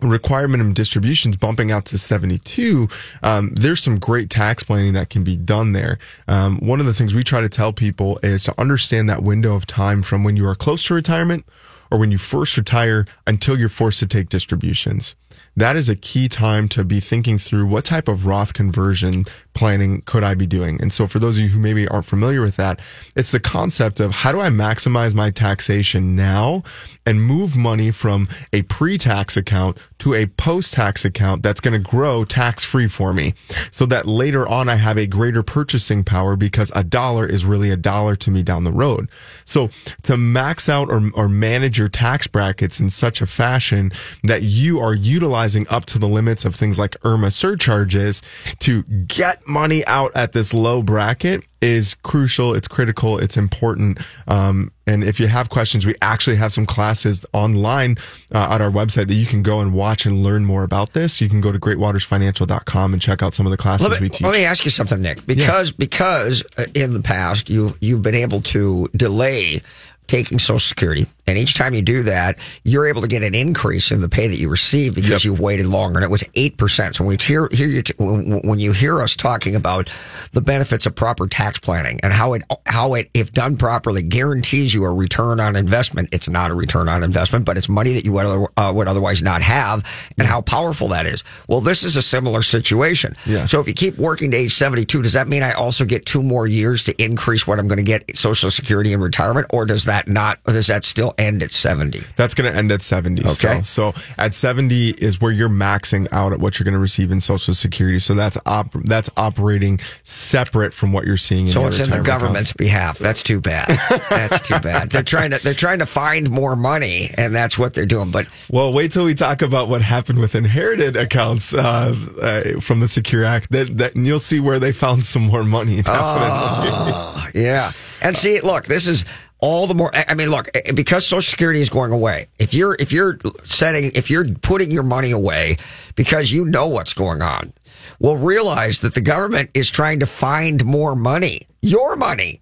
required 0.02 0.48
minimum 0.48 0.72
distributions 0.72 1.36
bumping 1.36 1.70
out 1.70 1.84
to 1.86 1.98
72 1.98 2.88
um, 3.22 3.50
there's 3.54 3.82
some 3.82 3.98
great 3.98 4.30
tax 4.30 4.62
planning 4.62 4.92
that 4.94 5.10
can 5.10 5.22
be 5.24 5.36
done 5.36 5.72
there 5.72 5.98
um, 6.28 6.58
one 6.58 6.80
of 6.80 6.86
the 6.86 6.94
things 6.94 7.14
we 7.14 7.22
try 7.22 7.40
to 7.40 7.48
tell 7.48 7.72
people 7.72 8.18
is 8.22 8.44
to 8.44 8.60
understand 8.60 9.08
that 9.08 9.22
window 9.22 9.54
of 9.54 9.66
time 9.66 10.02
from 10.02 10.24
when 10.24 10.36
you 10.36 10.46
are 10.46 10.54
close 10.54 10.84
to 10.84 10.94
retirement 10.94 11.44
or 11.90 11.98
when 11.98 12.10
you 12.10 12.18
first 12.18 12.56
retire 12.56 13.04
until 13.26 13.58
you're 13.58 13.68
forced 13.68 13.98
to 13.98 14.06
take 14.06 14.28
distributions 14.28 15.14
that 15.56 15.76
is 15.76 15.88
a 15.88 15.96
key 15.96 16.28
time 16.28 16.68
to 16.68 16.84
be 16.84 17.00
thinking 17.00 17.38
through 17.38 17.66
what 17.66 17.84
type 17.84 18.08
of 18.08 18.24
Roth 18.24 18.54
conversion 18.54 19.24
planning 19.52 20.02
could 20.02 20.22
I 20.22 20.34
be 20.34 20.46
doing. 20.46 20.80
And 20.80 20.92
so 20.92 21.06
for 21.06 21.18
those 21.18 21.38
of 21.38 21.44
you 21.44 21.50
who 21.50 21.58
maybe 21.58 21.88
aren't 21.88 22.06
familiar 22.06 22.40
with 22.40 22.56
that, 22.56 22.80
it's 23.16 23.32
the 23.32 23.40
concept 23.40 24.00
of 24.00 24.12
how 24.12 24.32
do 24.32 24.40
I 24.40 24.48
maximize 24.48 25.14
my 25.14 25.30
taxation 25.30 26.14
now 26.14 26.62
and 27.04 27.22
move 27.22 27.56
money 27.56 27.90
from 27.90 28.28
a 28.52 28.62
pre-tax 28.62 29.36
account 29.36 29.76
to 30.00 30.14
a 30.14 30.26
post-tax 30.26 31.04
account 31.04 31.42
that's 31.42 31.60
going 31.60 31.80
to 31.80 31.90
grow 31.90 32.24
tax 32.24 32.64
free 32.64 32.88
for 32.88 33.12
me 33.12 33.34
so 33.70 33.86
that 33.86 34.06
later 34.06 34.46
on 34.46 34.68
I 34.68 34.76
have 34.76 34.98
a 34.98 35.06
greater 35.06 35.42
purchasing 35.42 36.04
power 36.04 36.36
because 36.36 36.72
a 36.74 36.82
dollar 36.82 37.26
is 37.26 37.44
really 37.44 37.70
a 37.70 37.76
dollar 37.76 38.16
to 38.16 38.30
me 38.30 38.42
down 38.42 38.64
the 38.64 38.72
road. 38.72 39.08
So 39.44 39.68
to 40.02 40.16
max 40.16 40.68
out 40.68 40.90
or, 40.90 41.10
or 41.14 41.28
manage 41.28 41.78
your 41.78 41.88
tax 41.88 42.26
brackets 42.26 42.80
in 42.80 42.90
such 42.90 43.20
a 43.20 43.26
fashion 43.26 43.92
that 44.24 44.42
you 44.42 44.80
are 44.80 44.94
utilizing 44.94 45.66
up 45.68 45.84
to 45.86 45.98
the 45.98 46.08
limits 46.08 46.44
of 46.44 46.54
things 46.54 46.78
like 46.78 46.92
IRMAA 47.00 47.32
surcharges 47.32 48.22
to 48.60 48.82
get 48.82 49.46
money 49.46 49.84
out 49.86 50.12
at 50.14 50.32
this 50.32 50.52
low 50.52 50.82
bracket 50.82 51.44
is 51.62 51.94
crucial. 52.02 52.54
It's 52.54 52.68
critical. 52.68 53.18
It's 53.18 53.36
important. 53.36 53.98
Um, 54.26 54.72
and 54.86 55.04
if 55.04 55.20
you 55.20 55.26
have 55.26 55.50
questions, 55.50 55.86
we 55.86 55.94
actually 56.02 56.36
have 56.36 56.52
some 56.52 56.66
classes 56.66 57.24
online 57.32 57.96
uh, 58.34 58.48
at 58.50 58.60
our 58.60 58.70
website 58.70 59.08
that 59.08 59.14
you 59.14 59.26
can 59.26 59.42
go 59.42 59.60
and 59.60 59.72
watch 59.72 60.06
and 60.06 60.22
learn 60.22 60.44
more 60.44 60.64
about 60.64 60.94
this. 60.94 61.20
You 61.20 61.28
can 61.28 61.40
go 61.40 61.52
to 61.52 61.58
greatwatersfinancial.com 61.58 62.92
and 62.92 63.00
check 63.00 63.22
out 63.22 63.34
some 63.34 63.46
of 63.46 63.50
the 63.50 63.56
classes 63.56 63.88
Let 63.88 64.00
me, 64.00 64.06
we 64.06 64.08
teach. 64.08 64.22
let 64.22 64.32
me 64.32 64.44
ask 64.44 64.64
you 64.64 64.70
something, 64.70 65.00
Nick. 65.00 65.24
Because 65.26 65.70
because 65.70 66.42
uh, 66.56 66.66
in 66.74 66.94
the 66.94 67.00
past 67.00 67.50
you've 67.50 67.76
you've 67.80 68.02
been 68.02 68.14
able 68.14 68.40
to 68.42 68.88
delay 68.96 69.60
taking 70.06 70.38
Social 70.40 70.58
Security, 70.58 71.06
and 71.30 71.38
each 71.38 71.54
time 71.54 71.74
you 71.74 71.82
do 71.82 72.02
that, 72.02 72.38
you're 72.64 72.86
able 72.86 73.00
to 73.02 73.08
get 73.08 73.22
an 73.22 73.34
increase 73.34 73.90
in 73.90 74.00
the 74.00 74.08
pay 74.08 74.26
that 74.28 74.36
you 74.36 74.48
receive 74.48 74.94
because 74.94 75.24
you've 75.24 75.40
waited 75.40 75.66
longer, 75.66 75.98
and 75.98 76.04
it 76.04 76.10
was 76.10 76.24
eight 76.34 76.56
percent. 76.58 76.94
So 76.96 77.04
when 77.04 77.16
we 77.16 77.24
hear, 77.24 77.48
hear 77.52 77.68
you 77.68 77.82
t- 77.82 77.94
when 77.98 78.40
when 78.42 78.58
you 78.58 78.72
hear 78.72 79.00
us 79.00 79.16
talking 79.16 79.54
about 79.54 79.90
the 80.32 80.40
benefits 80.40 80.86
of 80.86 80.94
proper 80.94 81.26
tax 81.26 81.58
planning 81.58 82.00
and 82.02 82.12
how 82.12 82.34
it 82.34 82.42
how 82.66 82.94
it 82.94 83.08
if 83.14 83.32
done 83.32 83.56
properly 83.56 84.02
guarantees 84.02 84.74
you 84.74 84.84
a 84.84 84.92
return 84.92 85.40
on 85.40 85.56
investment, 85.56 86.08
it's 86.12 86.28
not 86.28 86.50
a 86.50 86.54
return 86.54 86.88
on 86.88 87.02
investment, 87.02 87.44
but 87.44 87.56
it's 87.56 87.68
money 87.68 87.94
that 87.94 88.04
you 88.04 88.12
would, 88.12 88.26
other- 88.26 88.46
uh, 88.56 88.72
would 88.74 88.88
otherwise 88.88 89.22
not 89.22 89.42
have, 89.42 89.84
and 90.18 90.26
how 90.26 90.40
powerful 90.40 90.88
that 90.88 91.06
is. 91.06 91.22
Well, 91.48 91.60
this 91.60 91.84
is 91.84 91.96
a 91.96 92.02
similar 92.02 92.42
situation. 92.42 93.16
Yeah. 93.26 93.46
So 93.46 93.60
if 93.60 93.68
you 93.68 93.74
keep 93.74 93.96
working 93.98 94.30
to 94.32 94.36
age 94.36 94.52
72, 94.52 95.02
does 95.02 95.12
that 95.12 95.28
mean 95.28 95.42
I 95.42 95.52
also 95.52 95.84
get 95.84 96.06
two 96.06 96.22
more 96.22 96.46
years 96.46 96.84
to 96.84 97.02
increase 97.02 97.46
what 97.46 97.58
I'm 97.58 97.68
going 97.68 97.78
to 97.78 97.84
get 97.84 98.16
Social 98.16 98.50
Security 98.50 98.92
in 98.92 99.00
retirement? 99.00 99.46
Or 99.50 99.64
does 99.66 99.84
that 99.84 100.08
not, 100.08 100.42
does 100.44 100.66
that 100.66 100.84
still 100.84 101.14
end 101.20 101.42
at 101.42 101.50
70? 101.50 102.00
That's 102.16 102.34
going 102.34 102.50
to 102.50 102.56
end 102.56 102.72
at 102.72 102.82
70. 102.82 103.22
Okay. 103.22 103.32
still. 103.32 103.62
So 103.62 103.94
at 104.18 104.34
70 104.34 104.90
is 104.90 105.20
where 105.20 105.32
you're 105.32 105.48
maxing 105.48 106.08
out 106.12 106.32
at 106.32 106.40
what 106.40 106.58
you're 106.58 106.64
going 106.64 106.74
to 106.74 106.80
receive 106.80 107.10
in 107.10 107.20
Social 107.20 107.54
Security. 107.54 107.98
So 107.98 108.14
that's 108.14 108.38
op- 108.46 108.72
that's 108.84 109.10
operating 109.16 109.78
separate 110.02 110.72
from 110.72 110.92
what 110.92 111.04
you're 111.04 111.16
seeing 111.16 111.46
in 111.46 111.52
So 111.52 111.66
it's 111.66 111.78
in 111.78 111.90
the 111.90 112.00
government's 112.00 112.52
behalf. 112.52 112.98
That's 112.98 113.22
too 113.22 113.40
bad. 113.40 113.68
That's 114.10 114.40
too 114.40 114.58
bad. 114.60 114.90
They're 114.90 115.02
trying 115.02 115.30
to, 115.30 115.42
they're 115.42 115.54
trying 115.54 115.80
to 115.80 115.86
find 115.86 116.30
more 116.30 116.56
money 116.56 117.10
and 117.16 117.34
that's 117.34 117.58
what 117.58 117.74
they're 117.74 117.86
doing. 117.86 118.10
But 118.10 118.26
Well, 118.50 118.72
wait 118.72 118.92
till 118.92 119.04
we 119.04 119.14
talk 119.14 119.42
about 119.42 119.68
what 119.68 119.82
happened 119.82 120.18
with 120.18 120.34
inherited 120.34 120.96
accounts 120.96 121.54
uh, 121.54 121.94
uh, 122.20 122.60
from 122.60 122.80
the 122.80 122.88
Secure 122.88 123.24
Act. 123.24 123.50
That, 123.50 123.76
that 123.78 123.94
and 123.94 124.06
you'll 124.06 124.20
see 124.20 124.40
where 124.40 124.58
they 124.58 124.72
found 124.72 125.04
some 125.04 125.22
more 125.22 125.44
money. 125.44 125.76
Definitely. 125.82 126.92
Oh, 126.94 127.26
yeah. 127.34 127.72
And 128.02 128.16
see, 128.16 128.40
look, 128.40 128.66
this 128.66 128.86
is 128.86 129.04
all 129.40 129.66
the 129.66 129.74
more. 129.74 129.90
I 129.94 130.14
mean, 130.14 130.30
look, 130.30 130.48
because 130.74 131.06
Social 131.06 131.22
Security 131.22 131.60
is 131.60 131.68
going 131.68 131.92
away. 131.92 132.26
If 132.38 132.54
you're 132.54 132.76
if 132.78 132.92
you're 132.92 133.18
setting 133.44 133.90
if 133.94 134.10
you're 134.10 134.26
putting 134.42 134.70
your 134.70 134.82
money 134.82 135.10
away 135.10 135.56
because 135.94 136.30
you 136.30 136.44
know 136.44 136.68
what's 136.68 136.92
going 136.92 137.22
on, 137.22 137.52
will 137.98 138.16
realize 138.16 138.80
that 138.80 138.94
the 138.94 139.00
government 139.00 139.50
is 139.54 139.70
trying 139.70 140.00
to 140.00 140.06
find 140.06 140.64
more 140.64 140.94
money, 140.94 141.46
your 141.62 141.96
money, 141.96 142.40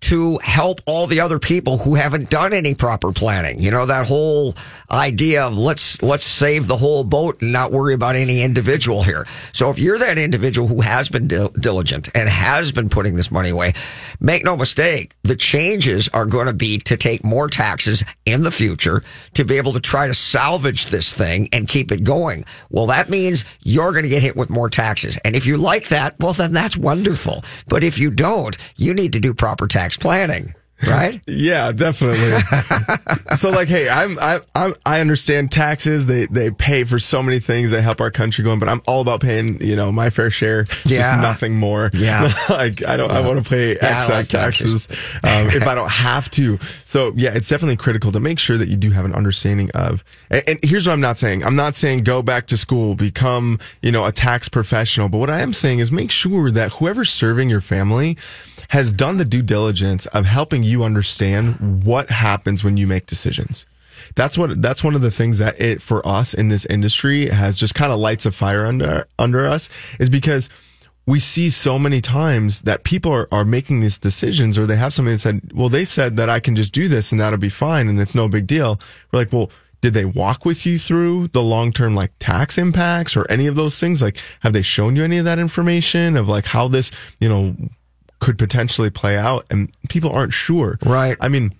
to 0.00 0.38
help 0.42 0.80
all 0.86 1.06
the 1.06 1.20
other 1.20 1.38
people 1.38 1.78
who 1.78 1.94
haven't 1.94 2.30
done 2.30 2.52
any 2.52 2.74
proper 2.74 3.12
planning. 3.12 3.60
You 3.60 3.70
know, 3.70 3.86
that 3.86 4.06
whole 4.06 4.54
idea 4.90 5.44
of 5.44 5.56
let's, 5.56 6.02
let's 6.02 6.24
save 6.24 6.66
the 6.66 6.76
whole 6.76 7.04
boat 7.04 7.42
and 7.42 7.52
not 7.52 7.70
worry 7.70 7.94
about 7.94 8.16
any 8.16 8.42
individual 8.42 9.02
here. 9.02 9.26
So 9.52 9.70
if 9.70 9.78
you're 9.78 9.98
that 9.98 10.18
individual 10.18 10.68
who 10.68 10.80
has 10.80 11.08
been 11.08 11.26
dil- 11.26 11.50
diligent 11.50 12.08
and 12.14 12.28
has 12.28 12.72
been 12.72 12.88
putting 12.88 13.14
this 13.14 13.30
money 13.30 13.50
away, 13.50 13.74
make 14.20 14.44
no 14.44 14.56
mistake, 14.56 15.14
the 15.22 15.36
changes 15.36 16.08
are 16.08 16.26
going 16.26 16.46
to 16.46 16.54
be 16.54 16.78
to 16.78 16.96
take 16.96 17.22
more 17.22 17.48
taxes 17.48 18.02
in 18.24 18.42
the 18.42 18.50
future 18.50 19.02
to 19.34 19.44
be 19.44 19.58
able 19.58 19.74
to 19.74 19.80
try 19.80 20.06
to 20.06 20.14
salvage 20.14 20.86
this 20.86 21.12
thing 21.12 21.48
and 21.52 21.68
keep 21.68 21.92
it 21.92 22.04
going. 22.04 22.44
Well, 22.70 22.86
that 22.86 23.10
means 23.10 23.44
you're 23.62 23.92
going 23.92 24.04
to 24.04 24.08
get 24.08 24.22
hit 24.22 24.36
with 24.36 24.50
more 24.50 24.70
taxes. 24.70 25.18
And 25.24 25.36
if 25.36 25.46
you 25.46 25.56
like 25.56 25.88
that, 25.88 26.16
well, 26.18 26.32
then 26.32 26.52
that's 26.52 26.76
wonderful. 26.76 27.44
But 27.68 27.84
if 27.84 27.98
you 27.98 28.10
don't, 28.10 28.56
you 28.76 28.94
need 28.94 29.12
to 29.12 29.20
do 29.20 29.34
proper 29.34 29.66
tax 29.66 29.89
planning. 29.96 30.54
Right? 30.86 31.20
Yeah, 31.40 31.72
definitely. 31.72 32.38
so 33.36 33.50
like, 33.50 33.68
hey, 33.68 33.88
I'm, 33.88 34.18
I, 34.18 34.40
I'm, 34.54 34.74
I 34.84 35.00
understand 35.00 35.50
taxes. 35.50 36.06
They, 36.06 36.26
they 36.26 36.50
pay 36.50 36.84
for 36.84 36.98
so 36.98 37.22
many 37.22 37.38
things. 37.40 37.70
They 37.70 37.80
help 37.80 38.00
our 38.00 38.10
country 38.10 38.44
going, 38.44 38.58
but 38.58 38.68
I'm 38.68 38.82
all 38.86 39.00
about 39.00 39.20
paying, 39.20 39.62
you 39.64 39.74
know, 39.74 39.90
my 39.90 40.10
fair 40.10 40.28
share. 40.28 40.66
Yeah. 40.84 40.98
Just 40.98 41.22
nothing 41.22 41.56
more. 41.56 41.90
Yeah. 41.94 42.30
like, 42.50 42.84
I 42.86 42.96
don't, 42.96 43.10
I 43.10 43.26
want 43.26 43.42
to 43.42 43.48
pay 43.48 43.72
I 43.78 43.86
excess 43.86 44.10
like 44.10 44.28
taxes. 44.28 44.86
taxes, 44.86 45.24
um, 45.24 45.56
if 45.56 45.66
I 45.66 45.74
don't 45.74 45.90
have 45.90 46.30
to. 46.32 46.58
So 46.84 47.12
yeah, 47.16 47.32
it's 47.32 47.48
definitely 47.48 47.76
critical 47.76 48.12
to 48.12 48.20
make 48.20 48.38
sure 48.38 48.58
that 48.58 48.68
you 48.68 48.76
do 48.76 48.90
have 48.90 49.04
an 49.04 49.14
understanding 49.14 49.70
of, 49.70 50.04
and, 50.30 50.42
and 50.46 50.58
here's 50.62 50.86
what 50.86 50.92
I'm 50.92 51.00
not 51.00 51.16
saying. 51.16 51.44
I'm 51.44 51.56
not 51.56 51.74
saying 51.74 52.00
go 52.00 52.22
back 52.22 52.46
to 52.48 52.56
school, 52.56 52.94
become, 52.94 53.58
you 53.82 53.92
know, 53.92 54.04
a 54.04 54.12
tax 54.12 54.48
professional. 54.48 55.08
But 55.08 55.18
what 55.18 55.30
I 55.30 55.40
am 55.40 55.52
saying 55.52 55.78
is 55.78 55.90
make 55.90 56.10
sure 56.10 56.50
that 56.50 56.72
whoever's 56.72 57.10
serving 57.10 57.48
your 57.48 57.62
family, 57.62 58.16
has 58.70 58.92
done 58.92 59.16
the 59.16 59.24
due 59.24 59.42
diligence 59.42 60.06
of 60.06 60.24
helping 60.24 60.62
you 60.62 60.69
understand 60.84 61.84
what 61.84 62.10
happens 62.10 62.64
when 62.64 62.76
you 62.76 62.86
make 62.86 63.06
decisions. 63.06 63.66
That's 64.14 64.36
what 64.36 64.60
that's 64.62 64.82
one 64.82 64.94
of 64.94 65.02
the 65.02 65.10
things 65.10 65.38
that 65.38 65.60
it 65.60 65.82
for 65.82 66.06
us 66.06 66.34
in 66.34 66.48
this 66.48 66.64
industry 66.66 67.28
has 67.28 67.54
just 67.54 67.74
kind 67.74 67.92
of 67.92 67.98
lights 67.98 68.26
a 68.26 68.32
fire 68.32 68.66
under 68.66 69.06
under 69.18 69.46
us 69.46 69.68
is 69.98 70.08
because 70.08 70.48
we 71.06 71.18
see 71.18 71.50
so 71.50 71.78
many 71.78 72.00
times 72.00 72.62
that 72.62 72.84
people 72.84 73.12
are, 73.12 73.26
are 73.32 73.44
making 73.44 73.80
these 73.80 73.98
decisions 73.98 74.56
or 74.56 74.66
they 74.66 74.76
have 74.76 74.92
something 74.92 75.14
that 75.14 75.18
said, 75.18 75.52
well, 75.52 75.68
they 75.68 75.84
said 75.84 76.16
that 76.16 76.28
I 76.28 76.40
can 76.40 76.54
just 76.54 76.72
do 76.72 76.88
this 76.88 77.10
and 77.10 77.20
that'll 77.20 77.38
be 77.38 77.48
fine 77.48 77.88
and 77.88 78.00
it's 78.00 78.14
no 78.14 78.28
big 78.28 78.46
deal. 78.46 78.78
We're 79.12 79.20
like, 79.20 79.32
well, 79.32 79.50
did 79.80 79.94
they 79.94 80.04
walk 80.04 80.44
with 80.44 80.66
you 80.66 80.78
through 80.78 81.28
the 81.28 81.42
long 81.42 81.72
term 81.72 81.94
like 81.94 82.12
tax 82.18 82.58
impacts 82.58 83.16
or 83.16 83.26
any 83.30 83.46
of 83.46 83.56
those 83.56 83.80
things? 83.80 84.02
Like, 84.02 84.18
have 84.40 84.52
they 84.52 84.62
shown 84.62 84.94
you 84.94 85.04
any 85.04 85.18
of 85.18 85.24
that 85.24 85.38
information 85.38 86.16
of 86.16 86.28
like 86.28 86.46
how 86.46 86.68
this, 86.68 86.90
you 87.18 87.28
know, 87.28 87.56
could 88.20 88.38
potentially 88.38 88.90
play 88.90 89.18
out? 89.18 89.46
And 89.50 89.70
people 89.88 90.10
aren't 90.10 90.32
sure. 90.32 90.78
Right. 90.84 91.16
I 91.20 91.28
mean, 91.28 91.54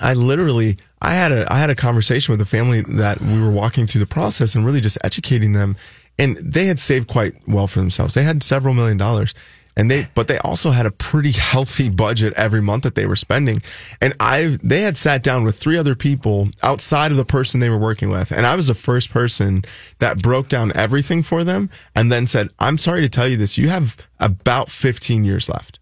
I 0.00 0.14
literally 0.14 0.78
I 1.00 1.14
had 1.14 1.32
a 1.32 1.50
I 1.52 1.58
had 1.58 1.70
a 1.70 1.74
conversation 1.74 2.32
with 2.32 2.40
a 2.40 2.46
family 2.46 2.82
that 2.82 3.20
we 3.20 3.40
were 3.40 3.50
walking 3.50 3.86
through 3.86 4.00
the 4.00 4.06
process 4.06 4.54
and 4.54 4.66
really 4.66 4.80
just 4.80 4.98
educating 5.04 5.52
them 5.52 5.76
and 6.18 6.36
they 6.36 6.66
had 6.66 6.78
saved 6.78 7.08
quite 7.08 7.34
well 7.46 7.66
for 7.66 7.78
themselves. 7.78 8.14
They 8.14 8.24
had 8.24 8.42
several 8.42 8.74
million 8.74 8.96
dollars 8.96 9.34
and 9.76 9.90
they 9.90 10.08
but 10.14 10.28
they 10.28 10.38
also 10.38 10.70
had 10.70 10.86
a 10.86 10.90
pretty 10.90 11.30
healthy 11.32 11.88
budget 11.88 12.32
every 12.34 12.60
month 12.60 12.82
that 12.82 12.94
they 12.94 13.06
were 13.06 13.16
spending. 13.16 13.60
And 14.00 14.14
I 14.18 14.58
they 14.62 14.82
had 14.82 14.98
sat 14.98 15.22
down 15.22 15.44
with 15.44 15.56
three 15.56 15.78
other 15.78 15.94
people 15.94 16.48
outside 16.62 17.10
of 17.10 17.16
the 17.16 17.24
person 17.24 17.60
they 17.60 17.70
were 17.70 17.78
working 17.78 18.10
with 18.10 18.32
and 18.32 18.46
I 18.46 18.56
was 18.56 18.66
the 18.66 18.74
first 18.74 19.10
person 19.10 19.62
that 19.98 20.22
broke 20.22 20.48
down 20.48 20.72
everything 20.74 21.22
for 21.22 21.44
them 21.44 21.70
and 21.94 22.10
then 22.10 22.26
said, 22.26 22.48
"I'm 22.58 22.78
sorry 22.78 23.02
to 23.02 23.08
tell 23.08 23.28
you 23.28 23.36
this. 23.36 23.56
You 23.56 23.68
have 23.68 23.96
about 24.18 24.70
15 24.70 25.24
years 25.24 25.48
left." 25.48 25.78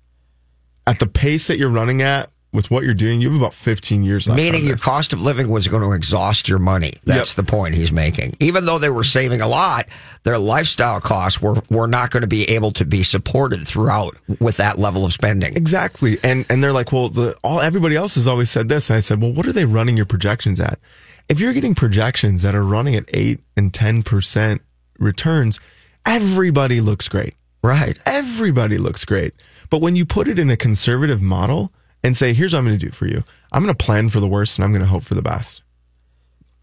At 0.90 0.98
the 0.98 1.06
pace 1.06 1.46
that 1.46 1.56
you're 1.58 1.70
running 1.70 2.02
at 2.02 2.30
with 2.52 2.68
what 2.68 2.82
you're 2.82 2.94
doing, 2.94 3.20
you 3.20 3.30
have 3.30 3.40
about 3.40 3.54
15 3.54 4.02
years 4.02 4.26
left. 4.26 4.36
Meaning 4.36 4.64
your 4.64 4.76
cost 4.76 5.12
of 5.12 5.22
living 5.22 5.48
was 5.48 5.68
going 5.68 5.84
to 5.84 5.92
exhaust 5.92 6.48
your 6.48 6.58
money. 6.58 6.94
That's 7.04 7.30
Yep. 7.36 7.46
the 7.46 7.50
point 7.52 7.76
he's 7.76 7.92
making. 7.92 8.36
Even 8.40 8.64
though 8.64 8.78
they 8.80 8.90
were 8.90 9.04
saving 9.04 9.40
a 9.40 9.46
lot, 9.46 9.86
their 10.24 10.36
lifestyle 10.36 11.00
costs 11.00 11.40
were, 11.40 11.62
were 11.70 11.86
not 11.86 12.10
going 12.10 12.22
to 12.22 12.26
be 12.26 12.42
able 12.50 12.72
to 12.72 12.84
be 12.84 13.04
supported 13.04 13.64
throughout 13.68 14.16
with 14.40 14.56
that 14.56 14.80
level 14.80 15.04
of 15.04 15.12
spending. 15.12 15.56
Exactly. 15.56 16.16
And 16.24 16.44
and 16.50 16.62
they're 16.64 16.72
like, 16.72 16.90
well, 16.90 17.08
the 17.08 17.36
all 17.44 17.60
everybody 17.60 17.94
else 17.94 18.16
has 18.16 18.26
always 18.26 18.50
said 18.50 18.68
this. 18.68 18.90
And 18.90 18.96
I 18.96 19.00
said, 19.00 19.22
well, 19.22 19.32
what 19.32 19.46
are 19.46 19.52
they 19.52 19.64
running 19.64 19.96
your 19.96 20.06
projections 20.06 20.58
at? 20.58 20.80
If 21.28 21.38
you're 21.38 21.52
getting 21.52 21.76
projections 21.76 22.42
that 22.42 22.56
are 22.56 22.64
running 22.64 22.96
at 22.96 23.04
eight 23.14 23.38
and 23.56 23.72
ten 23.72 24.02
percent 24.02 24.60
returns, 24.98 25.60
everybody 26.04 26.80
looks 26.80 27.08
great. 27.08 27.34
Right. 27.62 27.98
Everybody 28.06 28.78
looks 28.78 29.04
great. 29.04 29.34
But 29.70 29.80
when 29.80 29.96
you 29.96 30.04
put 30.04 30.28
it 30.28 30.38
in 30.38 30.50
a 30.50 30.56
conservative 30.56 31.22
model 31.22 31.72
and 32.02 32.16
say, 32.16 32.32
here's 32.32 32.52
what 32.52 32.60
I'm 32.60 32.66
going 32.66 32.78
to 32.78 32.84
do 32.86 32.92
for 32.92 33.06
you. 33.06 33.22
I'm 33.52 33.62
going 33.62 33.74
to 33.74 33.84
plan 33.84 34.08
for 34.08 34.20
the 34.20 34.26
worst 34.28 34.58
and 34.58 34.64
I'm 34.64 34.72
going 34.72 34.82
to 34.82 34.88
hope 34.88 35.02
for 35.04 35.14
the 35.14 35.22
best. 35.22 35.62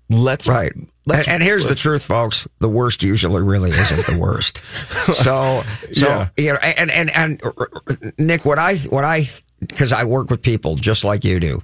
Let's 0.09 0.47
Right. 0.47 0.73
And, 0.73 0.89
Let's, 1.05 1.27
and 1.27 1.41
here's 1.41 1.65
the 1.65 1.75
truth, 1.75 2.03
folks. 2.03 2.47
The 2.59 2.67
worst 2.69 3.01
usually 3.01 3.41
really 3.41 3.69
isn't 3.71 4.05
the 4.15 4.21
worst. 4.21 4.61
So, 5.15 5.63
so, 5.93 6.07
Yeah. 6.07 6.29
you 6.37 6.51
know, 6.53 6.59
and, 6.61 6.91
and, 6.91 7.09
and 7.15 8.13
Nick, 8.17 8.43
what 8.43 8.59
I, 8.59 8.75
what 8.77 9.05
I, 9.05 9.25
cause 9.69 9.93
I 9.93 10.03
work 10.03 10.29
with 10.29 10.41
people 10.41 10.75
just 10.75 11.05
like 11.05 11.23
you 11.23 11.39
do. 11.39 11.63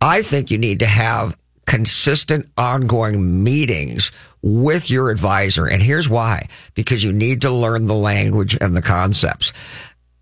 I 0.00 0.22
think 0.22 0.50
you 0.50 0.58
need 0.58 0.80
to 0.80 0.86
have 0.86 1.36
consistent 1.66 2.50
ongoing 2.58 3.44
meetings 3.44 4.10
with 4.42 4.90
your 4.90 5.10
advisor. 5.10 5.66
And 5.66 5.80
here's 5.80 6.08
why. 6.08 6.48
Because 6.74 7.04
you 7.04 7.12
need 7.12 7.42
to 7.42 7.50
learn 7.50 7.86
the 7.86 7.94
language 7.94 8.58
and 8.60 8.76
the 8.76 8.82
concepts. 8.82 9.52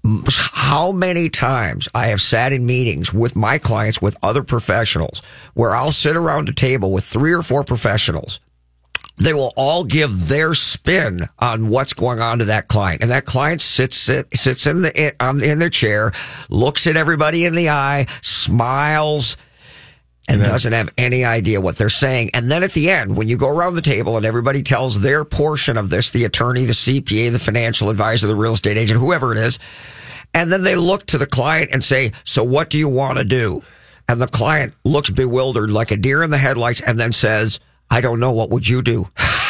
How 0.04 0.92
many 0.92 1.28
times 1.28 1.88
I 1.94 2.06
have 2.06 2.20
sat 2.20 2.52
in 2.52 2.64
meetings 2.64 3.12
with 3.12 3.34
my 3.34 3.58
clients, 3.58 4.00
with 4.00 4.16
other 4.22 4.42
professionals, 4.42 5.20
where 5.54 5.74
I'll 5.74 5.92
sit 5.92 6.16
around 6.16 6.48
a 6.48 6.52
table 6.52 6.92
with 6.92 7.04
three 7.04 7.32
or 7.32 7.42
four 7.42 7.64
professionals 7.64 8.40
they 9.18 9.34
will 9.34 9.52
all 9.56 9.84
give 9.84 10.28
their 10.28 10.54
spin 10.54 11.22
on 11.38 11.68
what's 11.68 11.92
going 11.92 12.20
on 12.20 12.38
to 12.38 12.44
that 12.46 12.68
client. 12.68 13.02
And 13.02 13.10
that 13.10 13.24
client 13.24 13.60
sits 13.60 13.96
sits 13.96 14.66
in 14.66 14.82
the 14.82 15.14
in, 15.20 15.42
in 15.42 15.58
their 15.58 15.70
chair, 15.70 16.12
looks 16.48 16.86
at 16.86 16.96
everybody 16.96 17.44
in 17.44 17.54
the 17.54 17.68
eye, 17.68 18.06
smiles, 18.22 19.36
and 20.28 20.42
doesn't 20.42 20.72
have 20.72 20.92
any 20.98 21.24
idea 21.24 21.60
what 21.60 21.76
they're 21.76 21.88
saying. 21.88 22.30
And 22.34 22.50
then 22.50 22.62
at 22.62 22.72
the 22.72 22.90
end, 22.90 23.16
when 23.16 23.28
you 23.28 23.36
go 23.36 23.48
around 23.48 23.74
the 23.74 23.82
table 23.82 24.16
and 24.16 24.26
everybody 24.26 24.62
tells 24.62 25.00
their 25.00 25.24
portion 25.24 25.76
of 25.76 25.90
this, 25.90 26.10
the 26.10 26.24
attorney, 26.24 26.64
the 26.64 26.72
CPA, 26.72 27.32
the 27.32 27.38
financial 27.38 27.90
advisor, 27.90 28.26
the 28.26 28.36
real 28.36 28.52
estate 28.52 28.76
agent, 28.76 29.00
whoever 29.00 29.32
it 29.32 29.38
is, 29.38 29.58
and 30.34 30.52
then 30.52 30.62
they 30.62 30.76
look 30.76 31.06
to 31.06 31.18
the 31.18 31.26
client 31.26 31.70
and 31.72 31.82
say, 31.82 32.12
"So 32.22 32.44
what 32.44 32.68
do 32.68 32.78
you 32.78 32.88
want 32.88 33.18
to 33.18 33.24
do?" 33.24 33.62
And 34.06 34.20
the 34.20 34.26
client 34.26 34.74
looks 34.84 35.10
bewildered 35.10 35.70
like 35.70 35.90
a 35.90 35.96
deer 35.96 36.22
in 36.22 36.30
the 36.30 36.38
headlights 36.38 36.80
and 36.80 36.98
then 36.98 37.12
says, 37.12 37.60
I 37.90 38.00
don't 38.00 38.20
know. 38.20 38.32
What 38.32 38.50
would 38.50 38.68
you 38.68 38.82
do? 38.82 39.08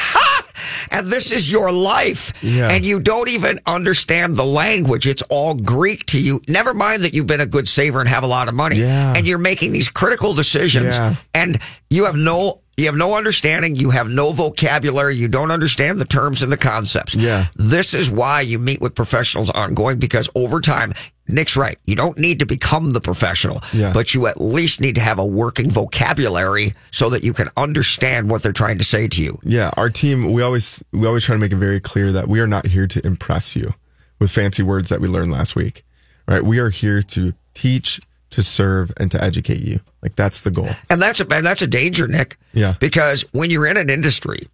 and 0.90 1.08
this 1.08 1.32
is 1.32 1.50
your 1.50 1.70
life. 1.72 2.32
Yeah. 2.42 2.68
And 2.68 2.84
you 2.84 3.00
don't 3.00 3.28
even 3.28 3.60
understand 3.66 4.36
the 4.36 4.44
language. 4.44 5.06
It's 5.06 5.22
all 5.28 5.54
Greek 5.54 6.06
to 6.06 6.20
you. 6.20 6.40
Never 6.48 6.74
mind 6.74 7.02
that 7.02 7.14
you've 7.14 7.26
been 7.26 7.40
a 7.40 7.46
good 7.46 7.68
saver 7.68 8.00
and 8.00 8.08
have 8.08 8.22
a 8.24 8.26
lot 8.28 8.48
of 8.48 8.54
money. 8.54 8.76
Yeah. 8.76 9.14
And 9.16 9.26
you're 9.26 9.38
making 9.38 9.72
these 9.72 9.88
critical 9.88 10.34
decisions 10.34 10.96
Yeah. 10.96 11.16
and 11.34 11.58
you 11.90 12.04
have 12.04 12.16
no 12.16 12.60
you 12.76 12.86
have 12.86 12.94
no 12.94 13.16
understanding, 13.16 13.74
you 13.74 13.90
have 13.90 14.08
no 14.08 14.30
vocabulary, 14.32 15.16
you 15.16 15.26
don't 15.26 15.50
understand 15.50 15.98
the 15.98 16.04
terms 16.04 16.42
and 16.42 16.52
the 16.52 16.56
concepts. 16.56 17.12
Yeah. 17.12 17.46
This 17.56 17.92
is 17.92 18.08
why 18.08 18.42
you 18.42 18.60
meet 18.60 18.80
with 18.80 18.94
professionals 18.94 19.50
ongoing 19.50 19.98
because 19.98 20.30
over 20.36 20.60
time, 20.60 20.94
Nick's 21.28 21.56
right. 21.56 21.78
You 21.84 21.94
don't 21.94 22.18
need 22.18 22.38
to 22.38 22.46
become 22.46 22.92
the 22.92 23.00
professional, 23.00 23.62
Yeah. 23.72 23.92
but 23.92 24.14
you 24.14 24.26
at 24.26 24.40
least 24.40 24.80
need 24.80 24.94
to 24.94 25.00
have 25.02 25.18
a 25.18 25.24
working 25.26 25.70
vocabulary 25.70 26.74
so 26.90 27.10
that 27.10 27.22
you 27.24 27.32
can 27.32 27.48
understand 27.56 28.30
what 28.30 28.42
they're 28.42 28.52
trying 28.52 28.78
to 28.78 28.84
say 28.84 29.08
to 29.08 29.22
you. 29.22 29.38
Yeah, 29.44 29.70
our 29.76 29.90
team 29.90 30.32
we 30.32 30.42
always 30.42 30.82
we 30.92 31.06
always 31.06 31.24
try 31.24 31.34
to 31.34 31.38
make 31.38 31.52
it 31.52 31.56
very 31.56 31.80
clear 31.80 32.10
that 32.12 32.28
we 32.28 32.40
are 32.40 32.46
not 32.46 32.66
here 32.66 32.86
to 32.86 33.06
impress 33.06 33.54
you 33.54 33.74
with 34.18 34.30
fancy 34.30 34.62
words 34.62 34.88
that 34.88 35.00
we 35.00 35.08
learned 35.08 35.30
last 35.30 35.54
week. 35.54 35.84
Right? 36.26 36.44
We 36.44 36.58
are 36.58 36.68
here 36.70 37.00
to 37.02 37.32
teach, 37.54 38.00
to 38.30 38.42
serve 38.42 38.92
and 38.98 39.10
to 39.12 39.22
educate 39.22 39.60
you. 39.60 39.80
Like 40.02 40.14
that's 40.16 40.42
the 40.42 40.50
goal. 40.50 40.68
And 40.90 41.00
that's 41.00 41.20
a 41.20 41.26
and 41.30 41.44
that's 41.44 41.62
a 41.62 41.66
danger, 41.66 42.06
Nick. 42.06 42.36
Yeah. 42.52 42.74
Because 42.80 43.22
when 43.32 43.50
you're 43.50 43.66
in 43.66 43.76
an 43.76 43.88
industry, 43.90 44.46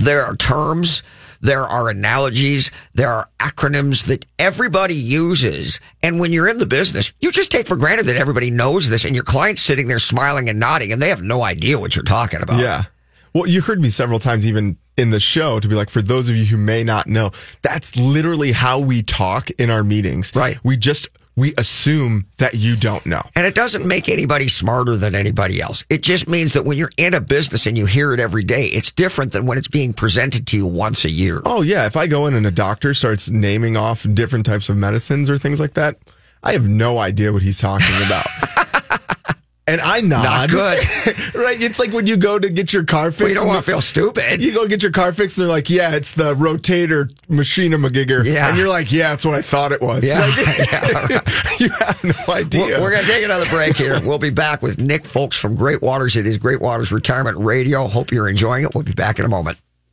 there 0.00 0.24
are 0.24 0.36
terms, 0.36 1.02
there 1.40 1.62
are 1.62 1.88
analogies, 1.88 2.70
there 2.94 3.08
are 3.08 3.28
acronyms 3.38 4.06
that 4.06 4.26
everybody 4.38 4.94
uses. 4.94 5.80
And 6.02 6.20
when 6.20 6.32
you're 6.32 6.48
in 6.48 6.58
the 6.58 6.66
business, 6.66 7.12
you 7.20 7.32
just 7.32 7.50
take 7.50 7.66
for 7.66 7.76
granted 7.76 8.06
that 8.06 8.16
everybody 8.16 8.50
knows 8.50 8.88
this 8.88 9.04
and 9.04 9.14
your 9.14 9.24
client's 9.24 9.62
sitting 9.62 9.86
there 9.86 9.98
smiling 9.98 10.48
and 10.48 10.60
nodding 10.60 10.92
and 10.92 11.00
they 11.00 11.08
have 11.08 11.22
no 11.22 11.42
idea 11.42 11.78
what 11.78 11.96
you're 11.96 12.04
talking 12.04 12.42
about. 12.42 12.60
Yeah. 12.60 12.84
Well, 13.32 13.46
you 13.46 13.60
heard 13.60 13.80
me 13.80 13.90
several 13.90 14.18
times 14.18 14.46
even 14.46 14.76
in 14.96 15.10
the 15.10 15.20
show 15.20 15.60
to 15.60 15.68
be 15.68 15.74
like, 15.74 15.88
for 15.88 16.02
those 16.02 16.28
of 16.28 16.36
you 16.36 16.44
who 16.44 16.56
may 16.56 16.84
not 16.84 17.06
know, 17.06 17.30
that's 17.62 17.96
literally 17.96 18.52
how 18.52 18.80
we 18.80 19.02
talk 19.02 19.50
in 19.50 19.70
our 19.70 19.84
meetings. 19.84 20.32
Right. 20.34 20.58
We 20.64 20.76
just, 20.76 21.08
we 21.40 21.54
assume 21.56 22.26
that 22.36 22.52
you 22.52 22.76
don't 22.76 23.06
know. 23.06 23.22
And 23.34 23.46
it 23.46 23.54
doesn't 23.54 23.86
make 23.86 24.10
anybody 24.10 24.46
smarter 24.46 24.96
than 24.96 25.14
anybody 25.14 25.58
else. 25.58 25.86
It 25.88 26.02
just 26.02 26.28
means 26.28 26.52
that 26.52 26.66
when 26.66 26.76
you're 26.76 26.92
in 26.98 27.14
a 27.14 27.20
business 27.20 27.66
and 27.66 27.78
you 27.78 27.86
hear 27.86 28.12
it 28.12 28.20
every 28.20 28.44
day, 28.44 28.66
it's 28.66 28.90
different 28.90 29.32
than 29.32 29.46
when 29.46 29.56
it's 29.56 29.66
being 29.66 29.94
presented 29.94 30.46
to 30.48 30.58
you 30.58 30.66
once 30.66 31.06
a 31.06 31.10
year. 31.10 31.40
Oh 31.46 31.62
yeah, 31.62 31.86
if 31.86 31.96
I 31.96 32.06
go 32.06 32.26
in 32.26 32.34
and 32.34 32.46
a 32.46 32.50
doctor 32.50 32.92
starts 32.92 33.30
naming 33.30 33.74
off 33.74 34.06
different 34.12 34.44
types 34.44 34.68
of 34.68 34.76
medicines 34.76 35.30
or 35.30 35.38
things 35.38 35.58
like 35.58 35.72
that, 35.74 35.96
I 36.42 36.52
have 36.52 36.68
no 36.68 36.98
idea 36.98 37.32
what 37.32 37.42
he's 37.42 37.58
talking 37.58 37.96
about. 38.06 38.26
and 39.70 39.80
I 39.80 40.00
nod. 40.00 40.22
Not 40.24 40.50
good. 40.50 40.78
right? 41.34 41.60
It's 41.60 41.78
like 41.78 41.92
when 41.92 42.06
you 42.06 42.16
go 42.16 42.38
to 42.38 42.48
get 42.48 42.72
your 42.72 42.84
car 42.84 43.10
fixed. 43.10 43.24
We 43.28 43.34
don't 43.34 43.46
want 43.46 43.64
to 43.64 43.70
feel 43.70 43.80
stupid. 43.80 44.42
You 44.42 44.52
go 44.52 44.66
get 44.66 44.82
your 44.82 44.92
car 44.92 45.12
fixed, 45.12 45.38
and 45.38 45.42
they're 45.44 45.54
like, 45.56 45.70
"Yeah, 45.70 45.94
it's 45.94 46.14
the 46.14 46.34
rotator 46.34 47.10
machine 47.28 47.72
magigger," 47.72 48.24
Yeah. 48.24 48.48
and 48.48 48.58
you're 48.58 48.68
like, 48.68 48.90
"Yeah, 48.92 49.10
that's 49.10 49.24
what 49.24 49.34
I 49.36 49.42
thought 49.42 49.72
it 49.72 49.80
was." 49.80 50.06
Yeah. 50.06 50.20
Like, 50.20 50.36
Yeah, 50.70 51.06
right. 51.20 51.60
you 51.60 51.68
have 51.78 52.04
no 52.04 52.34
idea. 52.34 52.76
We're, 52.78 52.80
we're 52.82 52.90
going 52.90 53.02
to 53.04 53.08
take 53.08 53.24
another 53.24 53.46
break 53.46 53.76
here. 53.76 54.00
We'll 54.00 54.18
be 54.18 54.30
back 54.30 54.62
with 54.62 54.80
Nick 54.80 55.04
Foulkes 55.04 55.36
from 55.38 55.54
Great 55.54 55.82
Waters. 55.82 56.16
It 56.16 56.26
is 56.26 56.38
Great 56.38 56.60
Waters 56.60 56.90
Retirement 56.92 57.38
Radio. 57.38 57.86
Hope 57.86 58.10
you're 58.12 58.28
enjoying 58.28 58.64
it. 58.64 58.74
We'll 58.74 58.84
be 58.84 58.92
back 58.92 59.18
in 59.18 59.24
a 59.24 59.28
moment. 59.28 59.58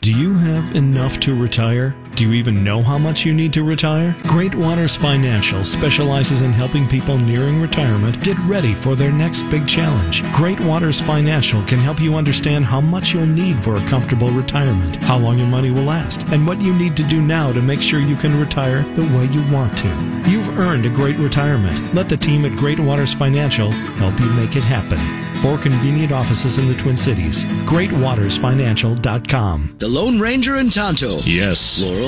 Do 0.00 0.12
you 0.12 0.34
have 0.34 0.74
enough 0.74 1.20
to 1.20 1.34
retire? 1.34 1.94
Do 2.18 2.24
you 2.24 2.32
even 2.32 2.64
know 2.64 2.82
how 2.82 2.98
much 2.98 3.24
you 3.24 3.32
need 3.32 3.52
to 3.52 3.62
retire? 3.62 4.16
Great 4.24 4.52
Waters 4.52 4.96
Financial 4.96 5.62
specializes 5.62 6.42
in 6.42 6.50
helping 6.50 6.88
people 6.88 7.16
nearing 7.16 7.62
retirement 7.62 8.20
get 8.24 8.36
ready 8.40 8.74
for 8.74 8.96
their 8.96 9.12
next 9.12 9.42
big 9.52 9.68
challenge. 9.68 10.24
Great 10.32 10.58
Waters 10.58 11.00
Financial 11.00 11.62
can 11.66 11.78
help 11.78 12.00
you 12.00 12.16
understand 12.16 12.64
how 12.64 12.80
much 12.80 13.14
you'll 13.14 13.24
need 13.24 13.62
for 13.62 13.76
a 13.76 13.86
comfortable 13.86 14.32
retirement, 14.32 14.96
how 15.04 15.16
long 15.16 15.38
your 15.38 15.46
money 15.46 15.70
will 15.70 15.84
last, 15.84 16.26
and 16.32 16.44
what 16.44 16.60
you 16.60 16.74
need 16.74 16.96
to 16.96 17.04
do 17.04 17.22
now 17.22 17.52
to 17.52 17.62
make 17.62 17.80
sure 17.80 18.00
you 18.00 18.16
can 18.16 18.40
retire 18.40 18.82
the 18.96 19.02
way 19.16 19.26
you 19.26 19.54
want 19.54 19.78
to. 19.78 19.86
You've 20.28 20.58
earned 20.58 20.86
a 20.86 20.90
great 20.90 21.18
retirement. 21.18 21.94
Let 21.94 22.08
the 22.08 22.16
team 22.16 22.44
at 22.44 22.58
Great 22.58 22.80
Waters 22.80 23.14
Financial 23.14 23.70
help 23.70 24.18
you 24.18 24.28
make 24.32 24.56
it 24.56 24.64
happen. 24.64 24.98
Four 25.42 25.58
convenient 25.58 26.10
offices 26.10 26.58
in 26.58 26.66
the 26.66 26.74
Twin 26.74 26.96
Cities. 26.96 27.44
GreatWatersFinancial.com. 27.64 29.76
The 29.78 29.86
Lone 29.86 30.18
Ranger 30.18 30.56
and 30.56 30.72
Tonto. 30.72 31.18
Yes. 31.22 31.80
Laurel 31.80 32.07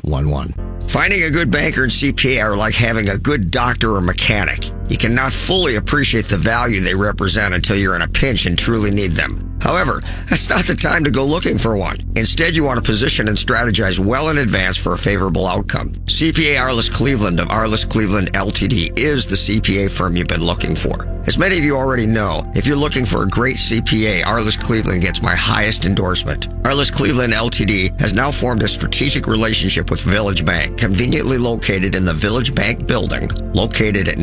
651-227-2711. 0.00 0.90
Finding 0.90 1.22
a 1.24 1.30
good 1.30 1.50
banker 1.50 1.82
and 1.82 1.90
CPA 1.90 2.44
are 2.44 2.56
like 2.56 2.74
having 2.74 3.08
a 3.08 3.18
good 3.18 3.50
doctor 3.50 3.96
or 3.96 4.00
mechanic. 4.00 4.70
You 4.88 4.98
cannot 4.98 5.32
fully 5.32 5.76
appreciate 5.76 6.26
the 6.26 6.36
value 6.36 6.80
they 6.80 6.94
represent 6.94 7.54
until 7.54 7.76
you're 7.76 7.96
in 7.96 8.02
a 8.02 8.08
pinch 8.08 8.46
and 8.46 8.58
truly 8.58 8.90
need 8.90 9.12
them. 9.12 9.54
However, 9.64 10.02
that's 10.28 10.50
not 10.50 10.66
the 10.66 10.74
time 10.74 11.04
to 11.04 11.10
go 11.10 11.24
looking 11.24 11.56
for 11.56 11.74
one. 11.74 11.96
Instead, 12.16 12.54
you 12.54 12.64
want 12.64 12.76
to 12.76 12.82
position 12.82 13.28
and 13.28 13.36
strategize 13.36 13.98
well 13.98 14.28
in 14.28 14.36
advance 14.36 14.76
for 14.76 14.92
a 14.92 14.98
favorable 14.98 15.46
outcome. 15.46 15.94
CPA 16.04 16.58
Arliss 16.58 16.90
Cleveland 16.90 17.40
of 17.40 17.48
Arliss 17.48 17.88
Cleveland 17.88 18.30
LTD 18.34 18.98
is 18.98 19.26
the 19.26 19.36
CPA 19.36 19.90
firm 19.90 20.16
you've 20.16 20.28
been 20.28 20.44
looking 20.44 20.76
for. 20.76 21.08
As 21.26 21.38
many 21.38 21.56
of 21.56 21.64
you 21.64 21.74
already 21.78 22.04
know, 22.04 22.42
if 22.54 22.66
you're 22.66 22.76
looking 22.76 23.06
for 23.06 23.22
a 23.22 23.26
great 23.26 23.56
CPA, 23.56 24.24
Arliss 24.24 24.60
Cleveland 24.60 25.00
gets 25.00 25.22
my 25.22 25.34
highest 25.34 25.86
endorsement. 25.86 26.50
Arliss 26.64 26.92
Cleveland 26.92 27.32
LTD 27.32 27.98
has 27.98 28.12
now 28.12 28.30
formed 28.30 28.62
a 28.62 28.68
strategic 28.68 29.26
relationship 29.26 29.90
with 29.90 30.02
Village 30.02 30.44
Bank, 30.44 30.76
conveniently 30.76 31.38
located 31.38 31.94
in 31.94 32.04
the 32.04 32.12
Village 32.12 32.54
Bank 32.54 32.86
building, 32.86 33.30
located 33.54 34.08
at 34.08 34.18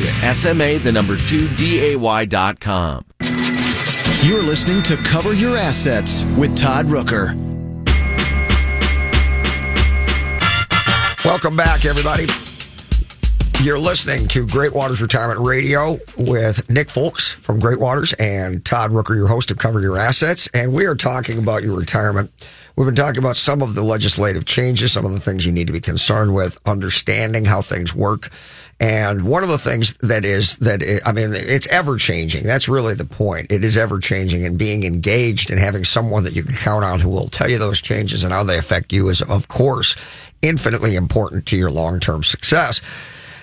to 0.00 0.34
SMA 0.34 0.78
the 0.78 0.92
number 0.92 1.16
2 1.16 1.48
DAY.com. 1.56 3.04
You're 4.22 4.42
listening 4.42 4.82
to 4.82 4.96
Cover 4.96 5.32
Your 5.32 5.56
Assets 5.56 6.24
with 6.36 6.56
Todd 6.56 6.86
Rooker. 6.86 7.34
Welcome 11.24 11.56
back, 11.56 11.84
everybody. 11.84 12.26
You're 13.62 13.78
listening 13.78 14.26
to 14.28 14.46
Great 14.46 14.72
Waters 14.74 15.02
Retirement 15.02 15.38
Radio 15.38 15.98
with 16.16 16.68
Nick 16.70 16.88
Foulkes 16.88 17.28
from 17.28 17.60
Great 17.60 17.78
Waters 17.78 18.14
and 18.14 18.64
Todd 18.64 18.90
Rooker, 18.90 19.14
your 19.14 19.28
host 19.28 19.50
of 19.50 19.58
Cover 19.58 19.82
Your 19.82 19.98
Assets. 19.98 20.48
And 20.54 20.72
we 20.72 20.86
are 20.86 20.94
talking 20.94 21.36
about 21.36 21.62
your 21.62 21.76
retirement. 21.76 22.32
We've 22.74 22.86
been 22.86 22.94
talking 22.94 23.18
about 23.18 23.36
some 23.36 23.60
of 23.60 23.74
the 23.74 23.82
legislative 23.82 24.46
changes, 24.46 24.92
some 24.92 25.04
of 25.04 25.12
the 25.12 25.20
things 25.20 25.44
you 25.44 25.52
need 25.52 25.66
to 25.66 25.74
be 25.74 25.80
concerned 25.80 26.34
with, 26.34 26.58
understanding 26.64 27.44
how 27.44 27.60
things 27.60 27.94
work. 27.94 28.30
And 28.80 29.24
one 29.24 29.42
of 29.42 29.50
the 29.50 29.58
things 29.58 29.94
that 29.98 30.24
is 30.24 30.56
that 30.56 30.82
it, 30.82 31.02
I 31.04 31.12
mean, 31.12 31.34
it's 31.34 31.66
ever 31.66 31.98
changing. 31.98 32.44
That's 32.44 32.66
really 32.66 32.94
the 32.94 33.04
point. 33.04 33.52
It 33.52 33.62
is 33.62 33.76
ever 33.76 33.98
changing, 33.98 34.42
and 34.46 34.56
being 34.58 34.84
engaged 34.84 35.50
and 35.50 35.60
having 35.60 35.84
someone 35.84 36.24
that 36.24 36.34
you 36.34 36.44
can 36.44 36.54
count 36.54 36.82
on 36.82 36.98
who 36.98 37.10
will 37.10 37.28
tell 37.28 37.50
you 37.50 37.58
those 37.58 37.82
changes 37.82 38.24
and 38.24 38.32
how 38.32 38.42
they 38.42 38.56
affect 38.56 38.90
you 38.90 39.10
is, 39.10 39.20
of 39.20 39.48
course, 39.48 39.96
infinitely 40.40 40.96
important 40.96 41.44
to 41.48 41.58
your 41.58 41.70
long 41.70 42.00
term 42.00 42.22
success. 42.22 42.80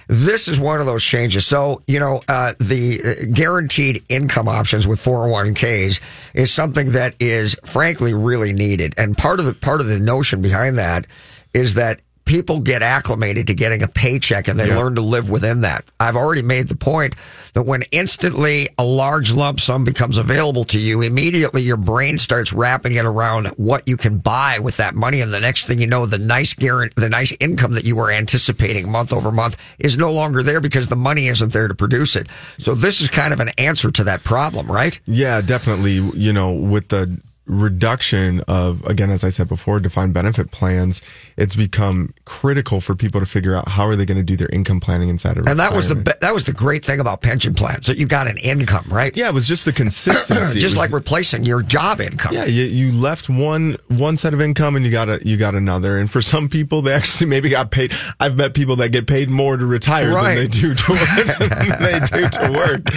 This 0.08 0.48
is 0.48 0.60
one 0.60 0.80
of 0.80 0.86
those 0.86 1.04
changes. 1.04 1.46
So, 1.46 1.82
you 1.86 2.00
know, 2.00 2.22
uh, 2.28 2.54
the 2.60 3.02
uh, 3.04 3.26
guaranteed 3.34 4.04
income 4.10 4.48
options 4.48 4.88
with 4.88 5.00
401ks 5.00 6.00
is 6.34 6.54
something 6.54 6.92
that 6.92 7.16
is 7.20 7.56
frankly 7.66 8.14
really 8.14 8.54
needed. 8.54 8.94
And 8.98 9.18
part 9.18 9.40
of 9.40 9.46
the, 9.46 9.54
part 9.54 9.82
of 9.82 9.88
the 9.88 10.00
notion 10.00 10.42
behind 10.42 10.78
that 10.78 11.08
is 11.54 11.74
that 11.74 12.02
people 12.28 12.60
get 12.60 12.84
acclimated 12.84 13.48
to 13.48 13.54
getting 13.56 13.82
a 13.82 13.88
paycheck 13.88 14.48
and 14.48 14.60
they 14.60 14.68
Yeah. 14.68 14.78
learn 14.78 14.96
to 14.96 15.02
live 15.02 15.30
within 15.30 15.62
that. 15.62 15.86
I've 16.00 16.16
already 16.16 16.42
made 16.44 16.68
the 16.68 16.76
point 16.76 17.16
that 17.54 17.64
when 17.64 17.84
instantly 17.92 18.68
a 18.78 18.84
large 18.84 19.32
lump 19.32 19.60
sum 19.60 19.84
becomes 19.84 20.18
available 20.18 20.64
to 20.66 20.78
you, 20.78 21.02
immediately 21.02 21.62
your 21.64 21.78
brain 21.78 22.20
starts 22.20 22.54
wrapping 22.54 22.94
it 22.94 23.06
around 23.06 23.48
what 23.58 23.88
you 23.88 23.98
can 23.98 24.18
buy 24.20 24.60
with 24.60 24.78
that 24.78 24.94
money. 24.94 25.22
And 25.22 25.34
the 25.34 25.40
next 25.40 25.66
thing 25.66 25.80
you 25.80 25.88
know, 25.88 26.06
the 26.06 26.18
nice 26.20 26.54
guarantee, 26.54 26.94
the 26.98 27.10
nice 27.10 27.34
income 27.40 27.74
that 27.74 27.86
you 27.86 27.96
were 27.96 28.12
anticipating 28.12 28.92
month 28.92 29.12
over 29.12 29.32
month 29.32 29.58
is 29.80 29.98
no 29.98 30.12
longer 30.12 30.44
there 30.44 30.62
because 30.62 30.90
the 30.90 30.96
money 30.96 31.28
isn't 31.28 31.54
there 31.54 31.68
to 31.68 31.74
produce 31.76 32.16
it. 32.16 32.28
So 32.60 32.76
this 32.76 33.02
is 33.02 33.08
kind 33.08 33.34
of 33.34 33.40
an 33.40 33.50
answer 33.58 33.90
to 33.92 34.04
that 34.04 34.24
problem, 34.24 34.68
right? 34.72 35.00
Yeah, 35.06 35.42
definitely. 35.42 35.94
You 35.94 36.34
know, 36.34 36.52
with 36.52 36.90
the 36.90 37.18
reduction 37.48 38.42
of, 38.48 38.86
again, 38.86 39.10
as 39.10 39.24
I 39.24 39.30
said 39.30 39.48
before, 39.48 39.80
defined 39.80 40.14
benefit 40.14 40.52
plans, 40.52 41.02
it's 41.38 41.56
become 41.56 42.14
critical 42.26 42.82
for 42.82 42.96
people 42.96 43.20
to 43.20 43.26
figure 43.26 43.56
out 43.56 43.70
how 43.70 43.88
are 43.88 43.96
they 43.96 44.06
going 44.06 44.18
to 44.18 44.24
do 44.24 44.36
their 44.36 44.50
income 44.50 44.80
planning 44.80 45.10
inside 45.10 45.38
of 45.38 45.48
And 45.48 45.60
that 45.60 45.74
was 45.74 45.88
the 45.88 45.96
be- 45.96 46.12
that 46.22 46.34
was 46.34 46.44
the 46.44 46.54
great 46.54 46.84
thing 46.86 47.00
about 47.00 47.22
pension 47.22 47.54
plans 47.54 47.88
that 47.88 47.98
you 47.98 48.06
got 48.06 48.28
an 48.28 48.38
income, 48.38 48.86
right? 48.90 49.16
Yeah, 49.16 49.30
it 49.30 49.34
was 49.34 49.48
just 49.48 49.66
the 49.66 49.74
consistency. 49.74 50.60
Just 50.68 50.76
was- 50.76 50.78
like 50.78 50.92
replacing 50.92 51.44
your 51.46 51.62
job 51.62 52.02
income. 52.02 52.34
Yeah, 52.34 52.46
you, 52.46 52.64
you 52.66 52.92
left 52.92 53.30
one 53.30 53.78
one 53.88 54.18
set 54.18 54.34
of 54.34 54.42
income 54.42 54.76
and 54.76 54.84
you 54.86 54.92
got 54.92 55.10
a 55.10 55.20
you 55.26 55.38
got 55.38 55.56
another. 55.56 55.98
And 55.98 56.10
for 56.12 56.22
some 56.22 56.50
people, 56.50 56.82
they 56.82 56.94
actually 56.94 57.28
maybe 57.30 57.50
got 57.50 57.72
paid. 57.72 57.92
I've 58.20 58.36
met 58.38 58.54
people 58.54 58.76
that 58.78 58.90
get 58.90 59.08
paid 59.08 59.30
more 59.30 59.58
to 59.58 59.66
retire 59.66 60.14
Right. 60.14 60.36
than 60.36 60.44
they 60.44 60.48
do 60.48 60.74
to 60.76 60.94
than 61.40 61.82
they 61.82 62.00
do 62.06 62.30
to 62.30 62.52
work. 62.56 62.94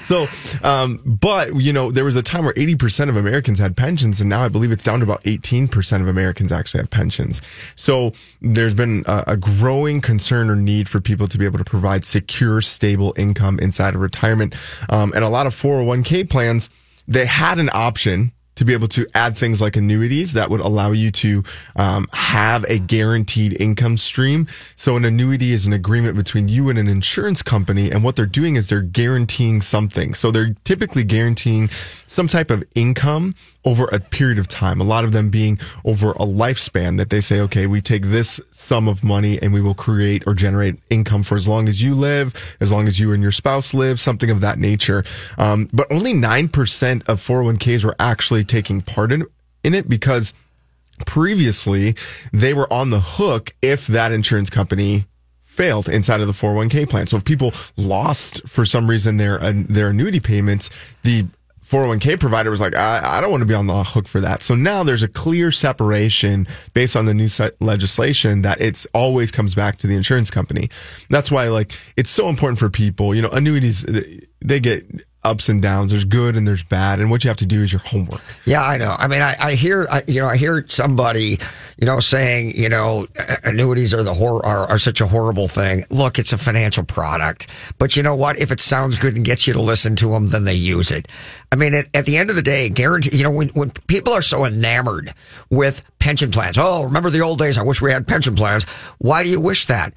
So, 0.00 0.26
um, 0.62 1.00
but 1.04 1.54
you 1.56 1.72
know, 1.72 1.90
there 1.90 2.04
was 2.04 2.16
a 2.16 2.22
time 2.22 2.44
where 2.44 2.52
eighty 2.56 2.74
percent 2.76 3.10
of 3.10 3.16
Americans 3.16 3.58
had 3.58 3.76
pensions, 3.76 3.93
and 4.02 4.28
now 4.28 4.44
I 4.44 4.48
believe 4.48 4.72
it's 4.72 4.82
down 4.82 4.98
to 5.00 5.04
about 5.04 5.20
eighteen 5.24 5.68
percent 5.68 6.02
of 6.02 6.08
Americans 6.08 6.50
actually 6.50 6.80
have 6.80 6.90
pensions. 6.90 7.40
So 7.76 8.12
there's 8.40 8.74
been 8.74 9.04
a, 9.06 9.24
a 9.28 9.36
growing 9.36 10.00
concern 10.00 10.50
or 10.50 10.56
need 10.56 10.88
for 10.88 11.00
people 11.00 11.28
to 11.28 11.38
be 11.38 11.44
able 11.44 11.58
to 11.58 11.64
provide 11.64 12.04
secure, 12.04 12.60
stable 12.62 13.14
income 13.16 13.58
inside 13.60 13.94
of 13.94 14.00
retirement. 14.00 14.54
Um, 14.88 15.12
and 15.14 15.22
a 15.22 15.28
lot 15.28 15.46
of 15.46 15.54
four 15.54 15.76
hundred 15.76 15.88
one 15.88 16.02
k 16.02 16.24
plans 16.24 16.70
they 17.06 17.26
had 17.26 17.58
an 17.58 17.70
option 17.72 18.32
to 18.56 18.64
be 18.64 18.72
able 18.72 18.88
to 18.88 19.06
add 19.14 19.36
things 19.36 19.60
like 19.60 19.76
annuities 19.76 20.32
that 20.34 20.50
would 20.50 20.60
allow 20.60 20.92
you 20.92 21.10
to 21.10 21.42
um, 21.76 22.06
have 22.12 22.64
a 22.64 22.78
guaranteed 22.78 23.60
income 23.60 23.96
stream. 23.96 24.46
So 24.76 24.96
an 24.96 25.04
annuity 25.04 25.50
is 25.50 25.66
an 25.66 25.72
agreement 25.72 26.16
between 26.16 26.48
you 26.48 26.68
and 26.68 26.78
an 26.78 26.88
insurance 26.88 27.42
company, 27.42 27.90
and 27.90 28.04
what 28.04 28.16
they're 28.16 28.26
doing 28.26 28.56
is 28.56 28.68
they're 28.68 28.80
guaranteeing 28.80 29.60
something. 29.60 30.14
So 30.14 30.30
they're 30.30 30.54
typically 30.64 31.04
guaranteeing 31.04 31.68
some 32.06 32.28
type 32.28 32.50
of 32.50 32.64
income 32.74 33.34
over 33.64 33.86
a 33.86 33.98
period 33.98 34.38
of 34.38 34.46
time. 34.46 34.80
A 34.80 34.84
lot 34.84 35.04
of 35.04 35.12
them 35.12 35.30
being 35.30 35.58
over 35.84 36.10
a 36.12 36.26
lifespan 36.26 36.98
that 36.98 37.10
they 37.10 37.20
say, 37.20 37.40
okay, 37.40 37.66
we 37.66 37.80
take 37.80 38.02
this 38.02 38.40
sum 38.52 38.88
of 38.88 39.02
money 39.02 39.40
and 39.40 39.52
we 39.52 39.60
will 39.60 39.74
create 39.74 40.22
or 40.26 40.34
generate 40.34 40.78
income 40.90 41.22
for 41.22 41.34
as 41.34 41.48
long 41.48 41.68
as 41.68 41.82
you 41.82 41.94
live, 41.94 42.56
as 42.60 42.70
long 42.70 42.86
as 42.86 43.00
you 43.00 43.12
and 43.12 43.22
your 43.22 43.32
spouse 43.32 43.72
live, 43.72 43.98
something 43.98 44.30
of 44.30 44.40
that 44.42 44.58
nature. 44.58 45.04
Um, 45.38 45.68
but 45.72 45.90
only 45.90 46.12
9% 46.12 47.08
of 47.08 47.20
401ks 47.20 47.84
were 47.84 47.96
actually 47.98 48.43
taking 48.44 48.80
part 48.80 49.12
in, 49.12 49.26
in 49.62 49.74
it 49.74 49.88
because 49.88 50.34
previously 51.06 51.94
they 52.32 52.54
were 52.54 52.72
on 52.72 52.90
the 52.90 53.00
hook 53.00 53.54
if 53.62 53.86
that 53.86 54.12
insurance 54.12 54.50
company 54.50 55.06
failed 55.40 55.88
inside 55.88 56.20
of 56.20 56.26
the 56.26 56.32
401k 56.32 56.88
plan. 56.88 57.06
So 57.06 57.16
if 57.16 57.24
people 57.24 57.52
lost 57.76 58.46
for 58.48 58.64
some 58.64 58.88
reason 58.90 59.16
their 59.16 59.40
uh, 59.42 59.52
their 59.54 59.90
annuity 59.90 60.20
payments, 60.20 60.68
the 61.02 61.26
401k 61.64 62.20
provider 62.20 62.50
was 62.50 62.60
like, 62.60 62.74
I, 62.74 63.18
I 63.18 63.20
don't 63.20 63.30
want 63.30 63.40
to 63.40 63.46
be 63.46 63.54
on 63.54 63.66
the 63.66 63.84
hook 63.84 64.06
for 64.06 64.20
that. 64.20 64.42
So 64.42 64.54
now 64.54 64.82
there's 64.82 65.02
a 65.02 65.08
clear 65.08 65.50
separation 65.50 66.46
based 66.74 66.94
on 66.94 67.06
the 67.06 67.14
new 67.14 67.28
legislation 67.60 68.42
that 68.42 68.60
it's 68.60 68.86
always 68.92 69.30
comes 69.32 69.54
back 69.54 69.78
to 69.78 69.86
the 69.86 69.96
insurance 69.96 70.30
company. 70.30 70.68
That's 71.08 71.30
why 71.30 71.48
like 71.48 71.72
it's 71.96 72.10
so 72.10 72.28
important 72.28 72.58
for 72.58 72.68
people, 72.68 73.14
you 73.14 73.22
know, 73.22 73.30
annuities, 73.30 73.84
they 74.40 74.60
get 74.60 74.84
ups 75.24 75.48
and 75.48 75.62
downs. 75.62 75.90
There's 75.90 76.04
good 76.04 76.36
and 76.36 76.46
there's 76.46 76.62
bad. 76.62 77.00
And 77.00 77.10
what 77.10 77.24
you 77.24 77.28
have 77.28 77.36
to 77.38 77.46
do 77.46 77.62
is 77.62 77.72
your 77.72 77.80
homework. 77.80 78.20
Yeah, 78.44 78.62
I 78.62 78.76
know. 78.76 78.94
I 78.98 79.08
mean, 79.08 79.22
I, 79.22 79.36
I 79.38 79.54
hear, 79.54 79.86
I, 79.90 80.02
you 80.06 80.20
know, 80.20 80.26
I 80.26 80.36
hear 80.36 80.64
somebody, 80.68 81.38
you 81.78 81.86
know, 81.86 82.00
saying, 82.00 82.56
you 82.56 82.68
know, 82.68 83.06
annuities 83.42 83.94
are 83.94 84.02
the 84.02 84.14
hor- 84.14 84.44
are, 84.44 84.66
are 84.68 84.78
such 84.78 85.00
a 85.00 85.06
horrible 85.06 85.48
thing. 85.48 85.84
Look, 85.90 86.18
it's 86.18 86.32
a 86.32 86.38
financial 86.38 86.84
product, 86.84 87.48
but 87.78 87.96
you 87.96 88.02
know 88.02 88.14
what? 88.14 88.38
If 88.38 88.50
it 88.52 88.60
sounds 88.60 88.98
good 88.98 89.16
and 89.16 89.24
gets 89.24 89.46
you 89.46 89.52
to 89.54 89.60
listen 89.60 89.96
to 89.96 90.08
them, 90.08 90.28
then 90.28 90.44
they 90.44 90.54
use 90.54 90.90
it. 90.90 91.08
I 91.50 91.56
mean, 91.56 91.74
at, 91.74 91.88
at 91.94 92.06
the 92.06 92.16
end 92.16 92.30
of 92.30 92.36
the 92.36 92.42
day, 92.42 92.68
guarantee, 92.68 93.16
you 93.16 93.22
know, 93.22 93.30
when, 93.30 93.48
when 93.48 93.70
people 93.70 94.12
are 94.12 94.22
so 94.22 94.44
enamored 94.44 95.14
with 95.50 95.82
pension 95.98 96.30
plans, 96.30 96.58
oh, 96.58 96.84
remember 96.84 97.10
the 97.10 97.20
old 97.20 97.38
days? 97.38 97.58
I 97.58 97.62
wish 97.62 97.80
we 97.80 97.92
had 97.92 98.06
pension 98.06 98.34
plans. 98.34 98.64
Why 98.98 99.22
do 99.22 99.28
you 99.28 99.40
wish 99.40 99.66
that? 99.66 99.94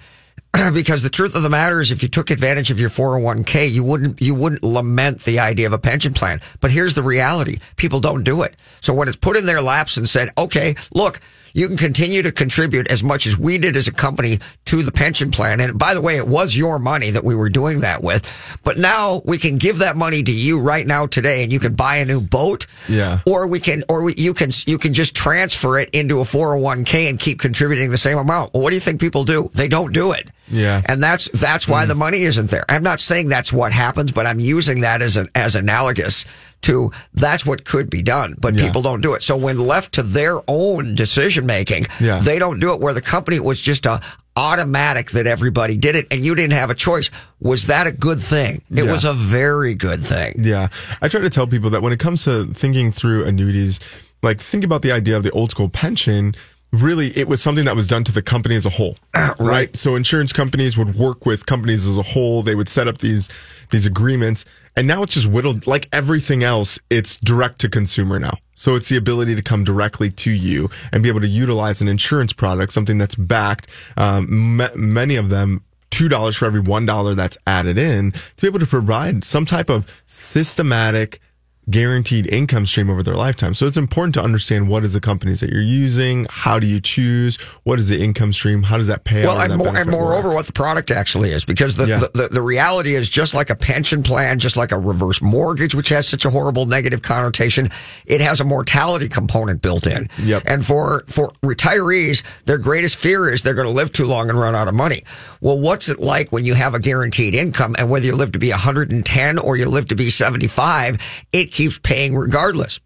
because 0.73 1.03
the 1.03 1.09
truth 1.09 1.35
of 1.35 1.43
the 1.43 1.49
matter 1.49 1.81
is 1.81 1.91
if 1.91 2.01
you 2.01 2.09
took 2.09 2.29
advantage 2.29 2.71
of 2.71 2.79
your 2.79 2.89
401k 2.89 3.69
you 3.69 3.83
wouldn't 3.83 4.21
you 4.21 4.33
wouldn't 4.33 4.63
lament 4.63 5.21
the 5.21 5.39
idea 5.39 5.67
of 5.67 5.73
a 5.73 5.77
pension 5.77 6.13
plan. 6.13 6.41
But 6.59 6.71
here's 6.71 6.93
the 6.93 7.03
reality. 7.03 7.59
People 7.75 7.99
don't 7.99 8.23
do 8.23 8.41
it. 8.41 8.55
So 8.81 8.93
when 8.93 9.07
it's 9.07 9.17
put 9.17 9.37
in 9.37 9.45
their 9.45 9.61
laps 9.61 9.97
and 9.97 10.07
said 10.07 10.29
okay 10.37 10.75
look 10.93 11.19
you 11.53 11.67
can 11.67 11.77
continue 11.77 12.21
to 12.21 12.31
contribute 12.31 12.91
as 12.91 13.03
much 13.03 13.25
as 13.25 13.35
we 13.35 13.57
did 13.57 13.75
as 13.75 13.87
a 13.87 13.91
company 13.91 14.39
to 14.65 14.83
the 14.83 14.91
pension 14.91 15.31
plan 15.31 15.59
and 15.59 15.77
by 15.79 15.93
the 15.93 16.01
way 16.01 16.17
it 16.17 16.27
was 16.27 16.55
your 16.55 16.77
money 16.77 17.09
that 17.09 17.23
we 17.23 17.35
were 17.35 17.49
doing 17.49 17.79
that 17.79 18.03
with 18.03 18.31
but 18.63 18.77
now 18.77 19.21
we 19.25 19.37
can 19.37 19.57
give 19.57 19.79
that 19.79 19.95
money 19.95 20.21
to 20.21 20.31
you 20.31 20.61
right 20.61 20.85
now 20.85 21.07
today 21.07 21.43
and 21.43 21.51
you 21.51 21.59
can 21.59 21.73
buy 21.73 21.97
a 21.97 22.05
new 22.05 22.21
boat. 22.21 22.67
Yeah. 22.87 23.19
or 23.25 23.47
we 23.47 23.59
can 23.59 23.83
or 23.89 24.01
we, 24.03 24.13
you 24.17 24.33
can 24.33 24.51
you 24.65 24.77
can 24.77 24.93
just 24.93 25.15
transfer 25.15 25.79
it 25.79 25.89
into 25.91 26.19
a 26.19 26.23
401k 26.23 27.09
and 27.09 27.19
keep 27.19 27.39
contributing 27.39 27.89
the 27.89 27.97
same 27.97 28.17
amount. 28.17 28.53
Well, 28.53 28.63
what 28.63 28.69
do 28.69 28.75
you 28.75 28.81
think 28.81 29.01
people 29.01 29.23
do? 29.23 29.49
They 29.53 29.67
don't 29.67 29.93
do 29.93 30.11
it 30.11 30.29
Yeah. 30.49 30.81
and 30.85 31.01
that's 31.03 31.29
that's 31.33 31.67
why 31.67 31.85
the 31.85 31.95
money 31.95 32.23
isn't 32.23 32.49
there. 32.49 32.65
I'm 32.69 32.83
not 32.83 32.99
saying 32.99 33.29
that's 33.29 33.51
what 33.51 33.71
happens, 33.73 34.11
but 34.11 34.25
I'm 34.25 34.39
using 34.39 34.81
that 34.81 35.01
as 35.01 35.17
an 35.17 35.29
as 35.35 35.55
analogous 35.55 36.25
to 36.63 36.91
that's 37.13 37.45
what 37.45 37.65
could 37.65 37.89
be 37.89 38.01
done, 38.01 38.35
but 38.39 38.57
Yeah. 38.57 38.65
people 38.65 38.81
don't 38.81 39.01
do 39.01 39.13
it. 39.13 39.23
So 39.23 39.35
when 39.37 39.59
left 39.59 39.93
to 39.93 40.03
their 40.03 40.39
own 40.47 40.95
decision 40.95 41.45
making, 41.45 41.85
Yeah. 41.99 42.19
they 42.19 42.39
don't 42.39 42.59
do 42.59 42.71
it. 42.73 42.79
Where 42.79 42.93
the 42.93 43.01
company 43.01 43.39
was 43.39 43.61
just 43.61 43.85
a 43.85 43.99
automatic 44.35 45.11
that 45.11 45.25
everybody 45.25 45.75
did 45.77 45.95
it, 45.95 46.05
and 46.11 46.23
you 46.23 46.35
didn't 46.35 46.53
have 46.53 46.69
a 46.69 46.75
choice. 46.75 47.09
Was 47.39 47.65
that 47.65 47.87
a 47.87 47.91
good 47.91 48.19
thing? 48.19 48.61
It 48.69 48.85
Yeah. 48.85 48.91
was 48.91 49.03
a 49.03 49.13
very 49.13 49.73
good 49.73 50.01
thing. 50.03 50.35
Yeah. 50.45 50.67
I 51.01 51.07
try 51.07 51.21
to 51.21 51.29
tell 51.29 51.47
people 51.47 51.71
that 51.71 51.81
when 51.81 51.91
it 51.91 51.99
comes 51.99 52.23
to 52.25 52.45
thinking 52.53 52.91
through 52.91 53.25
annuities, 53.25 53.79
like 54.21 54.39
think 54.39 54.63
about 54.63 54.83
the 54.83 54.91
idea 54.91 55.17
of 55.17 55.23
the 55.23 55.31
old 55.31 55.49
school 55.51 55.69
pension 55.69 56.35
really 56.82 57.17
it 57.17 57.28
was 57.28 57.41
something 57.41 57.65
that 57.65 57.75
was 57.75 57.88
done 57.88 58.03
to 58.05 58.11
the 58.11 58.21
company 58.21 58.55
as 58.55 58.65
a 58.65 58.69
whole. 58.69 58.97
right. 59.39 59.75
So 59.75 59.95
insurance 59.95 60.34
companies 60.34 60.78
would 60.78 60.95
work 60.95 61.25
with 61.25 61.45
companies 61.45 61.88
as 61.88 61.97
a 61.97 62.03
whole. 62.03 62.43
They 62.43 62.55
would 62.55 62.69
set 62.69 62.88
up 62.88 62.99
these 62.99 63.30
these 63.69 63.86
agreements. 63.86 64.45
And 64.75 64.88
now 64.88 65.01
it's 65.01 65.15
just 65.15 65.25
whittled 65.25 65.65
like 65.65 65.89
everything 65.91 66.43
else, 66.43 66.80
it's 66.89 67.17
direct 67.17 67.59
to 67.61 67.69
consumer 67.69 68.19
now. 68.19 68.34
So 68.53 68.75
it's 68.75 68.89
the 68.89 68.97
ability 68.97 69.36
to 69.36 69.41
come 69.41 69.63
directly 69.63 70.11
to 70.11 70.32
you 70.32 70.69
and 70.91 71.01
be 71.01 71.09
able 71.09 71.19
to 71.21 71.28
utilize 71.28 71.82
an 71.82 71.88
insurance 71.88 72.34
product, 72.34 72.71
something 72.73 72.97
that's 72.97 73.15
backed. 73.15 73.67
Um, 73.97 74.61
m- 74.61 74.93
many 74.93 75.15
of 75.15 75.30
them 75.30 75.63
two 75.89 76.09
dollars 76.09 76.36
for 76.36 76.45
every 76.45 76.59
one 76.59 76.86
dollar 76.86 77.15
that's 77.15 77.38
added 77.47 77.78
in 77.78 78.11
to 78.11 78.41
be 78.41 78.47
able 78.47 78.59
to 78.59 78.67
provide 78.67 79.23
some 79.23 79.45
type 79.45 79.69
of 79.69 79.86
systematic 80.05 81.21
guaranteed 81.70 82.28
income 82.28 82.65
stream 82.65 82.89
over 82.89 83.03
their 83.03 83.15
lifetime. 83.15 83.53
So 83.53 83.65
it's 83.65 83.78
important 83.78 84.13
to 84.15 84.22
understand 84.22 84.70
what 84.70 84.84
is 84.84 84.93
the 84.93 85.01
companies 85.01 85.41
that 85.41 85.49
you're 85.49 85.61
using, 85.61 86.26
how 86.30 86.59
do 86.59 86.68
you 86.68 86.80
choose, 86.80 87.36
what 87.63 87.78
is 87.78 87.89
the 87.89 88.01
income 88.01 88.32
stream, 88.32 88.63
how 88.63 88.78
does 88.78 88.88
that 88.88 89.03
pay 89.03 89.26
well, 89.26 89.38
out? 89.38 89.51
and, 89.51 89.57
more, 89.57 89.76
and 89.76 89.89
moreover, 89.89 90.34
what 90.34 90.45
the 90.45 90.53
product 90.53 90.91
actually 90.91 91.32
is, 91.32 91.43
because 91.43 91.76
the, 91.76 91.88
Yeah. 91.88 91.99
the, 91.99 92.11
the, 92.13 92.28
the 92.30 92.41
reality 92.41 92.95
is 92.95 93.09
just 93.09 93.34
like 93.34 93.49
a 93.49 93.55
pension 93.55 94.01
plan, 94.01 94.39
just 94.39 94.55
like 94.55 94.72
a 94.72 94.80
reverse 94.80 95.22
mortgage, 95.22 95.76
which 95.76 95.89
has 95.89 96.07
such 96.07 96.24
a 96.24 96.30
horrible 96.30 96.65
negative 96.65 97.01
connotation, 97.01 97.70
it 98.05 98.22
has 98.22 98.39
a 98.39 98.43
mortality 98.45 99.09
component 99.09 99.61
built 99.61 99.88
in. 99.88 100.09
Yep. 100.24 100.43
And 100.45 100.65
for, 100.65 101.03
for 101.07 101.32
retirees, 101.43 102.24
their 102.45 102.57
greatest 102.57 102.95
fear 102.95 103.30
is 103.30 103.41
they're 103.41 103.53
going 103.53 103.68
to 103.68 103.74
live 103.74 103.91
too 103.91 104.05
long 104.05 104.30
and 104.30 104.39
run 104.39 104.55
out 104.55 104.68
of 104.70 104.74
money. 104.74 105.03
Well, 105.41 105.59
what's 105.59 105.89
it 105.89 105.99
like 105.99 106.32
when 106.32 106.45
you 106.45 106.53
have 106.53 106.74
a 106.74 106.80
guaranteed 106.80 107.36
income 107.36 107.76
and 107.78 107.89
whether 107.89 108.05
you 108.05 108.15
live 108.15 108.32
to 108.32 108.39
be 108.39 108.51
110 108.51 109.38
or 109.39 109.57
you 109.57 109.68
live 109.68 109.88
to 109.88 109.95
be 109.95 110.09
75, 110.09 110.97
it 111.34 111.56
keeps 111.57 111.79
paying 111.79 112.15
regardless. 112.15 112.79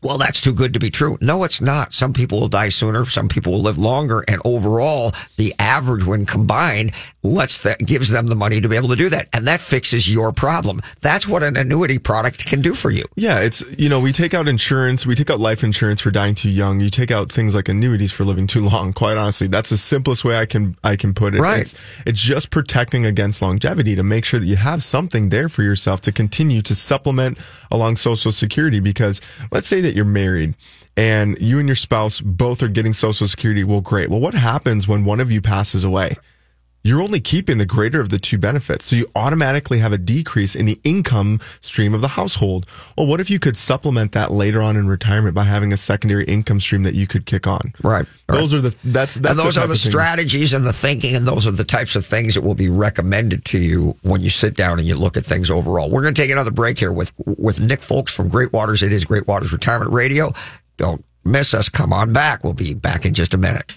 Well, 0.00 0.18
that's 0.18 0.40
too 0.40 0.54
good 0.54 0.72
to 0.74 0.78
be 0.78 0.90
true. 0.90 1.18
No, 1.20 1.42
it's 1.42 1.60
not. 1.60 1.92
Some 1.92 2.12
people 2.12 2.40
will 2.40 2.48
die 2.48 2.68
sooner. 2.68 3.06
Some 3.06 3.28
people 3.28 3.52
will 3.52 3.62
live 3.62 3.78
longer. 3.78 4.24
And 4.28 4.40
overall, 4.44 5.12
the 5.36 5.54
average 5.58 6.04
when 6.04 6.24
combined 6.24 6.92
lets 7.22 7.58
that, 7.58 7.80
gives 7.80 8.10
them 8.10 8.26
the 8.28 8.36
money 8.36 8.60
to 8.60 8.68
be 8.68 8.76
able 8.76 8.88
to 8.88 8.96
do 8.96 9.08
that. 9.08 9.28
And 9.32 9.46
that 9.48 9.60
fixes 9.60 10.12
your 10.12 10.32
problem. 10.32 10.82
That's 11.00 11.26
what 11.26 11.42
an 11.42 11.56
annuity 11.56 11.98
product 11.98 12.46
can 12.46 12.62
do 12.62 12.74
for 12.74 12.90
you. 12.90 13.04
Yeah, 13.16 13.40
it's 13.40 13.64
you 13.78 13.88
know 13.88 14.00
we 14.00 14.12
take 14.12 14.34
out 14.34 14.48
insurance, 14.48 15.06
we 15.06 15.14
take 15.14 15.30
out 15.30 15.40
life 15.40 15.64
insurance 15.64 16.00
for 16.00 16.10
dying 16.10 16.34
too 16.34 16.50
young. 16.50 16.80
You 16.80 16.90
take 16.90 17.10
out 17.10 17.30
things 17.30 17.54
like 17.54 17.68
annuities 17.68 18.12
for 18.12 18.24
living 18.24 18.46
too 18.46 18.68
long. 18.68 18.92
Quite 18.92 19.16
honestly, 19.16 19.46
that's 19.46 19.70
the 19.70 19.78
simplest 19.78 20.24
way 20.24 20.38
I 20.38 20.46
can 20.46 20.76
I 20.84 20.96
can 20.96 21.14
put 21.14 21.34
it. 21.34 21.40
Right. 21.40 21.62
It's, 21.62 21.74
it's 22.06 22.20
just 22.20 22.50
protecting 22.50 23.04
against 23.04 23.42
longevity 23.42 23.96
to 23.96 24.02
make 24.02 24.24
sure 24.24 24.38
that 24.40 24.46
you 24.46 24.56
have 24.56 24.82
something 24.82 25.30
there 25.30 25.48
for 25.48 25.62
yourself 25.62 26.00
to 26.02 26.12
continue 26.12 26.62
to 26.62 26.74
supplement 26.74 27.38
along 27.70 27.96
Social 27.96 28.32
Security. 28.32 28.80
Because 28.80 29.20
let's 29.50 29.66
say 29.66 29.80
that 29.80 29.87
you're 29.94 30.04
married 30.04 30.54
and 30.96 31.38
you 31.40 31.60
and 31.60 31.68
your 31.68 31.76
spouse 31.76 32.20
both 32.20 32.62
are 32.62 32.68
getting 32.68 32.92
Social 32.92 33.28
Security. 33.28 33.62
Well, 33.62 33.80
great. 33.80 34.10
Well, 34.10 34.20
what 34.20 34.34
happens 34.34 34.88
when 34.88 35.04
one 35.04 35.20
of 35.20 35.30
you 35.30 35.40
passes 35.40 35.84
away? 35.84 36.16
You're 36.84 37.02
only 37.02 37.20
keeping 37.20 37.58
the 37.58 37.66
greater 37.66 38.00
of 38.00 38.08
the 38.08 38.18
two 38.18 38.38
benefits. 38.38 38.86
So 38.86 38.96
you 38.96 39.10
automatically 39.14 39.78
have 39.80 39.92
a 39.92 39.98
decrease 39.98 40.54
in 40.54 40.64
the 40.64 40.80
income 40.84 41.40
stream 41.60 41.92
of 41.92 42.00
the 42.00 42.08
household. 42.08 42.66
Well, 42.96 43.06
what 43.06 43.20
if 43.20 43.30
you 43.30 43.38
could 43.38 43.56
supplement 43.56 44.12
that 44.12 44.30
later 44.30 44.62
on 44.62 44.76
in 44.76 44.88
retirement 44.88 45.34
by 45.34 45.44
having 45.44 45.72
a 45.72 45.76
secondary 45.76 46.24
income 46.24 46.60
stream 46.60 46.84
that 46.84 46.94
you 46.94 47.06
could 47.06 47.26
kick 47.26 47.46
on? 47.46 47.72
Right. 47.82 48.06
Those 48.28 48.54
are 48.54 48.60
the 48.60 48.74
that's 48.84 49.14
that's 49.16 49.30
and 49.30 49.38
those 49.38 49.56
the 49.56 49.62
are 49.62 49.66
the 49.66 49.76
strategies 49.76 50.52
and 50.52 50.64
the 50.64 50.72
thinking, 50.72 51.16
and 51.16 51.26
those 51.26 51.46
are 51.46 51.50
the 51.50 51.64
types 51.64 51.96
of 51.96 52.06
things 52.06 52.34
that 52.34 52.42
will 52.42 52.54
be 52.54 52.68
recommended 52.68 53.44
to 53.46 53.58
you 53.58 53.96
when 54.02 54.20
you 54.20 54.30
sit 54.30 54.54
down 54.54 54.78
and 54.78 54.86
you 54.86 54.94
look 54.94 55.16
at 55.16 55.24
things 55.24 55.50
overall. 55.50 55.90
We're 55.90 56.02
going 56.02 56.14
to 56.14 56.22
take 56.22 56.30
another 56.30 56.50
break 56.52 56.78
here 56.78 56.92
with 56.92 57.12
with 57.26 57.60
Nick 57.60 57.82
Foulkes 57.82 58.14
from 58.14 58.28
Great 58.28 58.52
Waters. 58.52 58.82
It 58.82 58.92
is 58.92 59.04
Great 59.04 59.26
Waters 59.26 59.52
Retirement 59.52 59.92
Radio. 59.92 60.32
Don't 60.76 61.04
miss 61.24 61.54
us. 61.54 61.68
Come 61.68 61.92
on 61.92 62.12
back. 62.12 62.44
We'll 62.44 62.52
be 62.54 62.72
back 62.72 63.04
in 63.04 63.14
just 63.14 63.34
a 63.34 63.38
minute. 63.38 63.76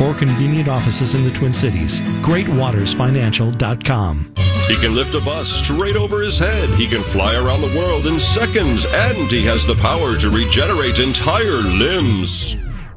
Or 0.00 0.14
convenient 0.14 0.68
offices 0.68 1.14
in 1.14 1.24
the 1.24 1.30
Twin 1.30 1.52
Cities. 1.52 2.00
GreatWatersFinancial.com. 2.22 4.32
He 4.68 4.76
can 4.76 4.94
lift 4.94 5.14
a 5.14 5.20
bus 5.20 5.50
straight 5.50 5.96
over 5.96 6.22
his 6.22 6.38
head. 6.38 6.70
He 6.70 6.86
can 6.86 7.02
fly 7.02 7.34
around 7.34 7.60
the 7.60 7.76
world 7.76 8.06
in 8.06 8.18
seconds, 8.20 8.86
and 8.88 9.30
he 9.30 9.44
has 9.44 9.66
the 9.66 9.74
power 9.74 10.16
to 10.16 10.30
regenerate 10.30 11.00
entire 11.00 11.60
limbs. 11.76 12.56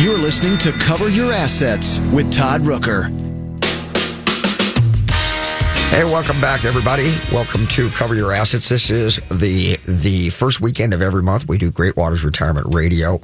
You're 0.00 0.18
listening 0.18 0.58
to 0.58 0.72
Cover 0.72 1.08
Your 1.08 1.32
Assets 1.32 2.00
with 2.12 2.30
Todd 2.32 2.62
Rooker. 2.62 3.08
Hey, 5.90 6.02
welcome 6.04 6.40
back, 6.40 6.64
everybody. 6.64 7.14
Welcome 7.32 7.68
to 7.68 7.88
Cover 7.90 8.16
Your 8.16 8.32
Assets. 8.32 8.68
This 8.68 8.90
is 8.90 9.20
the 9.30 9.78
the 9.86 10.30
first 10.30 10.60
weekend 10.60 10.92
of 10.92 11.00
every 11.00 11.22
month. 11.22 11.48
We 11.48 11.56
do 11.56 11.70
Great 11.70 11.96
Waters 11.96 12.24
Retirement 12.24 12.74
Radio. 12.74 13.20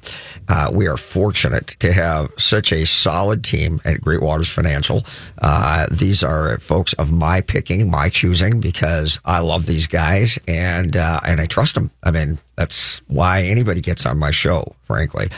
Uh, 0.49 0.71
we 0.73 0.87
are 0.87 0.97
fortunate 0.97 1.69
to 1.81 1.93
have 1.93 2.31
such 2.39 2.73
a 2.73 2.87
solid 2.87 3.43
team 3.43 3.81
at 3.85 4.01
Great 4.01 4.23
Waters 4.23 4.49
Financial. 4.49 5.05
Uh, 5.43 5.87
these 5.91 6.23
are 6.23 6.59
folks 6.61 6.93
of 6.95 7.11
my 7.11 7.41
picking, 7.41 7.91
my 7.91 8.09
choosing, 8.09 8.61
because 8.61 9.19
I 9.25 9.41
love 9.41 9.67
these 9.67 9.89
guys 9.89 10.39
and 10.47 10.97
uh, 10.97 11.21
and 11.27 11.41
I 11.41 11.47
trust 11.47 11.75
them. 11.75 11.91
I 12.05 12.13
mean, 12.13 12.39
that's 12.61 13.01
why 13.09 13.41
anybody 13.45 13.81
gets 13.81 14.05
on 14.05 14.19
my 14.19 14.31
show, 14.31 14.77
frankly. 14.83 15.29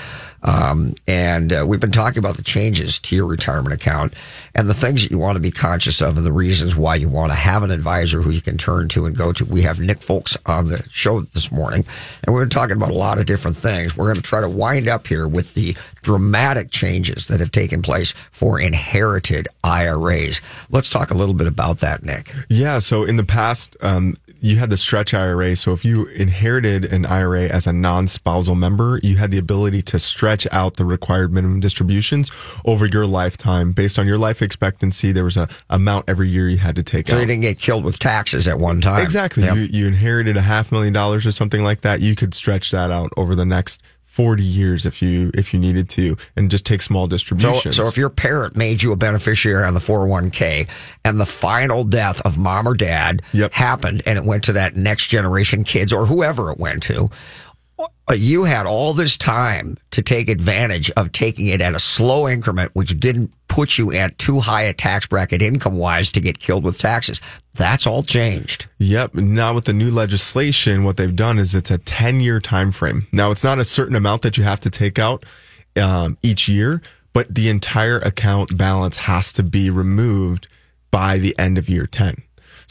Um, 0.43 0.97
and 1.07 1.53
uh, 1.53 1.65
we've 1.65 1.79
been 1.79 1.93
talking 1.93 2.19
about 2.19 2.37
the 2.37 2.43
changes 2.43 2.99
to 2.99 3.15
your 3.15 3.27
retirement 3.27 3.73
account 3.73 4.15
and 4.57 4.69
the 4.69 4.75
things 4.75 5.05
that 5.05 5.13
you 5.13 5.21
want 5.21 5.37
to 5.37 5.41
be 5.41 5.53
conscious 5.53 6.03
of 6.03 6.17
and 6.17 6.27
the 6.27 6.33
reasons 6.33 6.75
why 6.75 6.97
you 6.97 7.09
want 7.09 7.31
to 7.31 7.37
have 7.37 7.63
an 7.63 7.71
advisor 7.71 8.23
who 8.23 8.31
you 8.31 8.41
can 8.41 8.59
turn 8.59 8.89
to 8.89 9.07
and 9.07 9.17
go 9.17 9.33
to. 9.33 9.45
We 9.45 9.63
have 9.63 9.79
Nick 9.79 10.03
Foulkes 10.03 10.37
on 10.47 10.67
the 10.67 10.83
show 10.91 11.21
this 11.21 11.53
morning, 11.53 11.85
and 12.25 12.35
we've 12.35 12.43
been 12.43 12.51
talking 12.51 12.75
about 12.75 12.91
a 12.91 12.95
lot 12.95 13.21
of 13.21 13.27
different 13.27 13.57
things. 13.57 13.97
We're 13.97 14.07
going 14.07 14.17
to 14.17 14.23
try 14.23 14.41
to 14.41 14.49
wind 14.49 14.89
up 14.89 15.07
here 15.07 15.29
with 15.29 15.55
the 15.55 15.77
dramatic 16.03 16.73
changes 16.73 17.29
that 17.29 17.39
have 17.39 17.53
taken 17.53 17.83
place 17.83 18.15
for 18.33 18.59
inherited 18.59 19.47
IRAs. 19.63 20.41
Let's 20.71 20.91
talk 20.91 21.13
a 21.13 21.15
little 21.15 21.37
bit 21.37 21.47
about 21.47 21.79
that, 21.79 22.03
Nick. 22.03 22.33
Yeah. 22.49 22.81
So 22.81 23.05
in 23.05 23.17
the 23.17 23.23
past, 23.23 23.77
um, 23.81 24.17
you 24.43 24.57
had 24.57 24.71
the 24.71 24.77
stretch 24.77 25.15
IRA. 25.15 25.55
So 25.55 25.73
if 25.73 25.85
you 25.85 26.07
inherited 26.09 26.85
an 26.93 27.07
IRA 27.07 27.45
as 27.45 27.69
a 27.69 27.73
non-spousal 27.73 28.57
member, 28.57 28.99
you 29.03 29.17
had 29.17 29.31
the 29.31 29.39
ability 29.39 29.83
to 29.83 30.01
stretch 30.01 30.49
out 30.51 30.77
the 30.77 30.85
required 30.85 31.33
minimum 31.33 31.61
distributions 31.61 32.31
over 32.65 32.85
your 32.85 33.07
lifetime 33.07 33.71
based 33.73 34.01
on 34.01 34.07
your 34.07 34.19
life 34.19 34.43
expectancy. 34.43 35.13
There 35.13 35.25
was 35.25 35.37
a 35.37 35.49
amount 35.71 36.07
every 36.09 36.29
year 36.29 36.49
you 36.49 36.59
had 36.59 36.75
to 36.75 36.83
take 36.83 37.07
So 37.07 37.15
out. 37.15 37.17
So 37.19 37.21
you 37.21 37.27
didn't 37.27 37.43
get 37.43 37.59
killed 37.61 37.85
with 37.85 38.01
taxes 38.01 38.49
at 38.49 38.59
one 38.59 38.81
time. 38.81 39.03
Exactly. 39.03 39.45
Yep. 39.45 39.57
You, 39.57 39.63
you 39.63 39.87
inherited 39.87 40.37
a 40.37 40.43
half 40.43 40.73
million 40.73 40.93
dollars 40.93 41.25
or 41.25 41.31
something 41.31 41.63
like 41.63 41.83
that. 41.83 42.01
You 42.01 42.17
could 42.17 42.35
stretch 42.35 42.73
that 42.73 42.91
out 42.91 43.13
over 43.17 43.37
the 43.37 43.47
next 43.47 43.81
40 44.13 44.43
years 44.43 44.85
if 44.85 45.01
you 45.01 45.31
if 45.33 45.55
you 45.55 45.59
needed 45.59 45.89
to 45.89 46.19
and 46.37 46.51
just 46.51 46.67
take 46.67 46.83
small 46.83 47.07
distributions. 47.07 47.77
so 47.77 47.87
if 47.89 47.97
your 47.97 48.11
parent 48.11 48.55
made 48.55 48.83
you 48.83 48.93
a 48.93 48.97
beneficiary 48.97 49.65
on 49.65 49.73
the 49.73 49.81
401k 49.81 50.69
and 51.03 51.19
the 51.19 51.25
final 51.25 51.83
death 51.83 52.21
of 52.21 52.37
mom 52.37 52.69
or 52.69 52.75
dad 52.75 53.23
happened 53.53 54.03
and 54.05 54.19
it 54.19 54.25
went 54.27 54.45
to 54.45 54.53
that 54.53 54.77
next 54.77 55.07
generation 55.07 55.65
kids 55.65 55.95
or 55.95 56.05
whoever 56.05 56.53
it 56.53 56.59
went 56.59 56.83
to, 56.83 57.09
you 58.15 58.45
had 58.45 58.67
all 58.67 58.93
this 58.93 59.17
time 59.17 59.79
to 59.91 60.03
take 60.03 60.29
advantage 60.29 60.91
of 60.93 61.13
taking 61.13 61.47
it 61.47 61.61
at 61.61 61.75
a 61.75 61.79
slow 61.79 62.29
increment, 62.29 62.71
which 62.75 62.99
didn't 62.99 63.33
put 63.49 63.79
you 63.79 63.93
at 63.93 64.19
too 64.19 64.41
high 64.41 64.63
a 64.63 64.73
tax 64.73 65.07
bracket 65.07 65.43
income 65.43 65.77
wise 65.77 66.11
to 66.11 66.21
get 66.21 66.39
killed 66.39 66.65
with 66.65 66.79
taxes. 66.79 67.21
That's 67.55 67.87
all 67.87 68.03
changed. 68.03 68.67
Yep. 68.79 69.15
Now 69.15 69.55
with 69.55 69.67
the 69.67 69.73
new 69.73 69.91
legislation, 69.91 70.85
what 70.85 70.97
they've 70.97 71.15
done 71.15 71.39
is 71.39 71.55
it's 71.55 71.71
a 71.71 71.79
10 71.79 72.21
year 72.21 72.41
time 72.41 72.73
frame. 72.73 73.07
Now 73.13 73.31
it's 73.31 73.45
not 73.45 73.59
a 73.59 73.65
certain 73.65 73.97
amount 73.97 74.23
that 74.23 74.37
you 74.39 74.45
have 74.45 74.61
to 74.61 74.71
take 74.71 74.99
out 74.99 75.25
um, 75.77 76.19
each 76.23 76.49
year, 76.49 76.83
but 77.13 77.35
the 77.35 77.49
entire 77.49 77.99
account 77.99 78.57
balance 78.57 78.97
has 78.97 79.33
to 79.35 79.43
be 79.43 79.71
removed 79.71 80.49
by 80.91 81.19
the 81.19 81.39
end 81.39 81.59
of 81.59 81.69
year 81.69 81.87
10. 81.87 82.23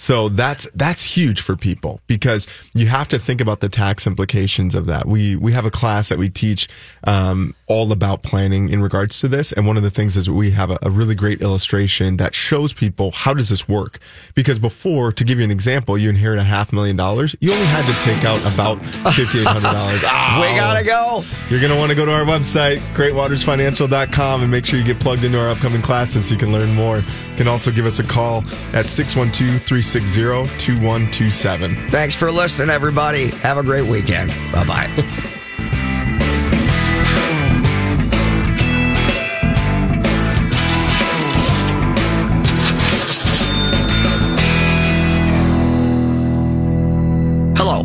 So 0.02 0.30
that's 0.30 0.68
that's 0.74 1.04
huge 1.04 1.42
for 1.42 1.56
people 1.56 2.02
because 2.08 2.48
you 2.74 2.88
have 2.88 3.08
to 3.10 3.20
think 3.20 3.40
about 3.40 3.60
the 3.60 3.70
tax 3.70 4.08
implications 4.08 4.74
of 4.74 4.88
that. 4.88 5.06
We 5.06 5.36
we 5.36 5.52
have 5.52 5.64
a 5.64 5.70
class 5.70 6.10
that 6.10 6.18
we 6.18 6.28
teach 6.28 6.68
um, 7.04 7.54
all 7.68 7.92
about 7.92 8.24
planning 8.24 8.70
in 8.70 8.82
regards 8.82 9.20
to 9.20 9.28
this, 9.28 9.52
and 9.52 9.68
one 9.68 9.78
of 9.78 9.84
the 9.84 9.92
things 9.92 10.18
is 10.18 10.28
we 10.28 10.50
have 10.52 10.72
a, 10.72 10.80
a 10.82 10.90
really 10.90 11.14
great 11.14 11.44
illustration 11.44 12.18
that 12.18 12.34
shows 12.34 12.74
people 12.74 13.12
how 13.12 13.36
does 13.36 13.50
this 13.50 13.70
work. 13.70 14.00
Because 14.34 14.58
before, 14.58 15.12
to 15.12 15.24
give 15.24 15.38
you 15.38 15.46
an 15.46 15.52
example, 15.52 15.96
you 16.00 16.10
inherit 16.10 16.40
a 16.40 16.44
half 16.44 16.74
million 16.74 16.96
dollars, 16.96 17.36
you 17.40 17.54
only 17.54 17.68
had 17.68 17.86
to 17.86 17.94
take 18.02 18.26
out 18.26 18.40
about 18.52 18.84
fifty 19.14 19.42
eight 19.42 19.46
hundred 19.46 19.72
dollars. 19.72 20.02
We 20.42 20.58
gotta 20.58 20.84
go. 20.84 21.24
You're 21.50 21.60
going 21.60 21.74
to 21.74 21.78
want 21.78 21.90
to 21.90 21.96
go 21.96 22.06
to 22.06 22.12
our 22.12 22.24
website, 22.24 22.78
greatwatersfinancial.com, 22.96 24.42
and 24.42 24.50
make 24.50 24.66
sure 24.66 24.80
you 24.80 24.86
get 24.86 25.00
plugged 25.00 25.24
into 25.24 25.40
our 25.40 25.50
upcoming 25.50 25.82
classes 25.82 26.26
so 26.28 26.34
you 26.34 26.40
can 26.40 26.52
learn 26.52 26.74
more. 26.74 27.00
You 27.00 27.36
can 27.36 27.48
also 27.48 27.72
give 27.72 27.86
us 27.86 28.00
a 28.00 28.04
call 28.04 28.40
at 28.74 28.86
612 28.86 29.66
360 29.92 30.58
2127. 30.58 31.90
Thanks 31.90 32.16
for 32.16 32.32
listening, 32.32 32.70
everybody. 32.70 33.32
Have 33.42 33.58
a 33.58 33.64
great 33.64 33.86
weekend. 33.86 34.30
Bye 34.52 34.66
bye. 34.66 35.38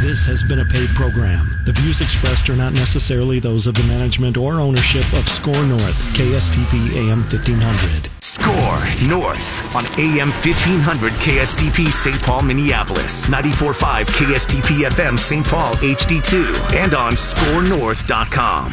This 0.00 0.24
has 0.26 0.42
been 0.42 0.60
a 0.60 0.64
paid 0.64 0.88
program. 0.90 1.58
The 1.66 1.72
views 1.72 2.00
expressed 2.00 2.48
are 2.50 2.56
not 2.56 2.72
necessarily 2.72 3.40
those 3.40 3.66
of 3.66 3.74
the 3.74 3.82
management 3.84 4.36
or 4.36 4.60
ownership 4.60 5.04
of 5.12 5.28
Score 5.28 5.64
North, 5.64 5.98
KSTP 6.14 6.94
AM 6.96 7.20
1500. 7.22 8.08
Score 8.22 8.80
North 9.08 9.74
on 9.74 9.84
AM 9.98 10.30
1500 10.30 11.12
KSTP 11.14 11.92
St. 11.92 12.22
Paul, 12.22 12.42
Minneapolis, 12.42 13.26
94.5 13.26 14.06
KSTP 14.06 14.88
FM 14.88 15.18
St. 15.18 15.44
Paul 15.44 15.74
HD2, 15.74 16.74
and 16.76 16.94
on 16.94 17.14
scorenorth.com. 17.14 18.72